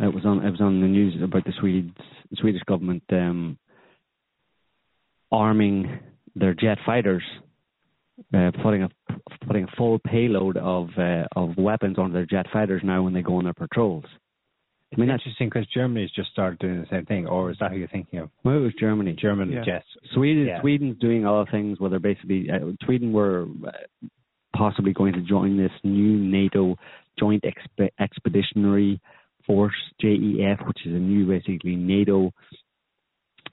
[0.01, 1.97] it was on it was on the news about the Swedes,
[2.35, 3.57] Swedish government um,
[5.35, 5.99] arming
[6.37, 7.23] their jet fighters
[8.33, 8.89] uh, putting a
[9.47, 13.23] putting a full payload of uh, of weapons on their jet fighters now when they
[13.23, 14.05] go on their patrols.
[14.93, 17.73] I mean, that's interesting because Germany's just started doing the same thing, or is that
[17.73, 18.31] who you're thinking of?
[18.45, 19.17] Well, it was Germany.
[19.21, 19.65] German Yeah.
[19.65, 19.87] jets.
[20.13, 20.61] Sweden Yeah.
[20.61, 24.07] Sweden's doing other things where they're basically uh, Sweden were uh,
[24.57, 26.77] possibly going to join this new NATO
[27.19, 29.01] Joint Expe- Expeditionary
[29.45, 32.33] Force JEF, which is a new basically NATO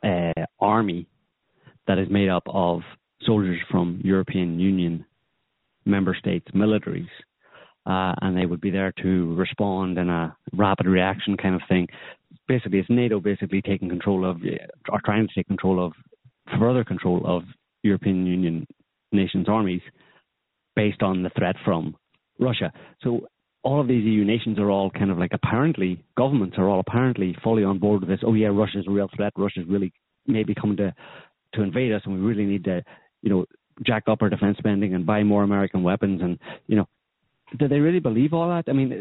[0.03, 1.07] uh, army
[1.87, 2.81] that is made up of
[3.23, 5.05] soldiers from European Union
[5.85, 7.09] member states militaries.
[7.85, 11.87] Uh, and they would be there to respond in a rapid reaction kind of thing.
[12.47, 14.37] Basically, it's NATO basically taking control of,
[14.89, 15.93] or trying to take control of,
[16.59, 17.43] further control of
[17.81, 18.67] European Union
[19.11, 19.81] nations' armies
[20.75, 21.95] based on the threat from
[22.39, 22.71] Russia.
[23.03, 23.21] So
[23.63, 27.35] all of these EU nations are all kind of like apparently, governments are all apparently
[27.43, 28.19] fully on board with this.
[28.25, 29.33] Oh yeah, Russia's a real threat.
[29.37, 29.91] Russia's really
[30.27, 30.93] maybe coming to,
[31.53, 32.83] to invade us and we really need to,
[33.21, 33.45] you know,
[33.85, 36.37] jack up our defense spending and buy more American weapons and,
[36.67, 36.87] you know,
[37.57, 38.69] do they really believe all that?
[38.69, 38.93] I mean,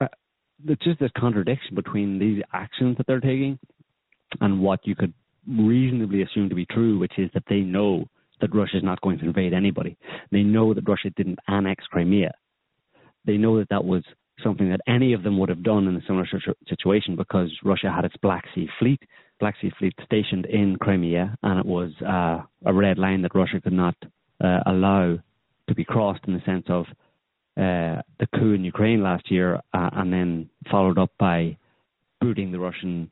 [0.00, 0.08] uh, uh,
[0.66, 3.58] it's just this contradiction between these actions that they're taking
[4.40, 5.12] and what you could
[5.48, 8.06] reasonably assume to be true, which is that they know
[8.40, 9.96] that Russia is not going to invade anybody.
[10.30, 12.32] They know that Russia didn't annex Crimea.
[13.24, 14.02] They know that that was
[14.42, 16.26] something that any of them would have done in a similar
[16.68, 19.00] situation because Russia had its Black Sea Fleet,
[19.40, 23.60] Black Sea Fleet stationed in Crimea, and it was uh, a red line that Russia
[23.60, 23.94] could not
[24.42, 25.18] uh, allow
[25.68, 26.86] to be crossed in the sense of
[27.56, 31.56] uh, the coup in Ukraine last year, uh, and then followed up by
[32.20, 33.10] booting the Russian,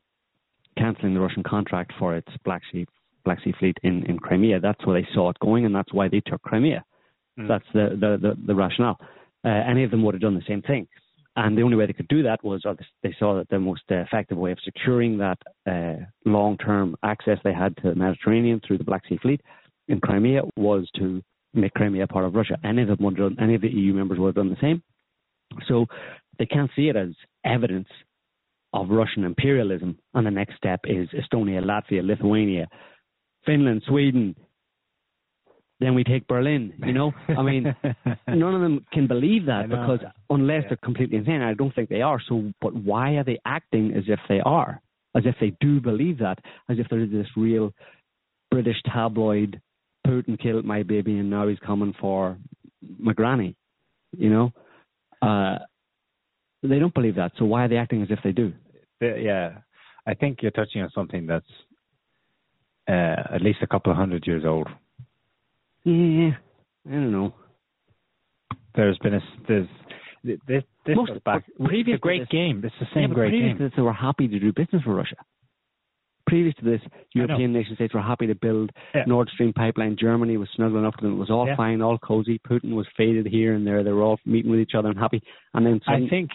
[0.77, 2.85] cancelling the Russian contract for its Black Sea
[3.23, 4.61] Black Sea Fleet in, in Crimea.
[4.61, 6.83] That's where they saw it going, and that's why they took Crimea.
[7.37, 7.47] Mm.
[7.49, 8.97] That's the, the, the, the rationale.
[9.43, 10.87] Uh, any of them would have done the same thing.
[11.37, 12.65] And the only way they could do that was
[13.03, 15.37] they saw that the most uh, effective way of securing that
[15.69, 19.41] uh, long term access they had to the Mediterranean through the Black Sea Fleet
[19.87, 21.21] in Crimea was to
[21.53, 22.57] make Crimea part of Russia.
[22.63, 24.81] Any of them would done, any of the EU members would have done the same.
[25.67, 25.85] So
[26.39, 27.09] they can't see it as
[27.45, 27.87] evidence
[28.73, 29.99] of Russian imperialism.
[30.15, 32.67] And the next step is Estonia, Latvia, Lithuania,
[33.45, 34.35] Finland, Sweden.
[35.79, 36.73] Then we take Berlin.
[36.85, 37.63] You know, I mean,
[38.27, 39.99] none of them can believe that because
[40.29, 40.69] unless Yeah.
[40.69, 42.19] they're completely insane, I don't think they are.
[42.27, 44.81] So, but why are they acting as if they are,
[45.15, 47.73] as if they do believe that, as if there is this real
[48.49, 49.61] British tabloid,
[50.05, 52.37] Putin killed my baby and now he's coming for
[52.97, 53.55] my granny,
[54.17, 54.51] you know?
[55.21, 55.59] Uh,
[56.63, 57.33] they don't believe that.
[57.37, 58.51] So why are they acting as if they do?
[58.99, 59.59] Yeah.
[60.07, 61.45] I think you're touching on something that's
[62.89, 64.67] uh, at least a couple of hundred years old.
[65.87, 66.31] Yeah,
[66.85, 67.33] I don't know.
[68.75, 69.67] There's been a there's
[70.23, 71.43] this this Most- goes back.
[71.63, 72.61] previous a great this- game.
[72.63, 73.57] It's the Yeah, same but great previous game.
[73.59, 75.15] to this, they were happy to do business with Russia.
[76.25, 76.81] Previous to this,
[77.13, 79.05] European nation states were happy to build Yeah.
[79.07, 79.95] Nord Stream pipeline.
[79.95, 81.13] Germany was snuggling up to them.
[81.13, 81.55] It was all Yeah.
[81.55, 82.37] fine, all cozy.
[82.39, 83.81] Putin was faded here and there.
[83.83, 85.23] They were all meeting with each other and happy.
[85.53, 86.31] And then I think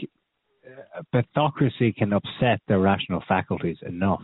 [0.66, 4.22] uh, pathocracy can upset their rational faculties enough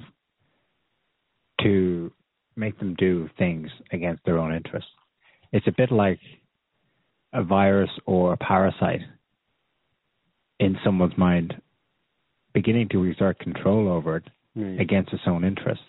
[1.60, 2.10] to
[2.56, 4.90] make them do things against their own interests.
[5.52, 6.20] It's a bit like
[7.32, 9.00] a virus or a parasite
[10.60, 11.54] in someone's mind
[12.52, 14.80] beginning to exert control over it Yeah.
[14.80, 15.84] against its own interests.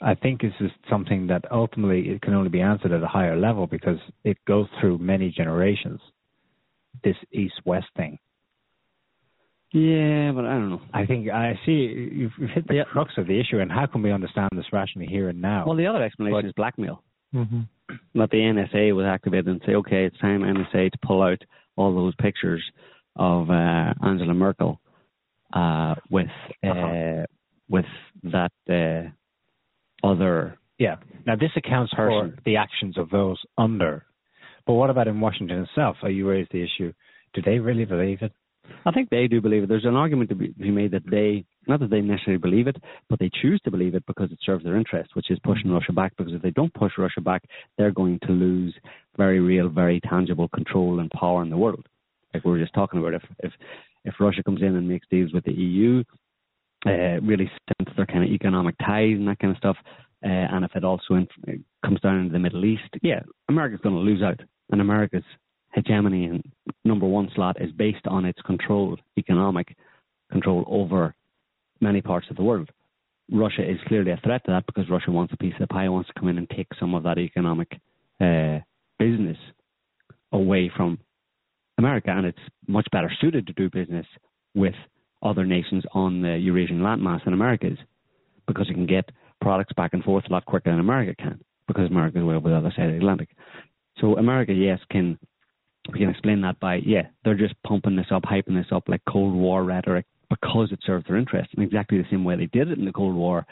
[0.00, 3.36] I think this is something that ultimately it can only be answered at a higher
[3.36, 6.00] level because it goes through many generations.
[7.02, 8.18] This east-west thing.
[9.72, 10.80] yeah, but I don't know.
[10.94, 12.84] I think I see you've, you've hit the Yeah.
[12.84, 15.66] crux of the issue, and how can we understand this rationally here and now?
[15.66, 17.02] Well, the other explanation But- is blackmail.
[17.36, 17.60] Mm-hmm.
[18.18, 21.40] That the NSA was activated and say, okay, it's time NSA to pull out
[21.76, 22.64] all those pictures
[23.14, 24.80] of uh, Angela Merkel
[25.52, 26.26] uh, with
[26.64, 27.26] uh, Uh-huh.
[27.68, 27.84] with
[28.24, 30.96] that uh, other yeah.
[31.26, 34.04] Now this accounts for the actions of those under.
[34.66, 35.96] But what about in Washington itself?
[36.02, 36.92] Uh, You raised the issue.
[37.34, 38.32] Do they really believe it?
[38.84, 39.68] I think they do believe it.
[39.68, 42.76] There's an argument to be, made that they, not that they necessarily believe it,
[43.08, 45.92] but they choose to believe it because it serves their interest, which is pushing Russia
[45.92, 46.12] back.
[46.16, 47.44] Because if they don't push Russia back,
[47.76, 48.74] they're going to lose
[49.16, 51.86] very real, very tangible control and power in the world.
[52.32, 53.52] Like we were just talking about, if if
[54.04, 56.04] if Russia comes in and makes deals with the EU,
[56.86, 59.76] uh, really cements their kind of economic ties and that kind of stuff,
[60.24, 61.26] uh, and if it also
[61.84, 64.40] comes down into the Middle East, yeah, America's going to lose out,
[64.70, 65.24] and America's
[65.76, 66.42] hegemony and
[66.84, 69.76] number one slot is based on its control, economic
[70.32, 71.14] control over
[71.80, 72.70] many parts of the world.
[73.30, 75.88] Russia is clearly a threat to that because Russia wants a piece of the pie,
[75.88, 77.78] wants to come in and take some of that economic
[78.20, 78.58] uh,
[78.98, 79.36] business
[80.32, 80.98] away from
[81.78, 84.06] America, and it's much better suited to do business
[84.54, 84.74] with
[85.22, 87.78] other nations on the Eurasian landmass in Americas
[88.46, 91.90] because it can get products back and forth a lot quicker than America can because
[91.90, 93.28] America is way over the other side of the Atlantic.
[94.00, 95.18] So America, yes, can
[95.92, 99.02] we can explain that by yeah, they're just pumping this up, hyping this up like
[99.08, 102.68] Cold War rhetoric because it serves their interest in exactly the same way they did
[102.70, 103.46] it in the Cold War.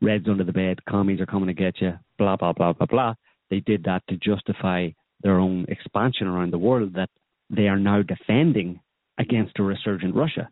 [0.00, 3.14] Reds under the bed, commies are coming to get you, blah blah blah blah blah.
[3.50, 4.88] They did that to justify
[5.22, 7.10] their own expansion around the world that
[7.50, 8.80] they are now defending
[9.18, 10.48] against a resurgent Russia.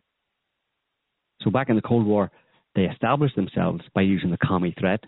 [1.42, 2.30] So back in the Cold War,
[2.74, 5.00] they established themselves by using the commie threat.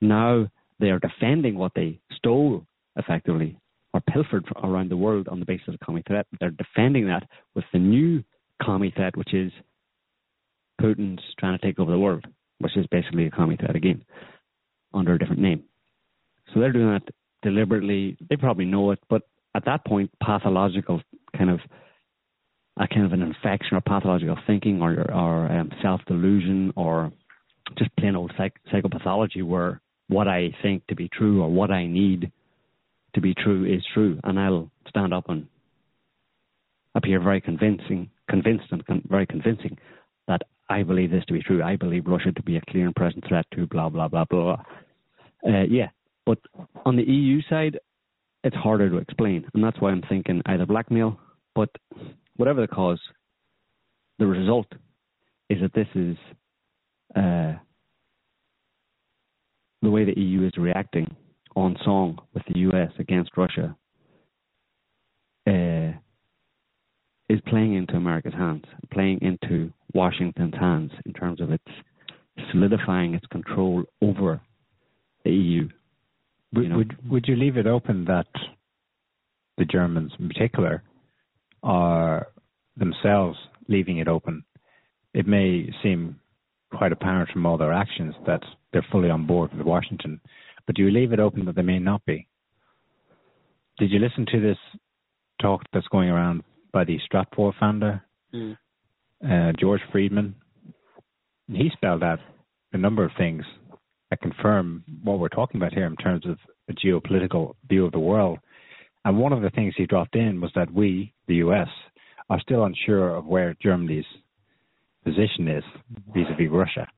[0.00, 2.66] Now they are defending what they stole
[2.96, 3.58] effectively
[3.94, 6.26] or pilfered around the world on the basis of commie threat.
[6.40, 7.22] They're defending that
[7.54, 8.24] with the new
[8.60, 9.52] commie threat, which is
[10.80, 12.26] Putin's trying to take over the world,
[12.58, 14.04] which is basically a commie threat again,
[14.92, 15.62] under a different name.
[16.52, 18.18] So they're doing that deliberately.
[18.28, 19.22] They probably know it, but
[19.54, 21.00] at that point, pathological
[21.36, 21.60] kind of
[22.76, 27.12] a kind of an infection or pathological thinking or or um, self delusion or
[27.78, 31.86] just plain old psych- psychopathology where what I think to be true or what I
[31.86, 32.32] need
[33.14, 35.46] to be true is true, and I'll stand up and
[36.94, 39.78] appear very convincing, convinced and con- very convincing
[40.28, 41.62] that I believe this to be true.
[41.62, 44.62] I believe Russia to be a clear and present threat to blah blah blah blah.
[45.46, 45.88] Uh, yeah,
[46.26, 46.38] but
[46.84, 47.78] on the EU side,
[48.42, 51.18] it's harder to explain, and that's why I'm thinking either blackmail,
[51.54, 51.70] but
[52.36, 53.00] whatever the cause,
[54.18, 54.66] the result
[55.50, 56.16] is that this is
[57.14, 57.52] uh,
[59.82, 61.14] the way the EU is reacting
[61.54, 63.76] on song with the US against Russia
[65.46, 65.92] uh,
[67.28, 71.64] is playing into America's hands, playing into Washington's hands in terms of its
[72.50, 74.40] solidifying its control over
[75.24, 75.68] the EU.
[76.52, 76.76] Would, You know.
[76.76, 78.26] would would you leave it open that
[79.56, 80.82] the Germans, in particular,
[81.62, 82.28] are
[82.76, 84.44] themselves leaving it open?
[85.14, 86.16] It may seem
[86.72, 90.20] quite apparent from all their actions that they're fully on board with Washington,
[90.66, 92.28] but you leave it open that they may not be?
[93.78, 94.58] Did you listen to this
[95.40, 96.42] talk that's going around
[96.72, 98.02] by the Stratfor founder,
[99.28, 100.34] uh, George Friedman?
[101.48, 102.20] He spelled out
[102.72, 103.44] a number of things
[104.10, 106.38] that confirm what we're talking about here in terms of
[106.68, 108.38] a geopolitical view of the world.
[109.04, 111.68] And one of the things he dropped in was that we, the US,
[112.30, 114.06] are still unsure of where Germany's
[115.04, 115.64] position is
[116.14, 116.88] vis-a-vis Russia,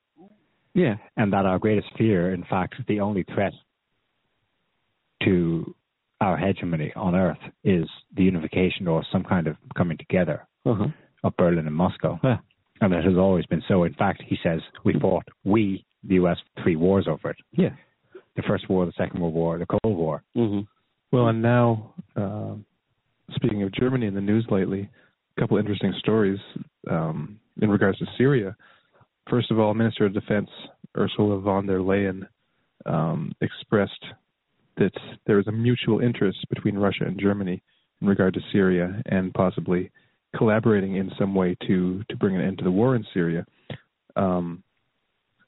[0.77, 3.51] Yeah, and that our greatest fear, in fact, the only threat
[5.23, 5.73] to
[6.21, 10.85] our hegemony on Earth is the unification or some kind of coming together uh-huh.
[11.23, 12.19] of Berlin and Moscow.
[12.23, 12.37] Yeah.
[12.79, 13.85] And it has always been so.
[13.85, 17.37] In fact, he says we fought, we, the US, three wars over it.
[17.53, 17.71] Yeah.
[18.35, 20.21] The First War, the Second World War, the Cold War.
[20.37, 20.59] Mm-hmm.
[21.11, 22.53] Well, and now, uh,
[23.33, 24.91] speaking of Germany in the news lately,
[25.35, 26.37] a couple interesting stories
[26.87, 28.55] um, in regards to Syria.
[29.29, 30.49] First of all, Minister of Defense
[30.97, 32.27] Ursula von der Leyen
[32.85, 34.05] um, expressed
[34.77, 34.93] that
[35.25, 37.61] there is a mutual interest between Russia and Germany
[38.01, 39.91] in regard to Syria and possibly
[40.35, 43.45] collaborating in some way to to bring an end to the war in Syria.
[44.15, 44.63] Um,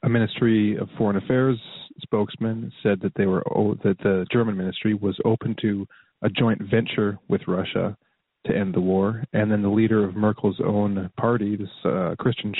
[0.02, 1.58] a Ministry of Foreign Affairs
[2.00, 3.42] spokesman said that they were
[3.82, 5.86] that the German ministry was open to
[6.22, 7.96] a joint venture with Russia
[8.46, 12.54] to end the war, and then the leader of Merkel's own party, this uh, Christian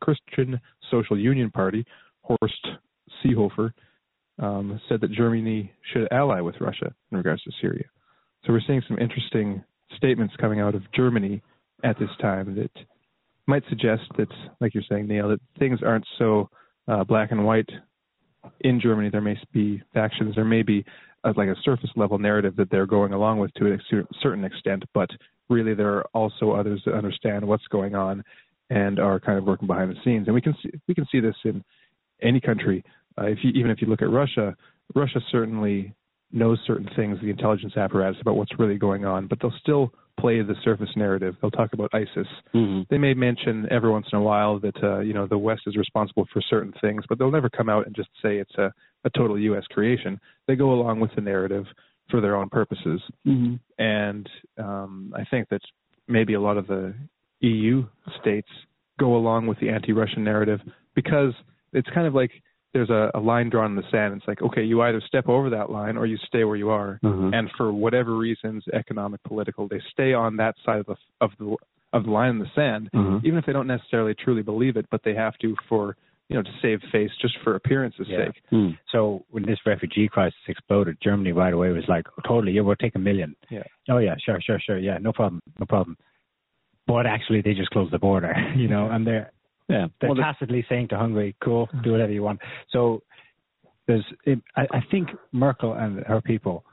[0.00, 0.60] Christian
[0.90, 1.84] Social Union Party,
[2.22, 2.68] Horst
[3.24, 3.72] Seehofer,
[4.38, 7.84] um, said that Germany should ally with Russia in regards to Syria.
[8.44, 9.62] So we're seeing some interesting
[9.96, 11.42] statements coming out of Germany
[11.84, 12.70] at this time that
[13.46, 14.28] might suggest that,
[14.60, 16.48] like you're saying, Niall, that things aren't so
[16.88, 17.68] uh, black and white
[18.60, 19.10] in Germany.
[19.10, 20.34] There may be factions.
[20.34, 20.84] There may be
[21.24, 23.78] like a surface level narrative that they're going along with to a
[24.20, 25.08] certain extent, but
[25.48, 28.24] really there are also others that understand what's going on
[28.70, 30.26] and are kind of working behind the scenes.
[30.26, 31.62] And we can see we can see this in
[32.22, 32.84] any country.
[33.18, 34.56] Uh, if you, even if you look at Russia,
[34.94, 35.94] Russia certainly
[36.32, 39.92] knows certain things, the intelligence apparatus about what's really going on, but they'll still
[40.22, 41.34] play the surface narrative.
[41.40, 42.28] They'll talk about ISIS.
[42.54, 42.82] Mm-hmm.
[42.88, 45.76] They may mention every once in a while that uh, you know the West is
[45.76, 48.72] responsible for certain things, but they'll never come out and just say it's a,
[49.04, 49.64] a total U.S.
[49.70, 50.18] creation.
[50.46, 51.66] They go along with the narrative
[52.10, 53.54] for their own purposes, Mm-hmm.
[53.78, 54.28] and
[54.58, 55.62] um, I think that
[56.08, 56.94] maybe a lot of the
[57.40, 57.86] EU
[58.20, 58.48] states
[58.98, 60.60] go along with the anti-Russian narrative
[60.94, 61.32] because
[61.72, 62.30] it's kind of like
[62.72, 64.14] there's a, a line drawn in the sand.
[64.16, 66.98] It's like, okay, you either step over that line or you stay where you are.
[67.04, 67.34] Mhm.
[67.34, 71.56] And for whatever reasons, economic, political, they stay on that side of the of the
[71.92, 73.22] of the line in the sand, Mhm.
[73.24, 75.96] even if they don't necessarily truly believe it, but they have to for
[76.30, 78.24] you know to save face just for appearance's Yeah.
[78.26, 78.42] sake.
[78.50, 78.78] Mm.
[78.90, 82.94] So when this refugee crisis exploded, Germany right away was like, totally, yeah, we'll take
[82.94, 83.36] a million.
[83.50, 83.64] Yeah.
[83.90, 85.98] Oh yeah, sure, sure, sure, yeah, no problem, no problem.
[86.86, 89.30] But actually, they just closed the border, you know, and they're
[89.72, 89.86] Yeah.
[90.00, 92.40] they're Well, tacitly saying to Hungary, "Cool, do whatever you want."
[92.70, 93.02] So
[93.86, 94.04] there's,
[94.56, 96.64] I, I think Merkel and her people.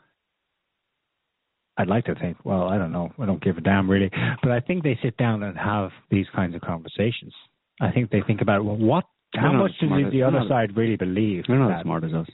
[1.78, 2.38] I'd like to think.
[2.44, 3.12] Well, I don't know.
[3.18, 4.10] I don't give a damn really,
[4.44, 7.34] but I think they sit down and have these kinds of conversations.
[7.80, 9.06] I think they think about well, what,
[9.36, 11.46] how much does the, as- the they're other side really believe?
[11.48, 12.28] they're not that- as smart as us.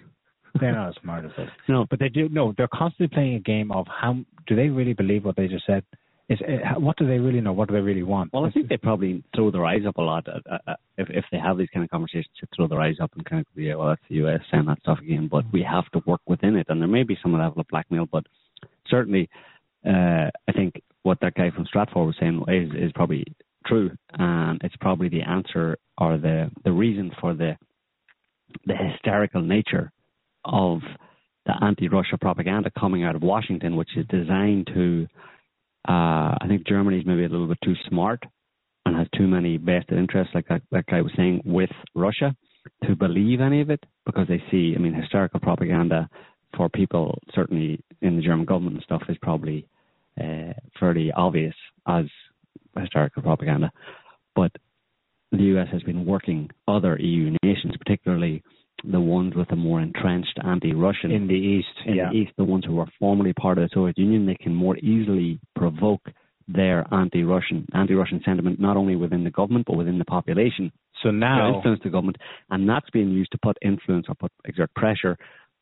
[0.60, 1.50] They're not as smart as us.
[1.70, 2.30] No, But they do.
[2.30, 4.16] No, they're constantly playing a game of how
[4.48, 5.84] do they really believe what they just said?
[6.28, 7.54] Is uh, what do they really know?
[7.54, 8.34] What do they really want?
[8.34, 11.26] Well, I think they probably throw their eyes up a lot uh, uh, if if
[11.32, 12.34] they have these kind of conversations.
[12.42, 14.40] They throw their eyes up and kind of go, yeah, well, that's the U.S.
[14.52, 15.28] saying that stuff again.
[15.32, 18.08] But we have to work within it, and there may be some level of blackmail,
[18.12, 18.26] but
[18.88, 19.30] certainly,
[19.86, 23.24] uh, I think what that guy from Stratfor was saying is is probably
[23.68, 27.56] true, and it's probably the answer or the the reason for the
[28.66, 29.92] the hysterical nature
[30.44, 30.80] of
[31.46, 35.08] the anti-Russia propaganda coming out of Washington, which is designed to
[35.88, 38.24] uh, I think Germany's maybe a little bit too smart
[38.86, 42.36] and has too many vested interests, like that, that guy was saying, with Russia
[42.86, 46.10] to believe any of it because they see, I mean, hysterical propaganda
[46.56, 49.68] for people, certainly in the German government and stuff, is probably
[50.20, 51.56] uh, fairly obvious
[51.88, 52.06] as
[52.78, 53.72] hysterical propaganda.
[54.36, 54.52] But
[55.32, 58.44] the US has been working other EU nations, particularly
[58.84, 61.68] the ones with a more entrenched anti-Russian in the east.
[61.86, 62.10] in yeah.
[62.10, 64.78] the East, the ones who were formerly part of the Soviet Union, they can more
[64.78, 66.02] easily provoke
[66.48, 70.72] their anti-Russian anti-Russian sentiment not only within the government but within the population
[71.02, 72.18] So now, to influence the government,
[72.52, 75.18] and that's being used to put influence or put exert pressure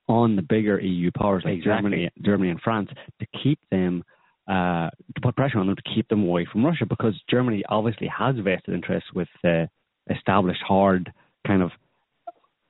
[0.09, 1.89] on the bigger EU powers like Exactly.
[1.89, 4.03] Germany, Germany and France to keep them
[4.47, 8.07] uh, to put pressure on them to keep them away from Russia because Germany obviously
[8.07, 9.65] has vested interests with uh,
[10.09, 11.13] established hard
[11.47, 11.71] kind of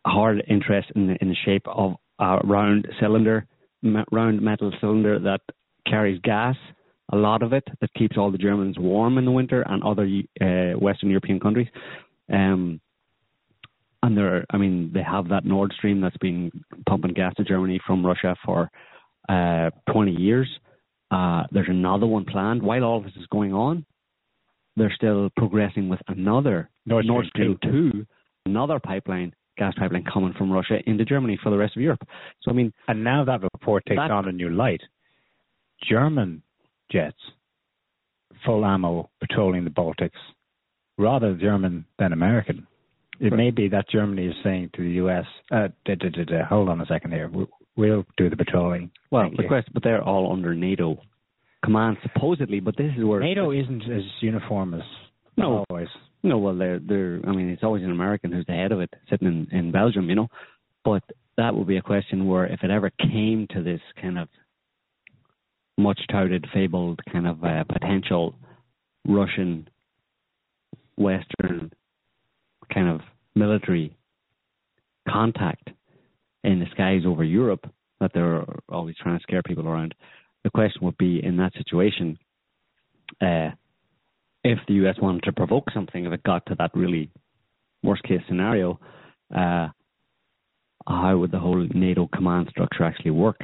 [0.06, 3.46] hard interest in the, in the shape of a round cylinder,
[4.12, 5.42] round metal cylinder that
[5.88, 6.56] carries gas,
[7.12, 10.08] a lot of it that keeps all the Germans warm in the winter and other
[10.42, 11.68] uh, Western European countries.
[12.32, 12.80] Um,
[14.02, 16.52] and there, I mean, they have that Nord Stream that's been
[16.88, 18.70] pumping gas to Germany from Russia for
[19.30, 20.50] uh, 20 years.
[21.10, 22.62] Uh, there's another one planned.
[22.62, 23.86] While all this is going on,
[24.76, 28.06] they're still progressing with another Nord Stream Nord Stream 2,
[28.46, 32.02] another pipeline, gas pipeline coming from Russia into Germany for the rest of Europe.
[32.42, 34.82] So, I mean, and now that report takes That- on a new light.
[35.90, 36.42] German
[36.92, 37.18] jets,
[38.46, 40.12] full ammo, patrolling the Baltics,
[40.98, 42.68] rather German than American.
[43.20, 46.70] It may be that Germany is saying to the U.S., uh, da, da, da, "Hold
[46.70, 50.32] on a second here, we- we'll do the patrolling." well, the question, but they're all
[50.32, 51.00] under NATO
[51.64, 52.60] command supposedly.
[52.60, 54.84] But this is where NATO isn't as uniform as
[55.38, 55.64] No.
[55.70, 55.90] always.
[56.24, 57.20] No, well, they're they're.
[57.28, 60.10] I mean, it's always an American who's the head of it, sitting in in Belgium,
[60.10, 60.30] you know.
[60.86, 61.04] But
[61.38, 64.30] that would be a question where, if it ever came to this kind of
[65.78, 68.36] much touted, fabled kind of uh, potential
[69.08, 69.68] Russian
[70.98, 71.72] Western
[72.74, 73.02] kind of
[73.36, 73.96] military
[75.10, 75.70] contact
[76.44, 77.66] in the skies over Europe
[78.00, 79.96] that they're always trying to scare people around.
[80.44, 82.18] The question would be in that situation,
[83.22, 83.52] uh,
[84.44, 87.10] if the US wanted to provoke something, if it got to that really
[87.82, 88.80] worst case scenario,
[89.36, 89.70] uh,
[90.88, 93.42] how would the whole NATO command structure actually work?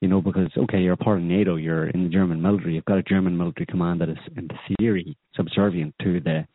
[0.00, 2.84] You know, because okay, you're a part of NATO, you're in the German military, you've
[2.86, 4.48] got a German military command that is, in
[4.78, 6.46] theory, subservient to the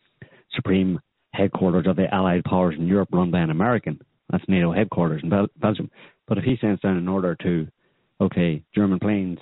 [0.53, 0.99] supreme
[1.33, 3.99] headquarters of the Allied powers in Europe, run by an American.
[4.29, 5.89] That's NATO headquarters in Bel- Belgium.
[6.27, 7.67] But if he sends down an order to,
[8.19, 9.39] okay, German planes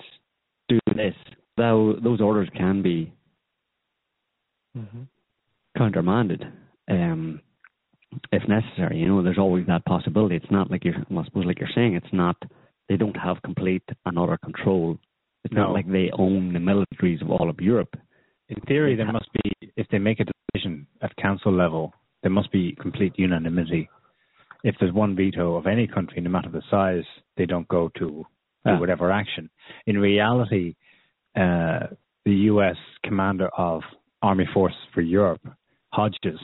[0.68, 1.14] do this,
[1.56, 3.12] those orders can be
[4.76, 5.02] mm-hmm.
[5.76, 6.44] countermanded.
[6.88, 7.40] Um,
[8.32, 8.98] if necessary.
[8.98, 10.36] You know, there's always that possibility.
[10.36, 12.36] It's not like you're, well, I suppose, like you're saying, it's not.
[12.88, 14.98] They don't have complete and utter control.
[15.44, 15.64] It's no.
[15.64, 17.94] not like they own the militaries of all of Europe.
[18.48, 20.24] In theory, there must be, if they make a
[20.54, 21.92] decision at council level,
[22.22, 23.88] there must be complete unanimity.
[24.62, 27.04] If there's one veto of any country, no matter the size,
[27.36, 28.24] they don't go to
[28.64, 28.78] yeah.
[28.78, 29.50] whatever action.
[29.86, 30.74] In reality,
[31.36, 31.88] uh,
[32.24, 32.76] the U.S.
[33.04, 33.82] commander of
[34.26, 35.40] Army Force for Europe,
[35.92, 36.40] Hodges,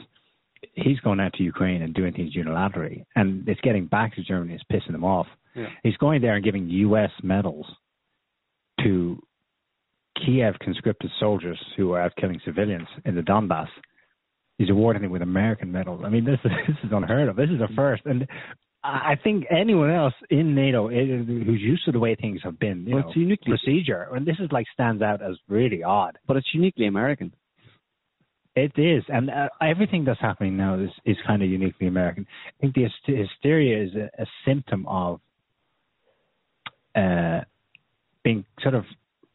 [0.75, 4.55] he's going out to Ukraine and doing things unilaterally, and it's getting back to Germany.
[4.55, 5.27] It's pissing them off.
[5.57, 5.67] Yeah.
[5.83, 7.11] He's going there and giving U.S.
[7.23, 7.67] medals
[8.85, 9.21] to
[10.25, 13.69] Kiev conscripted soldiers who are out killing civilians in the Donbass.
[14.59, 16.03] He's awarding them with American medals.
[16.05, 17.37] I mean, this is this is unheard of.
[17.37, 18.27] This is a first, and
[18.85, 22.85] I think anyone else in NATO eh, who's used to the way things have been,
[22.87, 26.19] you well, know, it's uniquely procedure, and this is like stands out as really odd.
[26.29, 27.33] But it's uniquely American.
[28.55, 32.27] It is, and uh, everything that's happening now is, is kind of uniquely American.
[32.49, 35.21] I think the hysteria is a, a symptom of
[36.95, 37.41] uh,
[38.23, 38.85] being sort of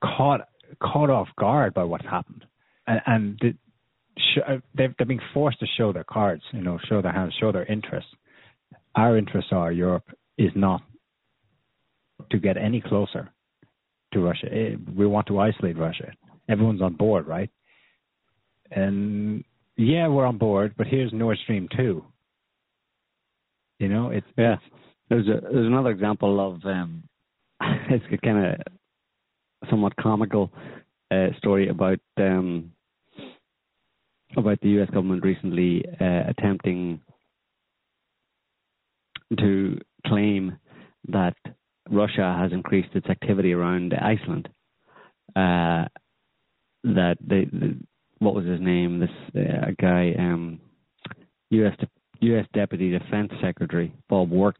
[0.04, 0.42] caught
[0.80, 2.46] caught off guard by what's happened,
[2.86, 3.54] and, and the,
[4.18, 7.34] sh- uh, they've they're being forced to show their cards, you know, show their hands,
[7.40, 8.12] show their interests.
[8.96, 10.06] Our interests are Europe
[10.38, 10.82] is not
[12.30, 13.32] to get any closer
[14.14, 14.48] to Russia.
[14.52, 16.12] It, eh, we want to isolate Russia.
[16.48, 17.50] Everyone's on board, right?
[18.72, 19.44] And
[19.76, 22.04] yeah, we're on board, but here's Nord Stream two.
[23.80, 24.56] You know, it's yeah.
[25.10, 27.04] There's a there's another example of um,
[27.62, 30.52] it's a kind of somewhat comical
[31.12, 32.72] uh, story about um,
[34.36, 34.90] about the U.S.
[34.90, 37.02] government recently uh, attempting
[39.38, 40.58] to claim
[41.10, 41.36] that
[41.90, 44.50] Russia has increased its activity around Iceland.
[45.36, 45.86] Uh,
[46.84, 47.48] that they,
[48.20, 49.00] what was his name?
[49.00, 50.60] This uh, guy, um,
[51.52, 51.74] U.S.
[51.80, 52.46] De- U.S.
[52.54, 54.58] Deputy Defense Secretary Bob Work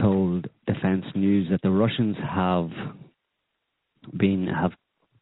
[0.00, 2.70] told Defense News that the Russians have
[4.16, 4.72] been have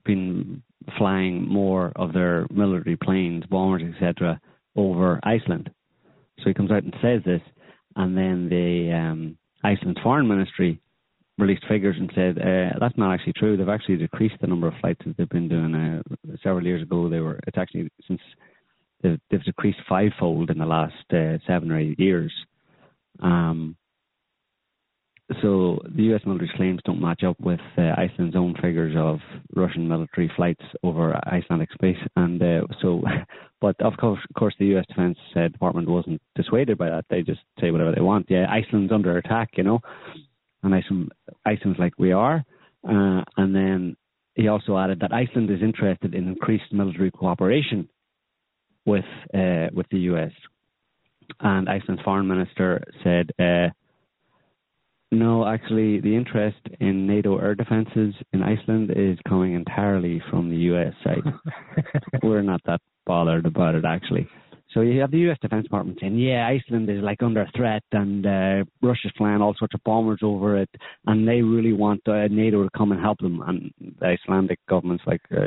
[0.05, 0.63] been
[0.99, 4.41] flying more of their military planes, bombers, etc.,
[4.77, 5.71] over Iceland.
[6.39, 7.41] So he comes out and says this,
[7.97, 10.81] and then the um, Iceland's foreign ministry
[11.39, 13.57] released figures and said uh, that's not actually true.
[13.57, 15.75] They've actually decreased the number of flights that they've been doing.
[15.75, 16.03] Uh,
[16.43, 17.41] several years ago, they were.
[17.47, 18.21] It's actually since
[19.03, 22.33] they've, they've decreased fivefold in the last uh, seven or eight years.
[23.21, 23.77] Um,
[25.41, 26.21] so the U.S.
[26.27, 29.21] military claims don't match up with uh, Iceland's own figures of
[29.57, 33.03] Russian military flights over Icelandic space, and uh, so,
[33.61, 34.85] but of course, of course, the U.S.
[34.87, 37.07] Defense uh, Department wasn't dissuaded by that.
[37.09, 38.27] They just say whatever they want.
[38.29, 39.81] Yeah, Iceland's under attack, you know
[40.65, 41.13] and Iceland,
[41.45, 42.45] Iceland's like we are.
[42.87, 43.97] Uh, and then
[44.35, 47.89] he also added that Iceland is interested in increased military cooperation
[48.85, 50.33] with uh, with the US.
[51.41, 53.71] And Iceland's foreign minister said, uh,
[55.11, 60.57] no, actually, the interest in NATO air defences in Iceland is coming entirely from the
[60.57, 61.23] US side.
[62.23, 64.29] We're not that bothered about it, actually.
[64.75, 65.39] So you have the U.S.
[65.41, 69.75] Defense Department saying, "Yeah, Iceland is like under threat, and uh, Russia's flying all sorts
[69.75, 70.69] of bombers over it,
[71.07, 75.05] and they really want uh, NATO to come and help them." And the Icelandic government's
[75.07, 75.47] like, uh,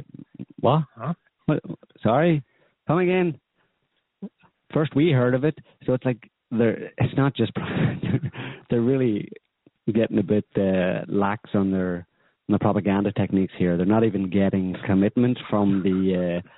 [0.62, 0.84] "What?
[0.96, 1.14] Huh?
[1.46, 1.62] what?
[2.02, 2.42] Sorry,
[2.88, 3.38] come again."
[4.74, 6.92] First, we heard of it, so it's like they're.
[6.98, 7.52] It's not just
[8.70, 9.30] they're really
[9.94, 12.08] getting a bit uh, lax on their
[12.48, 13.76] on the propaganda techniques here.
[13.76, 16.50] They're not even getting commitment from the uh,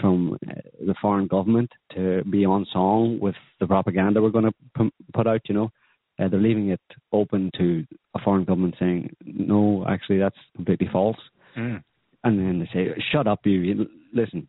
[0.00, 0.52] from uh,
[0.86, 5.26] the foreign government to be on song with the propaganda we're going to p- put
[5.26, 5.40] out.
[5.48, 5.70] You know,
[6.18, 6.80] uh, they're leaving it
[7.12, 7.84] open to
[8.14, 11.16] a foreign government saying, "No, actually, that's completely false."
[11.56, 11.82] Mm.
[12.24, 13.86] And then they say, "Shut up, you!
[14.12, 14.48] Listen,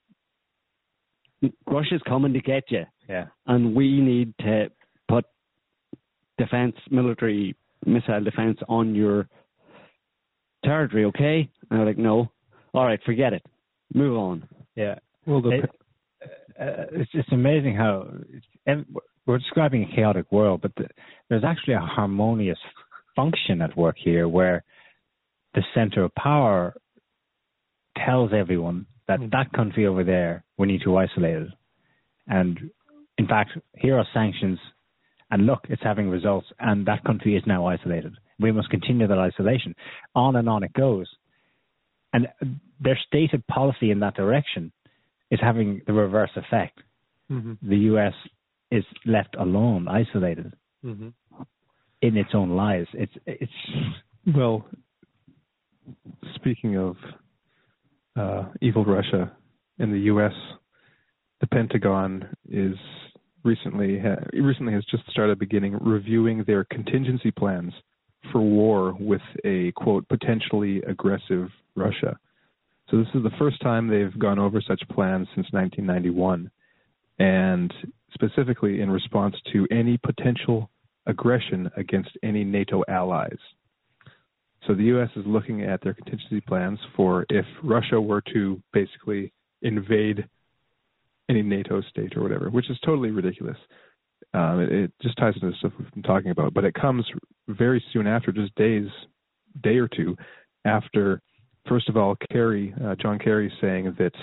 [1.67, 3.27] Russia's coming to get you, Yeah.
[3.47, 4.71] and we need to
[5.07, 5.25] put
[6.37, 7.55] defense, military,
[7.85, 9.27] missile defense on your
[10.63, 11.05] territory.
[11.05, 11.49] Okay?
[11.69, 12.29] And they're like, no.
[12.73, 13.43] All right, forget it.
[13.93, 14.47] Move on.
[14.75, 14.95] Yeah.
[15.25, 15.69] Well, the, It-
[16.59, 18.05] uh, it's it's amazing how
[19.25, 20.87] we're describing a chaotic world, but the,
[21.29, 22.57] there's actually a harmonious
[23.15, 24.63] function at work here, where
[25.53, 26.75] the center of power
[28.05, 29.31] tells everyone that Mm.
[29.31, 31.49] that country over there we need to isolate it,
[32.27, 32.69] and
[33.17, 34.59] in fact, here are sanctions,
[35.31, 38.13] and look, it's having results, and that country is now isolated.
[38.39, 39.75] We must continue that isolation.
[40.15, 41.07] On and on it goes,
[42.13, 42.27] and
[42.79, 44.71] their stated policy in that direction
[45.31, 46.79] is having the reverse effect.
[47.27, 48.13] hmm The U.S.
[48.71, 50.53] is left alone, isolated
[50.83, 51.09] hmm
[52.01, 52.85] in its own lies.
[52.93, 53.51] It's it's
[54.35, 54.65] Well,
[56.35, 56.95] speaking of
[58.15, 59.31] uh, evil Russia
[59.79, 60.33] in the U.S.,
[61.41, 62.75] the Pentagon is
[63.43, 67.73] recently ha- recently has just started beginning reviewing their contingency plans
[68.31, 72.17] for war with a quote potentially aggressive Russia.
[72.89, 76.49] So this is the first time they've gone over such plans since 1991,
[77.19, 77.73] and
[78.13, 80.69] specifically in response to any potential
[81.05, 83.37] aggression against any NATO allies.
[84.67, 85.09] So the U.S.
[85.15, 90.25] is looking at their contingency plans for if Russia were to basically invade
[91.29, 93.57] any NATO state or whatever, which is totally ridiculous.
[94.33, 97.05] Um, it, it just ties into the stuff we've been talking about, but it comes
[97.47, 98.87] very soon after, just days,
[99.63, 100.17] day or two
[100.65, 101.21] after.
[101.67, 104.13] First of all, Kerry, uh, John Kerry, saying that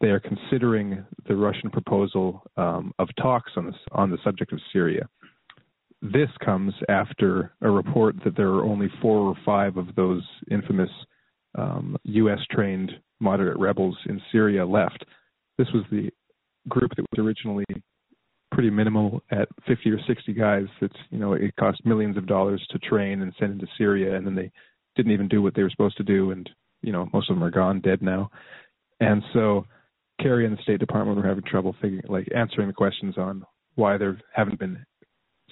[0.00, 4.60] they are considering the Russian proposal um, of talks on this on the subject of
[4.72, 5.08] Syria
[6.02, 10.90] this comes after a report that there are only four or five of those infamous
[11.56, 12.38] um, U.S.
[12.50, 15.04] trained moderate rebels in Syria left.
[15.58, 16.10] This was the
[16.68, 17.64] group that was originally
[18.52, 20.66] pretty minimal at 50 or 60 guys.
[20.80, 24.26] That's you know it cost millions of dollars to train and send into Syria, and
[24.26, 24.50] then they
[24.96, 26.48] didn't even do what they were supposed to do, and
[26.86, 28.30] you know most of them are gone, dead now.
[29.00, 29.66] And so
[30.22, 33.44] Kerry and the State Department were having trouble figuring, like answering the questions on
[33.74, 34.78] why there haven't been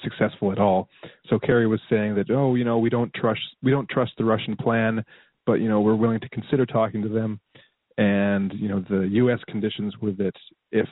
[0.03, 0.89] successful at all.
[1.29, 4.25] So Kerry was saying that, oh, you know, we don't trust we don't trust the
[4.25, 5.05] Russian plan,
[5.45, 7.41] but you know, we're willing to consider talking to them.
[7.99, 9.41] And you know, the U.S.
[9.49, 10.33] conditions were that
[10.73, 10.89] if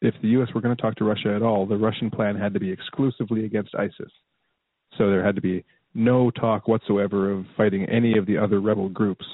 [0.00, 0.48] if the U.S.
[0.54, 3.44] were going to talk to Russia at all, the Russian plan had to be exclusively
[3.44, 4.12] against ISIS.
[4.98, 5.64] So there had to be
[5.94, 9.24] no talk whatsoever of fighting any of the other rebel groups.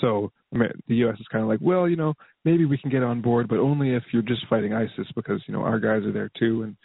[0.00, 1.18] So the U.S.
[1.18, 2.14] is kind of like, well, you know,
[2.44, 5.54] maybe we can get on board, but only if you're just fighting ISIS, because you
[5.54, 6.76] know our guys are there too, and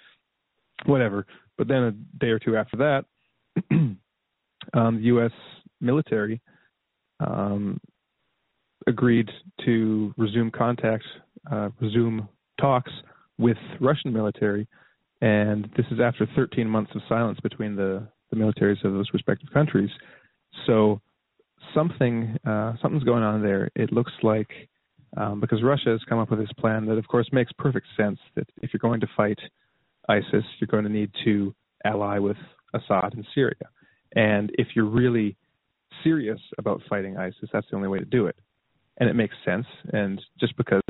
[0.86, 1.26] whatever.
[1.57, 3.06] But then a day or two after that,
[3.72, 3.99] um,
[4.74, 5.32] the U.S.
[5.82, 6.41] military
[7.20, 7.80] um,
[8.88, 9.30] agreed
[9.66, 11.03] to resume contact,
[11.52, 12.28] uh, resume
[12.60, 12.91] talks
[13.38, 14.68] with Russian military,
[15.22, 19.49] and this is after 13 months of silence between the, the militaries of those respective
[19.53, 19.89] countries.
[20.65, 21.01] So
[21.73, 23.69] something uh, something's going on there.
[23.76, 24.49] It looks like
[25.18, 28.19] um, because Russia has come up with this plan that, of course, makes perfect sense.
[28.35, 29.39] That if you're going to fight
[30.07, 31.53] ISIS, you're going to need to
[31.84, 32.38] ally with
[32.73, 33.56] Assad in Syria.
[34.15, 35.35] And if you're really
[36.03, 38.35] serious about fighting ISIS, that's the only way to do it.
[38.97, 40.81] And it makes sense, and just because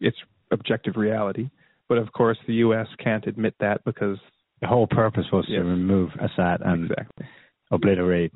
[0.00, 0.16] it's
[0.50, 1.50] objective reality.
[1.88, 2.86] But of course, the U.S.
[3.02, 4.18] can't admit that because
[4.60, 5.60] the whole purpose was Yes.
[5.60, 7.26] to remove Assad and exactly.
[7.70, 8.32] obliterate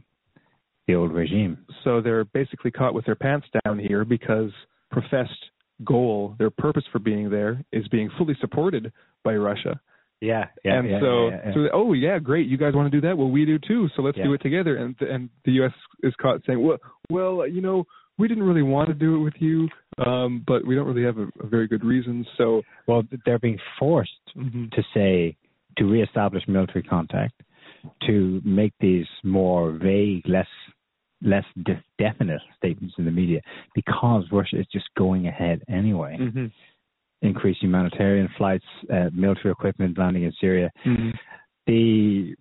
[0.86, 1.58] the old regime.
[1.82, 4.52] So they're basically caught with their pants down here because
[4.90, 5.50] professed
[5.84, 8.92] goal, their purpose for being there, is being fully supported
[9.22, 9.80] by Russia.
[10.20, 11.54] Yeah, yeah, and yeah, so, yeah, yeah.
[11.54, 13.18] so oh yeah, great, you guys want to do that?
[13.18, 13.88] Well, we do too.
[13.94, 14.76] So let's do it together.
[14.76, 15.72] And and the U.S.
[16.02, 16.78] is caught saying, well,
[17.10, 17.84] well, you know,
[18.16, 19.68] we didn't really want to do it with you,
[20.06, 22.24] um, but we don't really have a, a very good reason.
[22.38, 24.70] So well, they're being forced mhm.
[24.70, 25.36] to say
[25.76, 27.42] to reestablish military contact,
[28.06, 30.48] to make these more vague, less
[31.22, 33.40] less de- definite statements in the media,
[33.74, 36.18] because Russia is just going ahead anyway.
[36.18, 36.50] Mhm.
[37.22, 40.70] Increase humanitarian flights, uh, military equipment landing in Syria.
[40.84, 41.18] Mhm.
[41.66, 42.34] The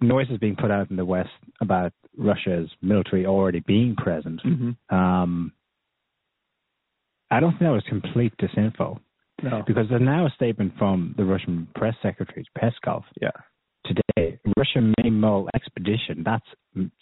[0.00, 1.30] noise is being put out in the West
[1.60, 4.42] about Russia's military already being present.
[4.42, 4.76] Mhm.
[4.92, 5.52] Um,
[7.30, 8.98] I don't think that was complete disinfo
[9.42, 9.62] No.
[9.66, 13.30] because there's now a statement from the Russian press secretary Peskov Yeah.
[13.84, 14.38] today.
[14.56, 16.46] Russia may mull expedition, that's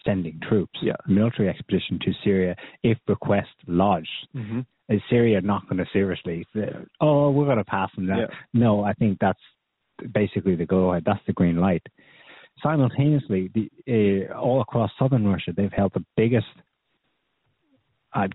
[0.05, 0.97] sending troops, Yeah.
[1.07, 4.29] military expedition to Syria if request lodged.
[4.33, 6.47] hmm Is Syria not going to seriously
[7.01, 8.19] oh, we're going to pass them that?
[8.19, 8.27] Yeah.
[8.55, 9.41] No, I think that's
[10.13, 11.05] basically the go ahead.
[11.05, 11.85] That's the green light.
[12.63, 16.47] Simultaneously, the, uh, all across southern Russia, they've held the biggest,
[18.15, 18.29] uh,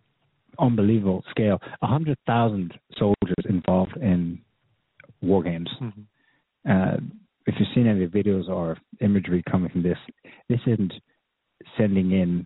[0.59, 1.59] unbelievable scale.
[1.81, 4.39] A hundred thousand soldiers involved in
[5.21, 5.69] war games.
[5.81, 6.01] Mm-hmm.
[6.69, 6.97] Uh,
[7.47, 9.97] if you've seen any videos or imagery coming from this,
[10.49, 10.93] this isn't
[11.77, 12.45] sending in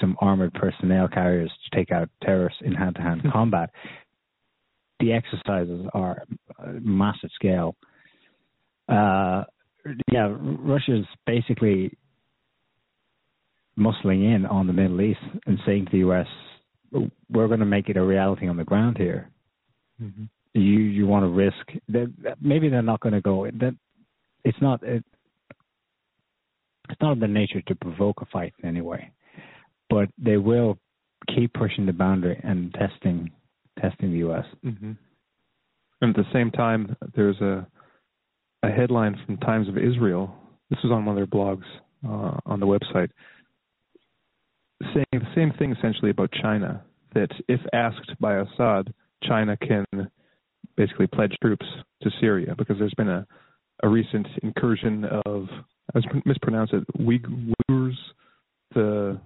[0.00, 3.70] some armored personnel carriers to take out terrorists in hand-to-hand combat.
[5.00, 6.24] The exercises are
[6.80, 7.76] massive scale.
[8.88, 9.44] Uh,
[10.10, 11.96] yeah, Russia's basically
[13.78, 16.26] muscling in on the Middle East and saying to the U.S.,
[16.92, 19.30] "We're going to make it a reality on the ground here.
[20.02, 20.24] Mm-hmm.
[20.54, 21.56] You you want to risk
[21.88, 22.36] that?
[22.40, 23.46] Maybe they're not going to go.
[23.46, 23.76] That
[24.44, 25.04] it's not it,
[26.90, 29.10] it's not in their nature to provoke a fight in any way,
[29.90, 30.78] but they will
[31.34, 33.30] keep pushing the boundary and testing
[33.80, 34.44] testing the U.S.
[34.64, 34.92] Mm-hmm.
[36.00, 37.66] And at the same time, there's a
[38.62, 40.34] a headline from Times of Israel.
[40.70, 41.64] This was on one of their blogs
[42.06, 43.10] uh, on the website,
[44.82, 46.82] saying the same thing essentially about China.
[47.14, 48.92] That if asked by Assad,
[49.24, 49.84] China can
[50.76, 51.66] basically pledge troops
[52.02, 53.26] to Syria because there's been a,
[53.82, 55.48] a recent incursion of
[55.94, 57.94] I mispronounced it Uyghurs,
[58.74, 59.18] the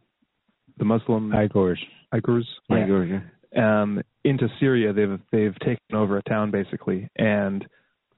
[0.79, 1.77] the Muslim Uyghurs,
[2.15, 2.77] Uyghurs, Yeah.
[2.77, 3.23] Uyghurs,
[3.53, 3.83] yeah.
[3.83, 4.93] um, into Syria.
[4.93, 7.67] They've they've taken over a town basically, and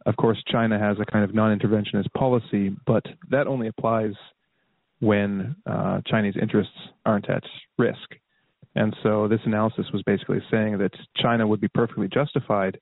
[0.06, 4.12] of course China has a kind of non-interventionist policy, but that only applies
[5.04, 6.72] when uh, Chinese interests
[7.04, 7.42] aren't at
[7.78, 8.08] risk.
[8.74, 12.78] And so this analysis was basically saying that China would be perfectly justified,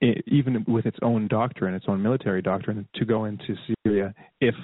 [0.00, 4.54] even with its own doctrine, its own military doctrine, to go into Syria if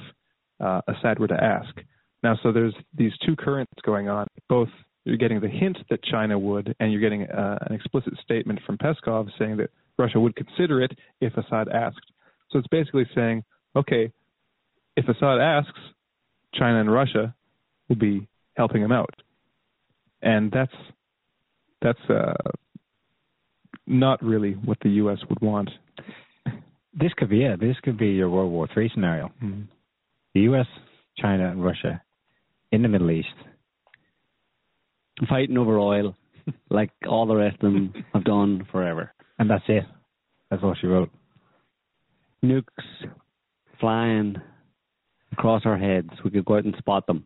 [0.60, 1.74] uh, Assad were to ask.
[2.22, 4.26] Now, so there's these two currents going on.
[4.48, 4.68] Both
[5.04, 8.78] you're getting the hint that China would, and you're getting uh, an explicit statement from
[8.78, 12.12] Peskov saying that Russia would consider it if Assad asked.
[12.50, 13.42] So it's basically saying,
[13.74, 14.12] okay,
[14.96, 15.80] if Assad asks,
[16.54, 17.34] China and Russia
[17.88, 18.26] will be
[18.56, 19.14] helping him out,
[20.22, 20.74] and that's
[21.80, 22.34] that's uh,
[23.86, 25.18] not really what the U.S.
[25.28, 25.70] would want.
[26.94, 27.60] This could be it.
[27.60, 29.32] This could be your World War Three scenario.
[29.42, 29.62] Mm-hmm.
[30.34, 30.66] The U.S.,
[31.18, 32.02] China, and Russia
[32.70, 33.28] in the Middle East.
[35.28, 36.16] Fighting over oil,
[36.70, 39.12] like all the rest of them have done forever.
[39.38, 39.84] And that's it.
[40.50, 41.10] That's all she wrote.
[42.44, 42.64] Nukes
[43.80, 44.36] flying
[45.32, 46.10] across our heads.
[46.24, 47.24] We could go out and spot them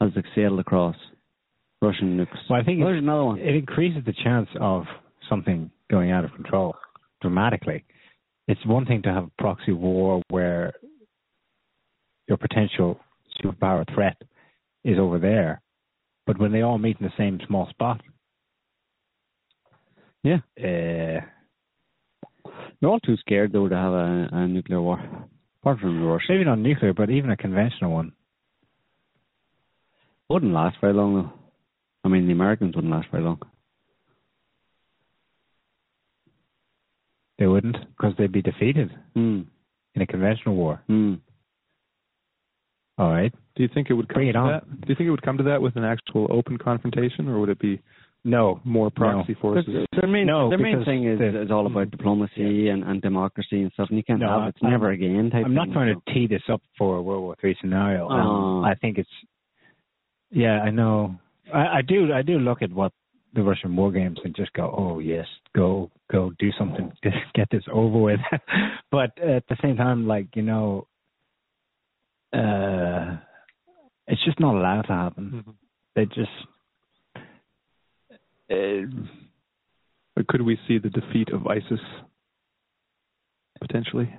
[0.00, 0.96] as they sailed across.
[1.80, 2.36] Russian nukes.
[2.48, 3.38] Well, I think Oh, there's another one.
[3.40, 4.84] it increases the chance of
[5.28, 6.76] something going out of control
[7.20, 7.84] dramatically.
[8.46, 10.72] It's one thing to have a proxy war where
[12.28, 13.00] your potential
[13.42, 14.16] superpower threat
[14.84, 15.60] is over there,
[16.26, 18.00] but when they all meet in the same small spot,
[20.22, 20.38] Yeah.
[20.58, 21.20] uh,
[22.80, 25.00] They're all too scared though to have a, a nuclear war.
[25.62, 26.28] Apart from the Russians.
[26.30, 28.12] maybe not nuclear, but even a conventional one.
[30.28, 31.32] Wouldn't last very long though.
[32.04, 33.40] I mean the Americans wouldn't last very long.
[37.38, 39.42] They wouldn't because they'd be defeated Hmm.
[39.94, 40.82] in a conventional war.
[40.86, 41.14] Hmm.
[42.98, 43.32] All right.
[43.56, 44.52] Do you think it would come Bring it to on.
[44.52, 44.80] that?
[44.82, 47.48] Do you think it would come to that with an actual open confrontation, or would
[47.48, 47.80] it be
[48.24, 48.60] No.
[48.64, 49.66] more proxy forces?
[49.72, 53.02] Their- Their main, No, their main thing is, the- is all about diplomacy and, and
[53.02, 54.48] democracy and stuff, and you can't No, have it.
[54.50, 56.00] It's I'm- never again type I'm not trying so.
[56.06, 58.08] to tee this up for a World War Three scenario.
[58.08, 58.62] Um, Oh.
[58.64, 59.10] I think it's
[60.30, 61.16] yeah, I know.
[61.52, 62.12] I, I do.
[62.12, 62.92] I do look at what
[63.34, 67.48] the Russian war games and just go, oh yes, go go do something, just get
[67.50, 68.20] this over with.
[68.90, 70.86] but at the same time, like you know,
[72.32, 73.16] uh,
[74.06, 75.44] it's just not allowed to happen.
[75.46, 75.54] Mhm.
[75.96, 76.30] They just.
[78.52, 78.86] Uh,
[80.16, 81.80] Or could we see the defeat of ISIS
[83.60, 84.12] potentially?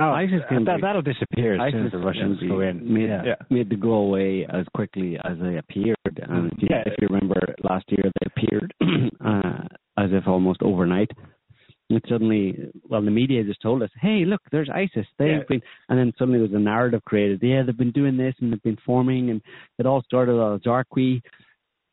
[0.00, 2.92] Oh, ISIS can that, be- that'll disappear as soon as the Russians yeah, go in.
[2.94, 3.22] Made, yeah.
[3.24, 3.34] Yeah.
[3.50, 5.96] made to go away as quickly as they appeared.
[6.22, 6.82] And if you, Yeah.
[6.86, 8.72] if you remember last year, they appeared
[9.24, 9.62] uh,
[9.96, 11.10] as if almost overnight.
[11.90, 15.06] And suddenly, well, the media just told us, "Hey, look, there's ISIS.
[15.18, 15.42] They've Yeah.
[15.48, 17.40] been," and then suddenly there was a narrative created.
[17.42, 19.40] Yeah, they've been doing this and they've been forming, and
[19.78, 21.22] it all started at Zarqawi.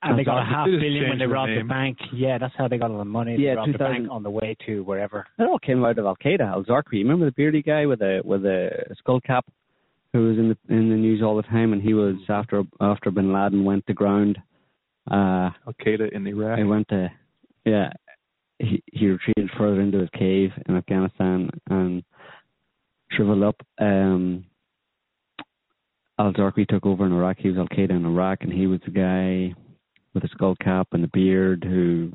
[0.09, 1.67] And they got a half billion when they robbed the name.
[1.67, 1.97] bank.
[2.13, 3.37] Yeah, that's how they got all the money.
[3.37, 5.25] They Yeah, robbed the 2000 bank on the way to wherever.
[5.39, 6.41] It all came out of Al Qaeda.
[6.41, 8.69] Al Zarqawi, remember the beardy guy with a with a
[8.99, 9.45] skull cap,
[10.13, 13.11] who was in the in the news all the time, and he was after after
[13.11, 14.37] Bin Laden went to ground.
[15.09, 16.57] Uh, Al Qaeda in Iraq.
[16.57, 17.11] He went to,
[17.65, 17.89] yeah,
[18.57, 22.03] he, he retreated further into his cave in Afghanistan and
[23.11, 23.55] shriveled up.
[23.79, 24.45] Um,
[26.17, 27.37] Al Zarqawi took over in Iraq.
[27.39, 29.53] He was Al Qaeda in Iraq, and he was the guy
[30.15, 32.11] with the skull cap and the beard who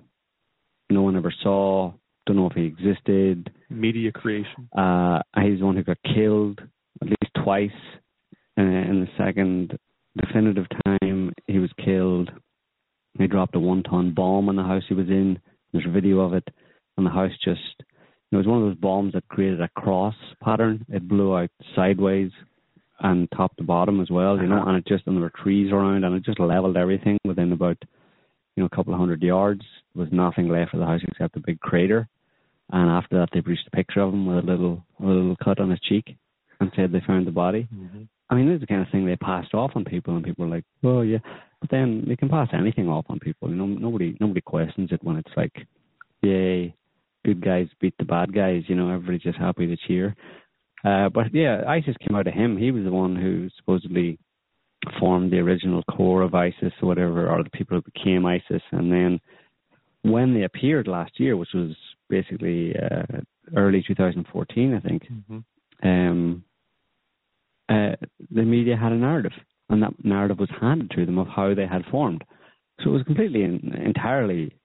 [0.90, 1.92] no one ever saw.
[2.26, 3.52] Don't know if he existed.
[3.68, 4.68] Media creation.
[4.76, 6.60] Uh, he's the one who got killed
[7.00, 7.70] at least twice.
[8.58, 9.78] Uh, in the second
[10.16, 12.30] definitive time, he was killed
[13.18, 15.38] He dropped a one-ton bomb on the house he was in.
[15.72, 16.48] There's a video of it,
[16.96, 17.60] and the house just
[18.32, 20.84] it was one of those bombs that created a cross pattern.
[20.88, 22.30] It blew out sideways
[23.00, 24.68] and top to bottom as well, you know, Uh-huh.
[24.70, 27.78] and it just and there were trees around and it just leveled everything within about
[28.56, 29.62] you know, a couple of hundred yards.
[29.94, 32.08] There was nothing left of the house except a big crater.
[32.72, 35.60] And after that they produced a picture of him with a little a little cut
[35.60, 36.16] on his cheek
[36.60, 37.66] and said they found the body.
[38.28, 40.44] I mean, this is the kind of thing they passed off on people, and people
[40.44, 41.18] were like, "Well, yeah,"
[41.60, 43.48] but then they can pass anything off on people.
[43.50, 45.66] You know, nobody nobody questions it when it's like,
[46.22, 46.74] "Yay,
[47.24, 50.14] good guys beat the bad guys." You know, everybody's just happy to cheer.
[50.84, 52.56] Uh, but yeah, ISIS came out of him.
[52.56, 54.18] He was the one who supposedly
[54.98, 58.62] formed the original core of ISIS or whatever, or the people who became ISIS.
[58.72, 59.20] And then
[60.02, 61.72] when they appeared last year, which was
[62.08, 63.20] basically uh,
[63.56, 65.02] early 2014, I think,
[65.82, 66.44] um,
[67.68, 67.96] uh,
[68.30, 69.32] the media had a narrative,
[69.68, 72.24] and that narrative was handed to them of how they had formed.
[72.82, 74.56] So it was completely and entirely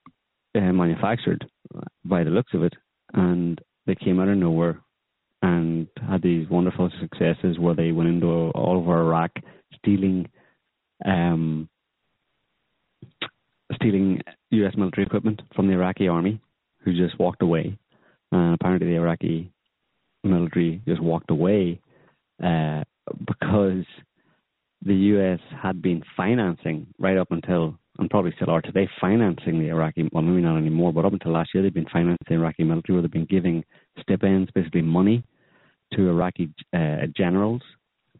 [0.55, 1.45] uh, manufactured
[2.05, 2.73] by the looks of it,
[3.13, 4.81] and they came out of nowhere
[5.45, 9.31] and had these wonderful successes where they went into all over Iraq,
[9.77, 10.27] stealing,
[11.05, 11.69] um,
[13.75, 14.73] stealing U.S.
[14.75, 16.41] military equipment from the Iraqi army,
[16.79, 17.77] who just walked away.
[18.31, 19.51] And apparently, the Iraqi
[20.23, 21.79] military just walked away
[22.43, 22.83] uh,
[23.27, 23.85] because
[24.83, 25.39] the U.S.
[25.61, 30.09] had been financing right up until, and probably still are today, financing the Iraqi.
[30.11, 32.95] Well, maybe not anymore, but up until last year, they've been financing the Iraqi military,
[32.95, 33.63] where they've been giving
[34.01, 35.23] stipends, basically money,
[35.95, 37.61] to Iraqi uh, generals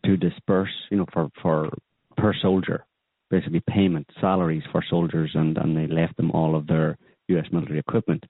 [0.06, 1.70] to disperse, you know, for for
[2.18, 2.86] per soldier,
[3.30, 6.98] basically payment salaries for soldiers, and and they left them all of their
[7.30, 7.46] U.S.
[7.52, 8.24] military equipment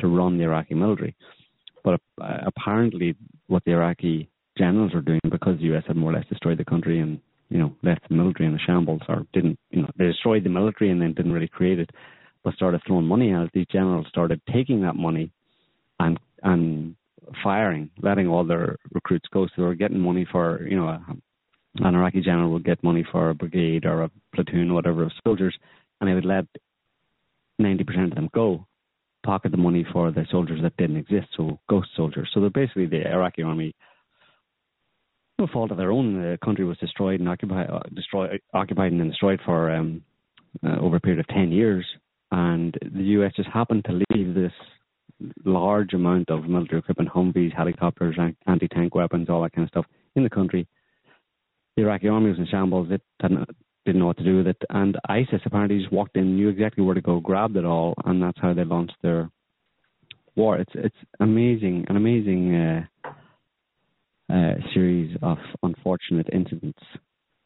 [0.00, 1.14] to run the Iraqi military.
[1.84, 3.16] But uh, apparently,
[3.46, 5.84] what the Iraqi generals were doing, because the U.S.
[5.86, 7.20] had more or less destroyed the country and
[7.50, 10.50] you know left the military in a shambles, or didn't, you know, they destroyed the
[10.50, 11.90] military and then didn't really create it,
[12.42, 13.50] but started throwing money at it.
[13.52, 15.30] These generals started taking that money
[16.00, 16.94] and and
[17.42, 19.46] firing, letting all their recruits go.
[19.46, 21.04] So they were getting money for, you know, a,
[21.76, 25.56] an Iraqi general would get money for a brigade or a platoon, whatever, of soldiers,
[26.00, 26.46] and they would let
[27.60, 28.66] 90% of them go,
[29.24, 32.30] pocket the money for the soldiers that didn't exist, so ghost soldiers.
[32.32, 33.74] So they're basically the Iraqi army,
[35.38, 39.10] no fault of their own, the country was destroyed and occupied, uh, destroyed, occupied and
[39.10, 40.02] destroyed for um,
[40.64, 41.86] uh, over a period of 10 years.
[42.30, 44.52] And the US just happened to leave this
[45.44, 48.16] large amount of military equipment, Humvees, helicopters,
[48.46, 50.66] anti tank weapons, all that kind of stuff in the country.
[51.76, 52.88] The Iraqi army was in shambles.
[52.90, 53.48] It didn't,
[53.86, 54.60] know what to do with it.
[54.68, 58.22] And ISIS apparently just walked in, knew exactly where to go, grabbed it all, and
[58.22, 59.30] that's how they launched their
[60.36, 60.58] war.
[60.58, 63.10] It's it's amazing, an amazing uh,
[64.30, 66.82] uh, series of unfortunate incidents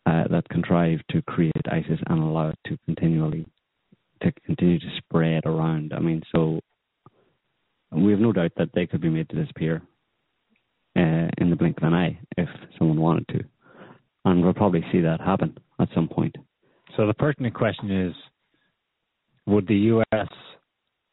[0.07, 3.47] uh, that contrive to create ISIS and allow it to continually
[4.23, 5.93] to continue to spread around.
[5.93, 6.61] I mean, so
[7.95, 9.83] we have no doubt that they could be made to disappear
[10.97, 12.49] uh, in the blink of an eye if
[12.79, 13.41] someone wanted to.
[14.25, 16.37] And we'll probably see that happen at some point.
[16.97, 18.15] So the pertinent question is
[19.47, 20.29] would the U.S.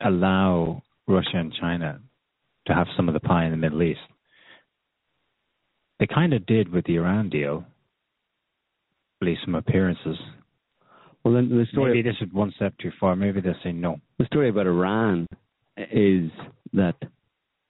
[0.01, 1.99] allow Russia and China
[2.67, 3.99] to have some of the pie in the Middle East?
[5.99, 7.65] They kind of did with the Iran deal,
[9.21, 10.17] at least some appearances.
[11.23, 11.95] Well, then the story.
[11.95, 13.15] Maybe this is one step too far.
[13.15, 13.97] Maybe they'll say no.
[14.19, 15.27] The story about Iran
[15.91, 16.29] is
[16.73, 16.95] that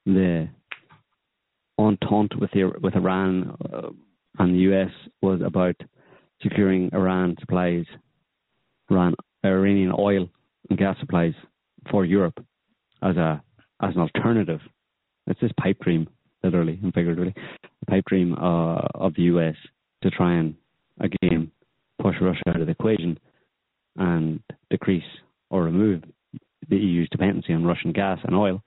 [0.06, 0.50] the
[1.78, 3.90] entente with with Iran uh,
[4.40, 4.92] and the US
[5.22, 5.76] was about
[6.42, 7.86] securing Iran supplies,
[8.90, 9.16] Iran
[9.46, 10.28] Iranian oil
[10.70, 11.34] and gas supplies
[11.90, 12.44] for Europe
[13.02, 13.42] as a
[13.82, 14.60] as an alternative.
[15.28, 16.10] It's this pipe dream,
[16.44, 17.34] literally and figuratively,
[17.82, 19.56] a pipe dream uh, of the US
[20.04, 20.56] to try and
[21.00, 21.52] again
[22.02, 23.20] push Russia out of the equation
[23.98, 25.04] and decrease
[25.50, 26.04] or remove
[26.68, 28.62] the EU's dependency on Russian gas and oil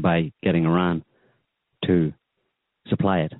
[0.00, 1.04] by getting Iran
[1.86, 2.12] to
[2.88, 3.32] supply it.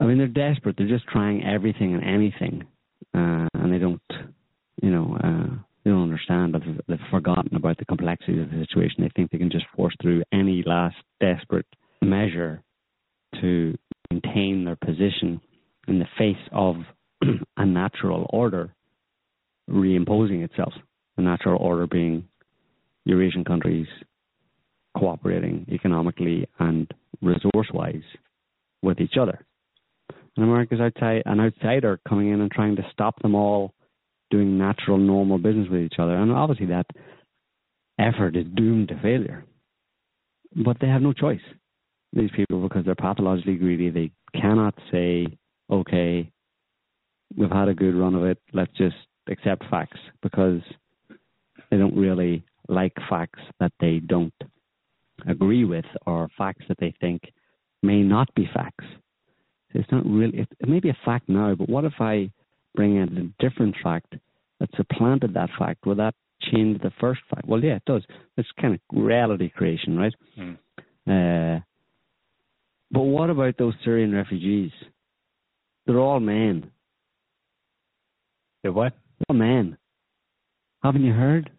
[0.00, 0.76] I mean, they're desperate.
[0.78, 2.64] They're just trying everything and anything,
[3.14, 4.00] uh, and they don't,
[4.82, 9.02] you know, uh, they don't understand they've, they've forgotten about the complexity of the situation.
[9.02, 11.66] They think they can just force through any last desperate
[12.02, 12.62] measure
[13.40, 13.76] to
[14.10, 15.40] maintain their position
[15.86, 16.76] in the face of
[17.56, 18.74] a natural order
[19.68, 20.72] reimposing itself.
[21.16, 22.28] The natural order being
[23.04, 23.86] Eurasian countries
[24.96, 26.90] cooperating economically and
[27.22, 28.02] resource wise
[28.82, 29.44] with each other.
[30.36, 33.74] And America's outside an outsider coming in and trying to stop them all
[34.30, 36.16] doing natural, normal business with each other.
[36.16, 36.86] And obviously that
[37.98, 39.44] effort is doomed to failure.
[40.54, 41.40] But they have no choice.
[42.12, 44.10] These people, because they're pathologically greedy, they
[44.40, 45.26] cannot say,
[45.70, 46.30] okay,
[47.36, 48.96] we've had a good run of it, let's just
[49.28, 50.60] accept facts because
[51.70, 54.32] they don't really like facts that they don't
[55.28, 57.22] agree with or facts that they think
[57.82, 58.84] may not be facts.
[59.74, 62.30] It's not really, it, it may be a fact now, but what if I
[62.74, 64.14] bring in a different fact
[64.58, 65.86] that supplanted that fact?
[65.86, 66.14] Will that
[66.52, 67.46] change the first fact?
[67.46, 68.02] Well, yeah, it does.
[68.36, 70.14] It's kind of reality creation, right?
[70.38, 70.58] Mm.
[71.06, 71.60] Uh,
[72.90, 74.72] but what about those Syrian refugees?
[75.86, 76.62] They're all men.
[76.64, 76.72] What?
[78.62, 78.92] They're what?
[79.28, 79.76] all men.
[80.82, 81.50] Haven't you heard?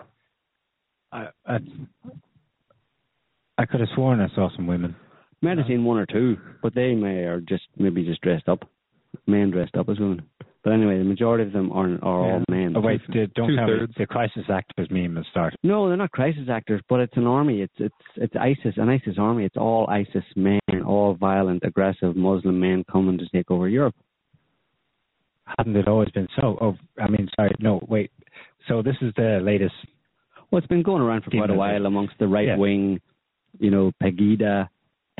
[1.11, 1.57] I, I
[3.57, 4.95] I could have sworn I saw some women.
[5.41, 8.63] Might have seen one or two, but they may are just maybe just dressed up,
[9.25, 10.23] men dressed up as women.
[10.63, 12.73] But anyway, the majority of them are are all men.
[12.77, 15.57] Oh wait, the, don't tell me the crisis actors meme has started.
[15.63, 17.61] No, they're not crisis actors, but it's an army.
[17.61, 19.45] It's it's it's ISIS, an ISIS army.
[19.45, 23.95] It's all ISIS men, all violent, aggressive Muslim men coming to take over Europe.
[25.57, 26.57] Hadn't it always been so?
[26.61, 28.11] Oh, I mean, sorry, no, wait.
[28.67, 29.73] So this is the latest.
[30.51, 32.99] Well, it's been going around for quite a while amongst the right wing,
[33.59, 34.67] you know, Pegida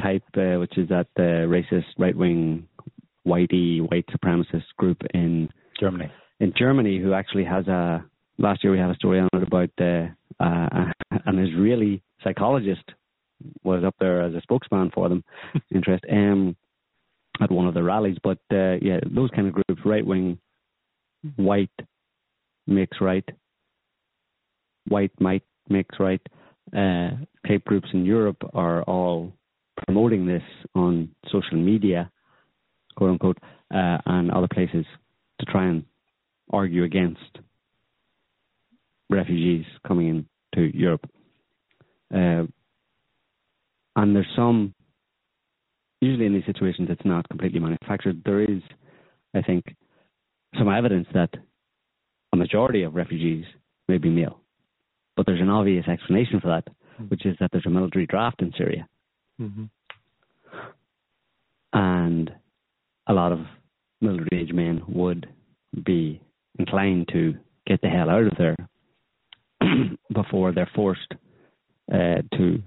[0.01, 2.67] type, uh, which is that uh, racist right wing,
[3.25, 5.49] whitey white supremacist group in
[5.79, 6.11] Germany.
[6.39, 8.03] in Germany who actually has a
[8.37, 10.07] last year we had a story on it about uh,
[10.43, 10.91] uh,
[11.25, 12.83] an Israeli psychologist
[13.63, 15.23] was up there as a spokesman for them.
[15.73, 16.55] Interest um,
[17.41, 20.37] at one of the rallies, but uh, yeah, those kind of groups, right wing,
[21.37, 21.69] white
[22.67, 23.27] makes right,
[24.87, 26.21] white might makes right.
[26.75, 27.11] Uh,
[27.47, 29.33] tape groups in Europe are all
[29.85, 30.43] promoting this
[30.75, 32.09] on social media,
[32.95, 33.37] quote unquote,
[33.73, 34.85] uh, and other places
[35.39, 35.83] to try and
[36.51, 37.39] argue against
[39.09, 40.25] refugees coming
[40.55, 41.09] into Europe.
[42.13, 42.43] Uh,
[43.95, 44.73] and there's some,
[45.99, 48.21] usually in these situations, it's not completely manufactured.
[48.25, 48.61] There is,
[49.33, 49.75] I think,
[50.57, 51.29] some evidence that
[52.33, 53.45] a majority of refugees
[53.87, 54.40] may be male.
[55.15, 56.67] But there's an obvious explanation for that,
[57.09, 58.87] which is that there's a military draft in Syria.
[59.37, 59.65] hmm
[61.73, 62.31] and
[63.07, 63.39] a lot of
[64.01, 65.27] military age men would
[65.85, 66.21] be
[66.59, 67.33] inclined to
[67.65, 68.55] get the hell out of there
[70.13, 71.13] before they're forced
[71.93, 72.61] uh, to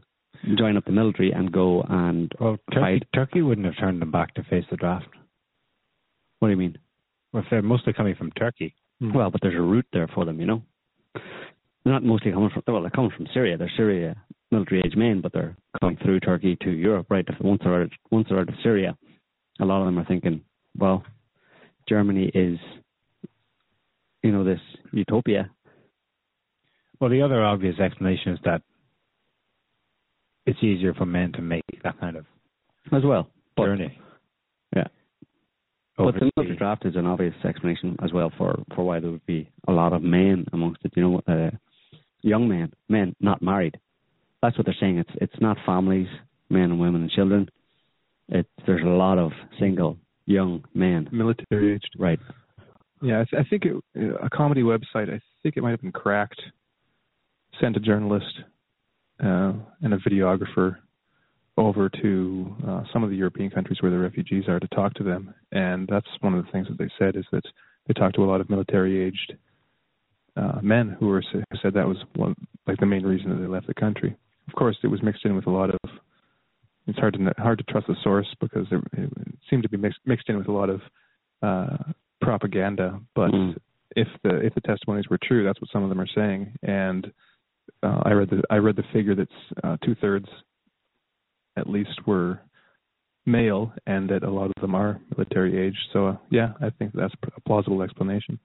[0.57, 3.03] join up the military and go and Well, Turkey, Fight.
[3.15, 5.07] Turkey wouldn't have turned them back to face the draft.
[6.39, 6.79] what do you mean?
[7.33, 8.75] Well, if they're mostly coming from Turkey.
[9.01, 10.63] Well, but there's a route there for them, you know.
[11.85, 13.57] They're not mostly coming from well, they're coming from Syria.
[13.57, 14.17] They're Syria
[14.51, 17.27] military age men, but they're coming through Turkey to Europe, right?
[17.41, 18.97] Once they're out, once they're out of Syria,
[19.61, 20.43] a lot of them are thinking,
[20.79, 21.05] well,
[21.89, 22.59] Germany is,
[24.23, 24.61] you know, this
[24.93, 25.51] utopia.
[27.01, 28.63] Well, the other obvious explanation is that
[30.47, 32.25] it's easier for men to make that kind of
[32.93, 33.29] as well.
[33.57, 33.99] But, journey.
[34.75, 34.85] yeah.
[35.97, 39.27] But the military draft is an obvious explanation as well for, for why there would
[39.27, 40.93] be a lot of men amongst it.
[40.97, 41.51] You know, uh,
[42.25, 43.79] young men, men not married.
[44.43, 44.99] That's what they're saying.
[44.99, 46.09] It's it's not families,
[46.51, 47.49] men and women and children.
[48.29, 51.09] It there's a lot of single young men.
[51.13, 51.95] Military aged.
[51.99, 52.19] Right.
[53.03, 55.13] Yeah, I, th- I think it, a comedy website.
[55.13, 56.41] I think it might have been Cracked.
[57.61, 58.41] Sent a journalist
[59.23, 59.53] uh,
[59.83, 60.77] and a videographer
[61.57, 65.05] over to uh, some of the European countries where the refugees are to talk to
[65.05, 67.45] them, and that's one of the things that they said is that
[67.87, 69.35] they talked to a lot of military-aged
[70.37, 72.35] uh, men who were who said that was one
[72.67, 74.17] like the main reason that they left the country.
[74.49, 75.81] Of course, it was mixed in with a lot of.
[76.87, 79.11] It's hard to hard to trust the source because it, it
[79.49, 80.81] seemed to be mixed mixed in with a lot of
[81.43, 83.01] uh, propaganda.
[83.15, 83.57] But Mm.
[83.97, 86.53] if the if the testimonies were true, that's what some of them are saying.
[86.63, 87.13] And
[87.83, 89.31] uh, I read the I read the figure that's
[89.63, 90.29] uh, two thirds,
[91.57, 92.41] at least, were
[93.27, 95.77] male, and that a lot of them are military age.
[95.93, 98.39] So uh, yeah, I think that's a plausible explanation.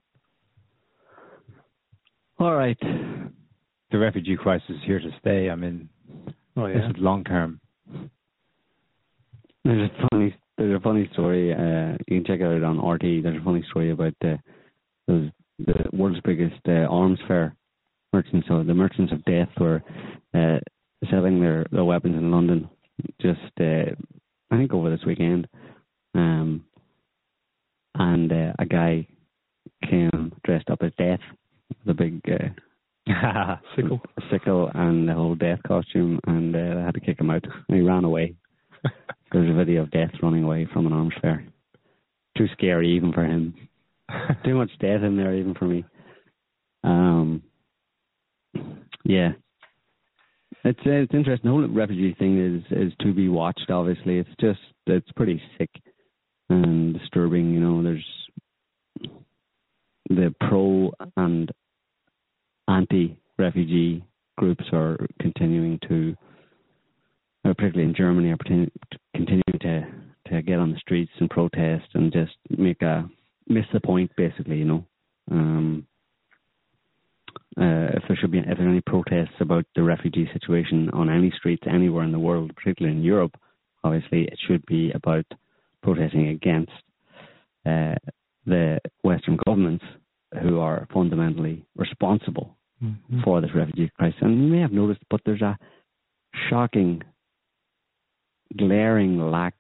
[2.39, 2.77] All right.
[3.91, 5.49] the refugee crisis is here to stay.
[5.49, 5.89] I mean,
[6.55, 7.59] Oh this is long term.
[9.63, 11.53] There's a funny there's a funny story.
[11.53, 13.23] Uh, you can check it out on RT.
[13.23, 14.37] There's a funny story about uh,
[15.07, 15.29] those
[15.59, 17.55] the world's biggest uh, arms fair
[18.13, 18.47] merchants.
[18.47, 19.83] So the merchants of death were
[20.33, 20.59] uh,
[21.09, 22.69] selling their, their weapons in London.
[23.21, 23.91] Just uh,
[24.51, 25.47] I think over this weekend,
[26.15, 26.65] um,
[27.95, 29.07] and uh, a guy
[29.89, 31.19] came dressed up as death,
[31.85, 34.01] the big uh, Sickle.
[34.31, 37.43] sickle and the whole death costume, and uh, they had to kick him out.
[37.67, 38.35] And he ran away.
[39.31, 41.45] There's a video of death running away from an arms fair.
[42.37, 43.53] Too scary even for him.
[44.45, 45.85] Too much death in there even for me.
[46.83, 47.43] Um,
[49.03, 49.31] yeah,
[50.63, 51.49] it's uh, it's interesting.
[51.49, 53.69] The whole refugee thing is is to be watched.
[53.69, 55.69] Obviously, it's just it's pretty sick
[56.49, 57.53] and disturbing.
[57.53, 58.05] You know, there's
[60.09, 61.51] the pro and
[62.69, 64.03] anti refugee
[64.37, 66.15] groups are continuing to,
[67.45, 68.37] uh, particularly in Germany, are
[69.15, 69.87] continuing to
[70.27, 73.09] to get on the streets and protest and just make a
[73.47, 74.57] miss the point, basically.
[74.57, 74.85] You know,
[75.31, 75.87] um,
[77.57, 81.09] uh, if there should be if there are any protests about the refugee situation on
[81.09, 83.35] any streets anywhere in the world, particularly in Europe,
[83.83, 85.25] obviously it should be about
[85.81, 86.71] protesting against
[87.65, 87.95] uh,
[88.45, 89.83] the Western governments
[90.43, 93.21] who are fundamentally responsible mm-hmm.
[93.23, 94.19] for this refugee crisis.
[94.21, 95.57] And you may have noticed, but there's a
[96.49, 97.01] shocking,
[98.57, 99.55] glaring lack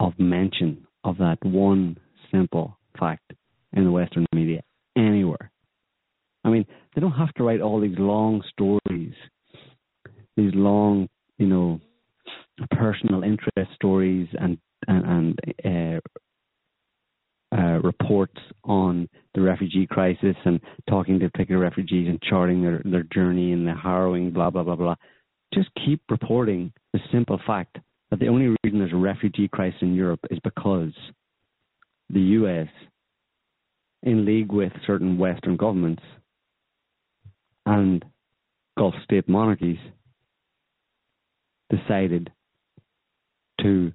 [0.00, 1.98] of mention of that one
[2.30, 3.32] simple fact
[3.72, 4.62] in the Western media
[4.96, 5.50] anywhere.
[6.44, 9.14] I mean, they don't have to write all these long stories,
[10.36, 11.80] these long, you know,
[12.70, 16.00] personal interest stories and and, and uh,
[17.56, 23.04] uh, reports on the refugee crisis and talking to particular refugees and charting their, their
[23.04, 24.94] journey and the harrowing blah blah blah blah.
[25.54, 27.78] Just keep reporting the simple fact
[28.10, 30.92] that the only reason there's a refugee crisis in Europe is because
[32.10, 32.68] the US,
[34.02, 36.02] in league with certain Western governments
[37.64, 38.04] and
[38.76, 39.78] Gulf state monarchies,
[41.70, 42.30] decided
[43.62, 43.92] to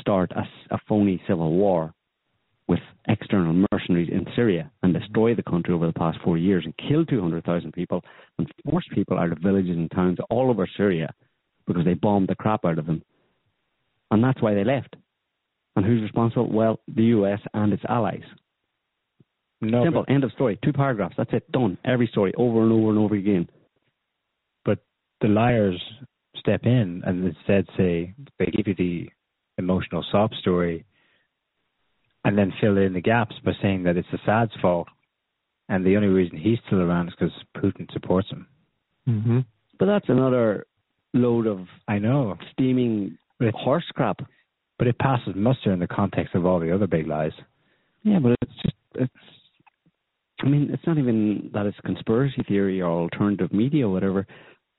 [0.00, 1.94] start a, a phony civil war
[2.66, 6.74] with external mercenaries in Syria and destroy the country over the past four years and
[6.88, 8.02] kill 200,000 people
[8.38, 11.12] and force people out of villages and towns all over Syria
[11.66, 13.02] because they bombed the crap out of them.
[14.10, 14.96] And that's why they left.
[15.76, 16.50] And who's responsible?
[16.50, 18.22] Well, the US and its allies.
[19.60, 20.04] No, Simple.
[20.08, 20.58] End of story.
[20.62, 21.14] Two paragraphs.
[21.16, 21.50] That's it.
[21.50, 21.78] Done.
[21.84, 23.48] Every story over and over and over again.
[24.64, 24.78] But
[25.20, 25.82] the liars
[26.36, 29.08] step in and instead say they give you the
[29.58, 30.84] emotional sob story
[32.24, 34.88] and then fill in the gaps by saying that it's Assad's fault
[35.68, 38.46] and the only reason he's still around is because Putin supports him.
[39.08, 39.38] Mm-hmm.
[39.78, 40.66] But that's another
[41.12, 44.20] load of I know steaming but horse crap.
[44.78, 47.32] But it passes muster in the context of all the other big lies.
[48.02, 49.12] Yeah, but it's just it's.
[50.42, 54.26] I mean, it's not even that it's conspiracy theory or alternative media or whatever.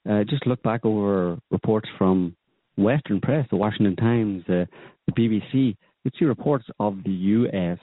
[0.07, 2.35] Uh, just look back over reports from
[2.77, 4.65] Western press, the Washington Times, uh,
[5.07, 5.77] the BBC.
[6.05, 7.79] You'd see reports of the U.S.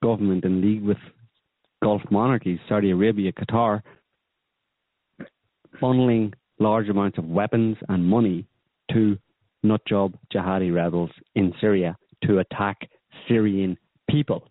[0.00, 0.96] government in league with
[1.82, 3.82] Gulf monarchies, Saudi Arabia, Qatar,
[5.82, 8.46] funneling large amounts of weapons and money
[8.92, 9.18] to
[9.64, 12.88] nutjob jihadi rebels in Syria to attack
[13.26, 13.76] Syrian
[14.08, 14.48] people.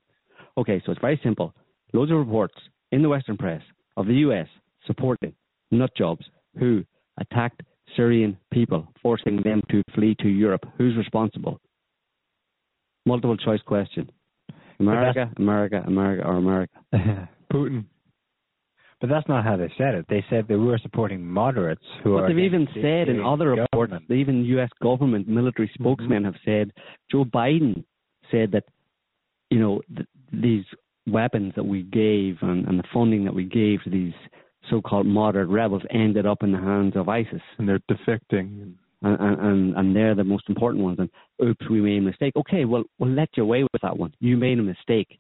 [0.58, 1.54] Okay, so it's very simple.
[1.94, 2.56] Loads of reports
[2.92, 3.62] in the Western press
[3.96, 4.48] of the US
[4.86, 5.34] supporting
[5.74, 6.26] nutjobs
[6.60, 6.84] who
[7.22, 7.64] attacked
[7.96, 10.66] Syrian people, forcing them to flee to Europe.
[10.78, 11.62] Who's responsible?
[13.06, 14.10] Multiple choice question.
[14.80, 16.74] America, America, America, or America?
[17.54, 17.86] Putin.
[19.02, 20.06] But that's not how they said it.
[20.10, 22.28] They said they were supporting moderates who but are.
[22.28, 24.70] They've even said in other reports, the even U.S.
[24.82, 25.84] government military mm-hmm.
[25.84, 26.26] spokesmen mm-hmm.
[26.26, 26.72] have said,
[27.12, 27.84] Joe Biden
[28.32, 28.64] said that,
[29.50, 30.64] you know, th- these
[31.08, 34.14] weapons that we gave and, and the funding that we gave to these
[34.70, 37.42] so-called moderate rebels ended up in the hands of ISIS.
[37.60, 38.74] And they're defecting.
[39.06, 40.98] And, and, and they're the most important ones.
[41.00, 41.10] And
[41.48, 42.34] oops, we made a mistake.
[42.36, 44.14] Okay, well, we'll let you away with that one.
[44.20, 45.20] You made a mistake.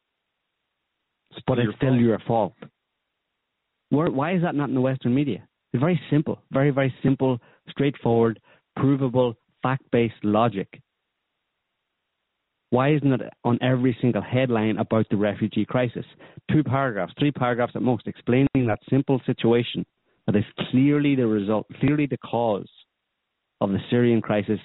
[1.31, 2.01] It's but it's still fault.
[2.01, 2.53] your fault.
[3.89, 5.47] Where, why is that not in the Western media?
[5.71, 7.39] It's very simple, very, very simple,
[7.69, 8.39] straightforward,
[8.75, 10.81] provable, fact based logic.
[12.71, 16.05] Why isn't it on every single headline about the refugee crisis?
[16.51, 19.85] Two paragraphs, three paragraphs at most, explaining that simple situation
[20.25, 22.67] that is clearly the result, clearly the cause
[23.61, 24.59] of the Syrian crisis,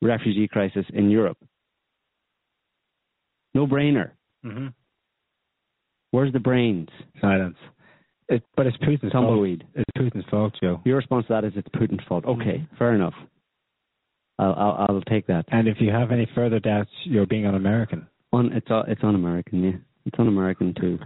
[0.00, 1.38] refugee crisis in Europe.
[3.54, 4.12] No brainer.
[4.44, 4.68] Mm-hmm.
[6.10, 6.88] Where's the brains?
[7.20, 7.56] Silence.
[8.28, 9.64] It, but it's Putin's tumbleweed.
[9.74, 9.86] Fault.
[9.86, 10.80] It's Putin's fault, Joe.
[10.84, 12.24] Your response to that is it's Putin's fault.
[12.24, 12.76] Okay, mm-hmm.
[12.76, 13.14] fair enough.
[14.38, 15.44] I'll, I'll, I'll take that.
[15.48, 18.06] And if you have any further doubts, you're being un-American.
[18.32, 19.76] Un, it's uh, it's un-American, yeah.
[20.06, 20.98] It's un-American to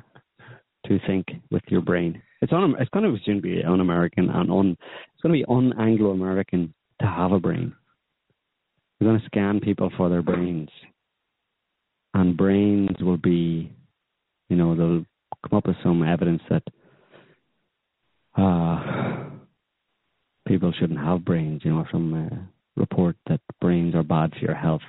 [0.86, 2.22] to think with your brain.
[2.40, 4.70] It's un, it's going to soon be un-American and on.
[4.70, 7.74] It's going to be un-Anglo-American to have a brain.
[9.00, 10.70] We're going to scan people for their brains,
[12.14, 13.70] and brains will be,
[14.48, 15.04] you know, they'll
[15.48, 16.62] come up with some evidence that
[18.38, 19.28] uh,
[20.48, 24.82] people shouldn't have brains, you know, some report that brains are bad for your health,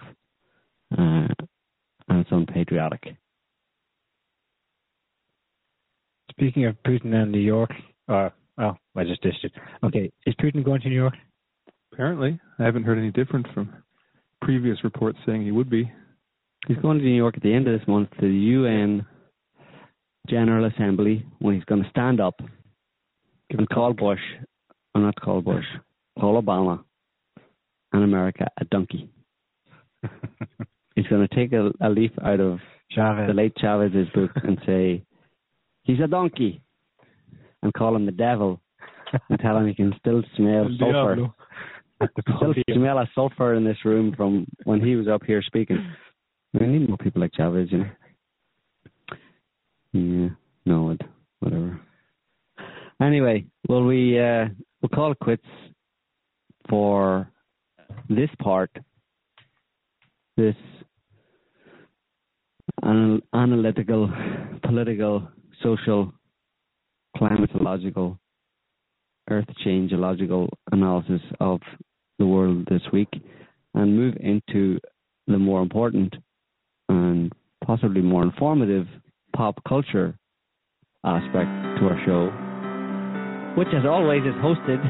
[0.98, 1.28] uh,
[2.08, 3.04] and it's unpatriotic.
[6.32, 7.72] Speaking of Putin and New York,
[8.08, 8.30] uh,
[8.60, 9.52] oh, I just dished it.
[9.84, 11.16] Okay, is Putin going to New York?
[11.98, 13.74] Apparently, I haven't heard any different from
[14.44, 15.92] previous reports saying he would be.
[16.68, 19.04] He's going to New York at the end of this month to the UN
[20.30, 22.36] General Assembly when he's going to stand up
[23.50, 23.94] Give and a call.
[23.94, 24.20] Bush,
[24.94, 25.66] or not call Bush,
[26.20, 26.84] call Obama
[27.92, 29.10] and America a donkey.
[30.96, 32.60] He's going to take a, a leaf out of
[32.92, 33.28] Chavez.
[33.28, 35.04] the late Chavez's book and say,
[35.82, 36.62] he's a donkey,
[37.64, 38.62] and call him the devil,
[39.30, 41.34] and tell him he can still smell sulfur.
[42.00, 42.08] Diablo.
[42.08, 42.80] At the Still podium.
[42.82, 45.94] smell a sulfur in this room from when he was up here speaking.
[46.60, 47.90] We need more people like Chavez, you know.
[49.94, 50.30] Yeah,
[50.66, 51.02] no, it,
[51.40, 51.80] whatever.
[53.02, 54.46] Anyway, well, we uh,
[54.82, 55.46] we'll call it quits
[56.70, 57.30] for
[58.10, 58.72] this part.
[60.36, 60.56] This
[62.84, 64.12] anal- analytical,
[64.64, 65.28] political,
[65.64, 66.14] social,
[67.18, 68.18] climatological,
[69.30, 71.60] earth changeological analysis of
[72.20, 73.10] the world this week,
[73.74, 74.80] and move into
[75.28, 76.16] the more important
[76.90, 77.32] and
[77.66, 78.88] possibly more informative
[79.36, 80.18] pop culture
[81.04, 81.50] aspect
[81.80, 82.32] to our show,
[83.60, 84.82] which, as always, is hosted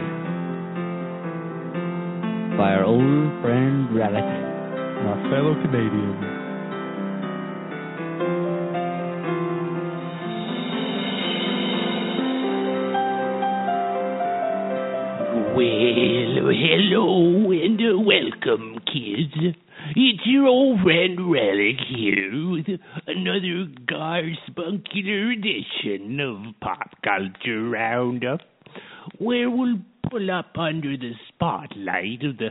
[2.57, 4.23] by our old friend Relic.
[4.23, 6.36] My fellow Canadians.
[16.49, 19.55] Hello and uh, welcome, kids.
[19.95, 22.67] It's your old friend Relic here with
[23.05, 28.41] another garspuncular edition of Pop Culture Roundup,
[29.19, 29.79] where we'll
[30.09, 32.49] pull up under the spotlight of the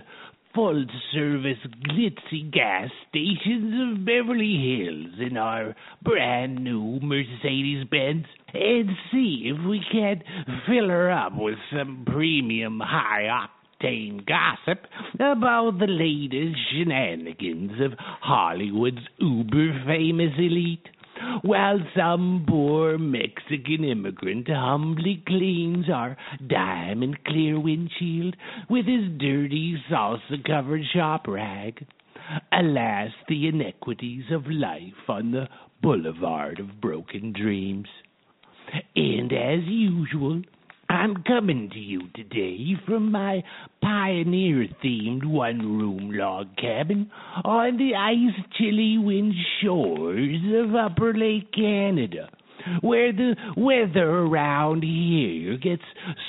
[0.54, 1.58] full service
[1.88, 9.66] glitzy gas stations of Beverly Hills in our brand new Mercedes Benz and see if
[9.66, 10.22] we can't
[10.66, 13.28] fill her up with some premium high
[13.80, 20.88] octane gossip about the latest shenanigans of Hollywood's uber famous elite.
[21.42, 26.16] While some poor Mexican immigrant humbly cleans our
[26.46, 28.36] diamond clear windshield
[28.68, 31.86] with his dirty salsa covered shop rag.
[32.52, 35.48] Alas, the inequities of life on the
[35.80, 37.88] boulevard of broken dreams.
[38.94, 40.42] And as usual,
[40.88, 43.42] I'm coming to you today from my
[43.82, 47.10] pioneer themed one room log cabin
[47.44, 52.28] on the ice chilly wind shores of Upper Lake Canada,
[52.82, 55.82] where the weather around here gets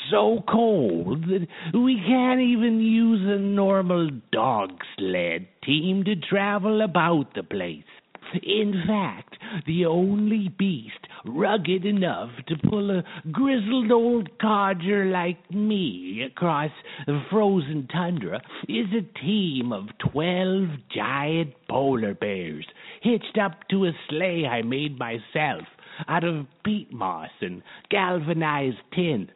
[0.10, 7.34] so cold that we can't even use a normal dog sled team to travel about
[7.36, 7.84] the place.
[8.44, 16.24] In fact, the only beast rugged enough to pull a grizzled old codger like me
[16.30, 16.72] across
[17.06, 22.66] the frozen tundra is a team of twelve giant polar bears
[23.02, 25.64] hitched up to a sleigh I made myself
[26.08, 29.30] out of peat moss and galvanized tin.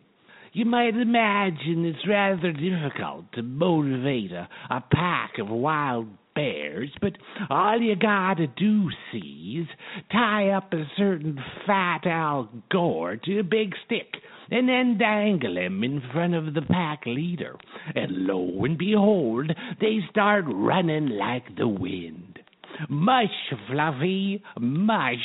[0.54, 6.08] You might imagine it's rather difficult to motivate a, a pack of wild
[6.42, 7.14] bears, but
[7.50, 9.68] all you gotta do, see, is
[10.12, 14.08] tie up a certain fat Al Gore to a big stick
[14.50, 17.56] and then dangle him in front of the pack leader.
[17.96, 22.40] And lo and behold, they start running like the wind.
[22.90, 23.30] Mush,
[23.70, 25.18] Fluffy, mush.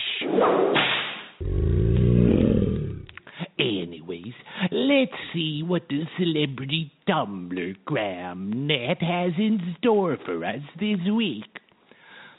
[3.59, 4.35] Anyways,
[4.71, 11.45] let's see what the celebrity Tumblr Gram net has in store for us this week.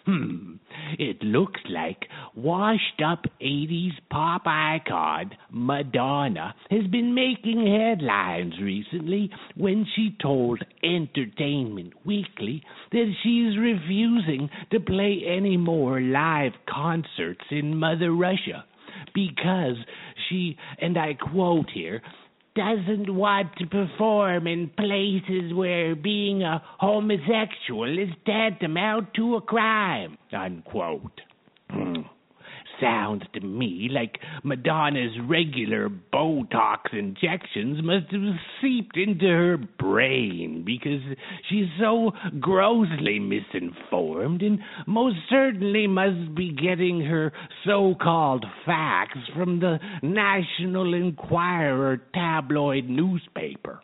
[0.06, 0.57] Hmm,
[0.98, 9.85] it looks like washed up 80s pop icon Madonna has been making headlines recently when
[9.95, 18.11] she told Entertainment Weekly that she's refusing to play any more live concerts in Mother
[18.14, 18.65] Russia
[19.14, 19.76] because
[20.28, 22.02] she, and I quote here,
[22.56, 30.18] doesn't want to perform in places where being a homosexual is tantamount to a crime.
[30.34, 31.22] Unquote.
[31.69, 32.02] Hmm.
[32.82, 41.02] Sounds to me like Madonna's regular Botox injections must have seeped into her brain because
[41.49, 47.32] she's so grossly misinformed and most certainly must be getting her
[47.66, 53.82] so called facts from the National Enquirer tabloid newspaper.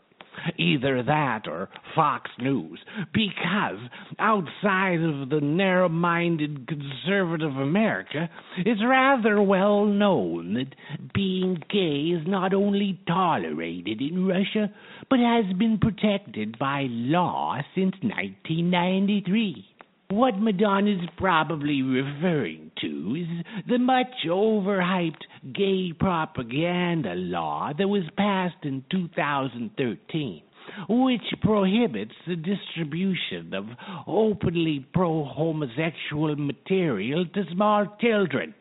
[0.57, 2.79] Either that or Fox News,
[3.13, 3.79] because
[4.19, 10.75] outside of the narrow minded conservative America, it's rather well known that
[11.13, 14.71] being gay is not only tolerated in Russia,
[15.09, 19.65] but has been protected by law since 1993.
[20.09, 25.23] What Madonna's probably referring to is the much overhyped
[25.53, 30.43] gay propaganda law that was passed in 2013,
[30.89, 33.65] which prohibits the distribution of
[34.05, 38.53] openly pro homosexual material to small children.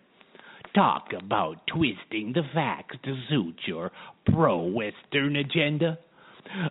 [0.74, 3.90] Talk about twisting the facts to suit your
[4.24, 5.98] pro Western agenda.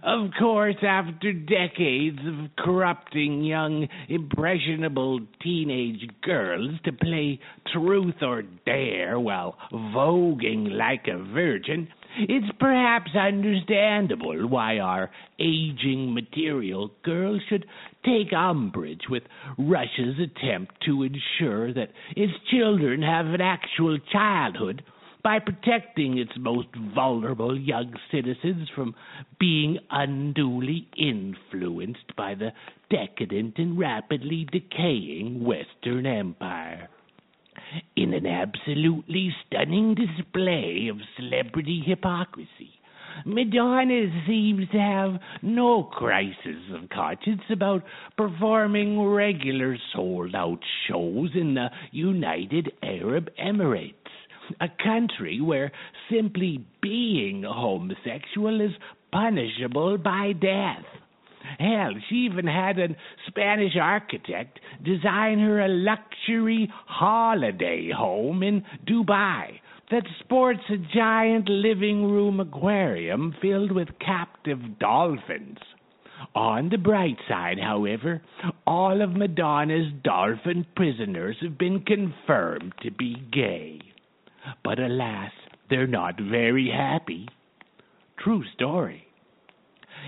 [0.03, 7.39] Of course, after decades of corrupting young, impressionable teenage girls to play
[7.73, 11.87] truth or dare while voguing like a virgin,
[12.19, 17.65] it's perhaps understandable why our aging material girls should
[18.05, 19.23] take umbrage with
[19.57, 24.83] Russia's attempt to ensure that its children have an actual childhood
[25.23, 28.95] by protecting its most vulnerable young citizens from
[29.39, 32.51] being unduly influenced by the
[32.89, 36.89] decadent and rapidly decaying Western Empire.
[37.95, 42.71] In an absolutely stunning display of celebrity hypocrisy,
[43.25, 47.83] Madonna seems to have no crisis of conscience about
[48.17, 53.95] performing regular sold out shows in the United Arab Emirates
[54.59, 55.71] a country where
[56.11, 58.71] simply being homosexual is
[59.11, 60.85] punishable by death.
[61.59, 62.95] Hell, she even had a
[63.27, 69.59] Spanish architect design her a luxury holiday home in Dubai
[69.89, 75.57] that sports a giant living room aquarium filled with captive dolphins.
[76.35, 78.21] On the bright side, however,
[78.65, 83.81] all of Madonna's dolphin prisoners have been confirmed to be gay.
[84.63, 85.31] But alas,
[85.69, 87.27] they're not very happy.
[88.19, 89.07] True story.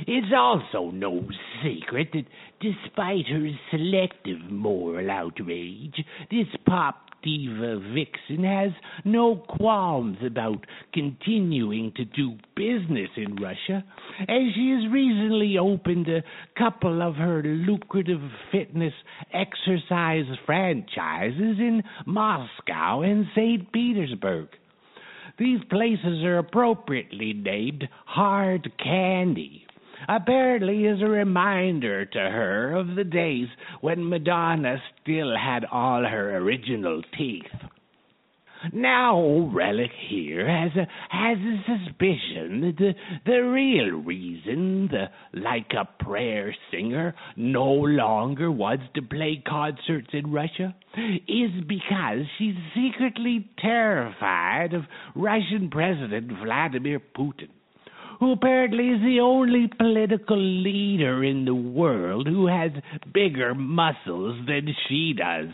[0.08, 1.28] It's also no
[1.64, 2.26] secret that
[2.64, 5.96] despite her selective moral outrage,
[6.32, 8.72] this pop diva vixen has
[9.04, 13.84] no qualms about continuing to do business in Russia,
[14.22, 16.24] as she has recently opened a
[16.58, 18.22] couple of her lucrative
[18.52, 18.94] fitness
[19.34, 23.72] exercise franchises in Moscow and St.
[23.74, 24.48] Petersburg.
[25.38, 29.66] These places are appropriately named Hard Candy
[30.08, 33.48] apparently as a reminder to her of the days
[33.82, 37.44] when Madonna still had all her original teeth.
[38.72, 42.94] Now Relic here has a has a suspicion that the
[43.26, 50.32] the real reason the like a prayer singer no longer wants to play concerts in
[50.32, 50.74] Russia
[51.28, 57.50] is because she's secretly terrified of Russian President Vladimir Putin
[58.20, 62.72] who apparently is the only political leader in the world who has
[63.14, 65.50] bigger muscles than she does.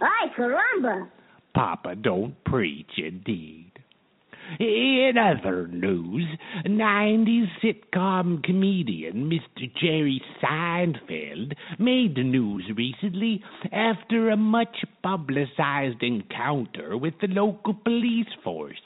[0.00, 1.08] Ay, caramba!
[1.54, 3.70] Papa, don't preach, indeed.
[4.58, 6.26] In other news,
[6.66, 9.72] 90s sitcom comedian Mr.
[9.80, 18.28] Jerry Seinfeld made the news recently after a much publicized encounter with the local police
[18.42, 18.76] force.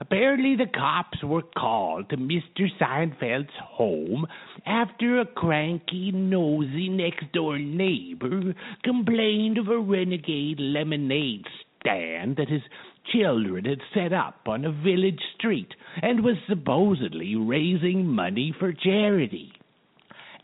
[0.00, 2.66] Apparently, the cops were called to Mr.
[2.78, 4.26] Seinfeld's home
[4.64, 11.44] after a cranky, nosy next door neighbor complained of a renegade lemonade
[11.78, 12.62] stand that his
[13.12, 19.52] children had set up on a village street and was supposedly raising money for charity.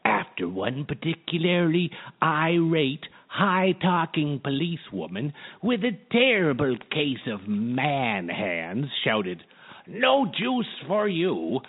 [0.04, 1.90] After one particularly
[2.22, 5.32] irate, high talking policewoman
[5.62, 9.42] with a terrible case of man hands shouted,
[9.86, 11.60] No juice for you.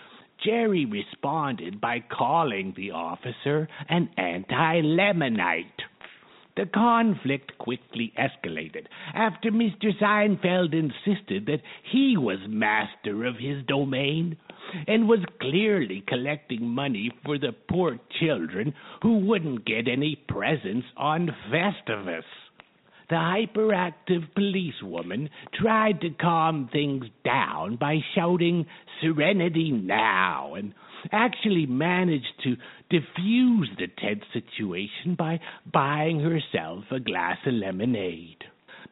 [0.45, 5.65] Jerry responded by calling the officer an anti Lemonite.
[6.57, 9.95] The conflict quickly escalated after Mr.
[10.01, 11.61] Seinfeld insisted that
[11.91, 14.37] he was master of his domain
[14.87, 18.73] and was clearly collecting money for the poor children
[19.03, 22.25] who wouldn't get any presents on Festivus.
[23.09, 28.65] The hyperactive policewoman tried to calm things down by shouting
[28.99, 30.73] Serenity now and
[31.11, 32.55] actually managed to
[32.89, 35.39] diffuse the tense situation by
[35.71, 38.43] buying herself a glass of lemonade.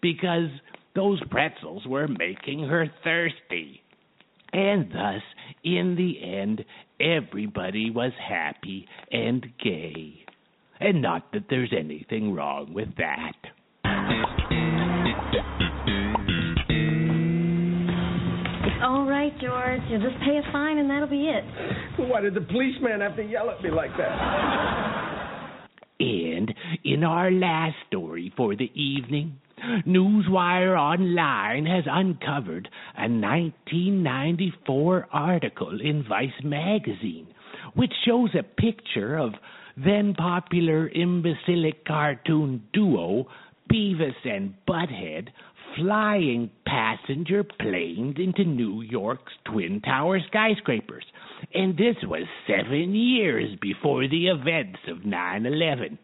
[0.01, 0.49] Because
[0.95, 3.81] those pretzels were making her thirsty.
[4.53, 5.21] And thus,
[5.63, 6.63] in the end,
[6.99, 10.25] everybody was happy and gay.
[10.79, 13.33] And not that there's anything wrong with that.
[19.43, 19.81] All right, George.
[19.89, 21.43] You'll just pay a fine and that'll be it.
[21.97, 25.61] Why did the policeman have to yell at me like that?
[25.99, 26.53] And
[26.83, 29.39] in our last story for the evening,
[29.87, 37.27] Newswire Online has uncovered a 1994 article in Vice magazine
[37.73, 39.33] which shows a picture of
[39.77, 43.27] then popular imbecilic cartoon duo
[43.71, 45.29] Beavis and Butthead
[45.77, 51.05] flying passenger planes into New York's Twin Tower skyscrapers.
[51.53, 55.99] And this was seven years before the events of 9 11.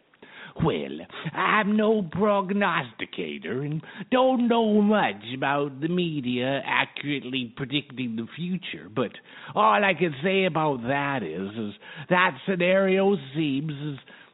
[0.63, 0.99] Well,
[1.33, 3.81] I'm no prognosticator and
[4.11, 9.11] don't know much about the media accurately predicting the future, but
[9.55, 11.73] all I can say about that is, is
[12.09, 13.71] that scenario seems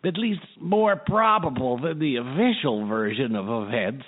[0.04, 4.06] at least more probable than the official version of events.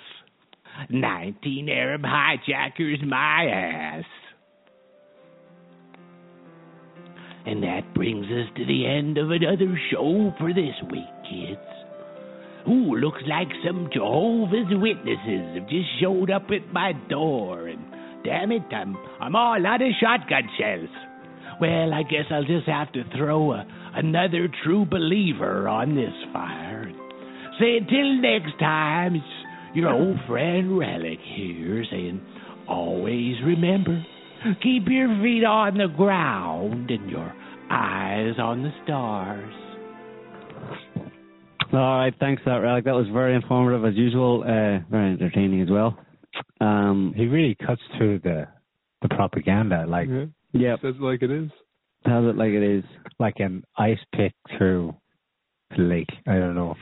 [0.88, 4.04] 19 Arab hijackers, my ass.
[7.46, 11.60] And that brings us to the end of another show for this week, kids.
[12.68, 17.80] Ooh, looks like some Jehovah's Witnesses have just showed up at my door, and
[18.22, 20.90] damn it, I'm I'm all out of shotgun shells.
[21.60, 26.92] Well, I guess I'll just have to throw a, another true believer on this fire.
[27.58, 29.22] Say until next time,
[29.74, 32.20] your old friend Relic here saying,
[32.68, 34.02] always remember,
[34.62, 37.32] keep your feet on the ground and your
[37.70, 39.54] eyes on the stars.
[41.72, 42.84] All right, thanks for that, Relic.
[42.84, 45.96] That was very informative as usual, uh, very entertaining as well.
[46.60, 48.48] Um, He really cuts through the
[49.02, 50.24] the propaganda like Yeah.
[50.52, 51.48] yeah, Says it like it is.
[52.06, 52.84] tells it like it is.
[53.18, 54.94] like an ice pick through
[55.76, 56.10] the lake.
[56.26, 56.74] I don't know.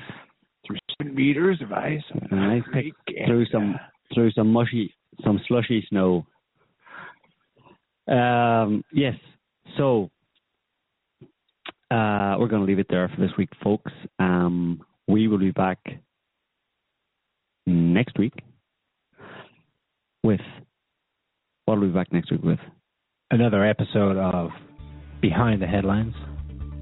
[0.69, 2.03] Through seven meters of ice.
[2.31, 2.93] A nice pick
[3.27, 3.75] through some
[4.15, 6.27] through some mushy, some slushy snow.
[8.07, 9.15] Um, yes.
[9.77, 10.11] So
[11.91, 13.93] uh, we're going to leave it there for this week, folks.
[14.19, 15.79] Um, we will be back
[17.67, 18.35] next week
[20.23, 20.41] with
[21.65, 22.59] what will we be back next week with
[23.31, 24.51] Another episode of
[25.21, 26.15] Behind the Headlines.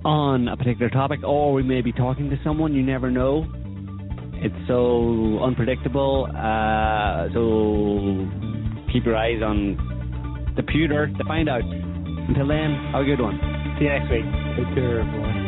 [0.04, 2.72] on a particular topic, or we may be talking to someone.
[2.72, 3.46] You never know.
[4.42, 6.28] It's so unpredictable.
[6.30, 11.62] Uh, so keep your eyes on the pewter to find out.
[11.62, 13.38] Until then, have a good one.
[13.78, 14.24] See you next week.
[14.56, 15.45] Take care, everyone.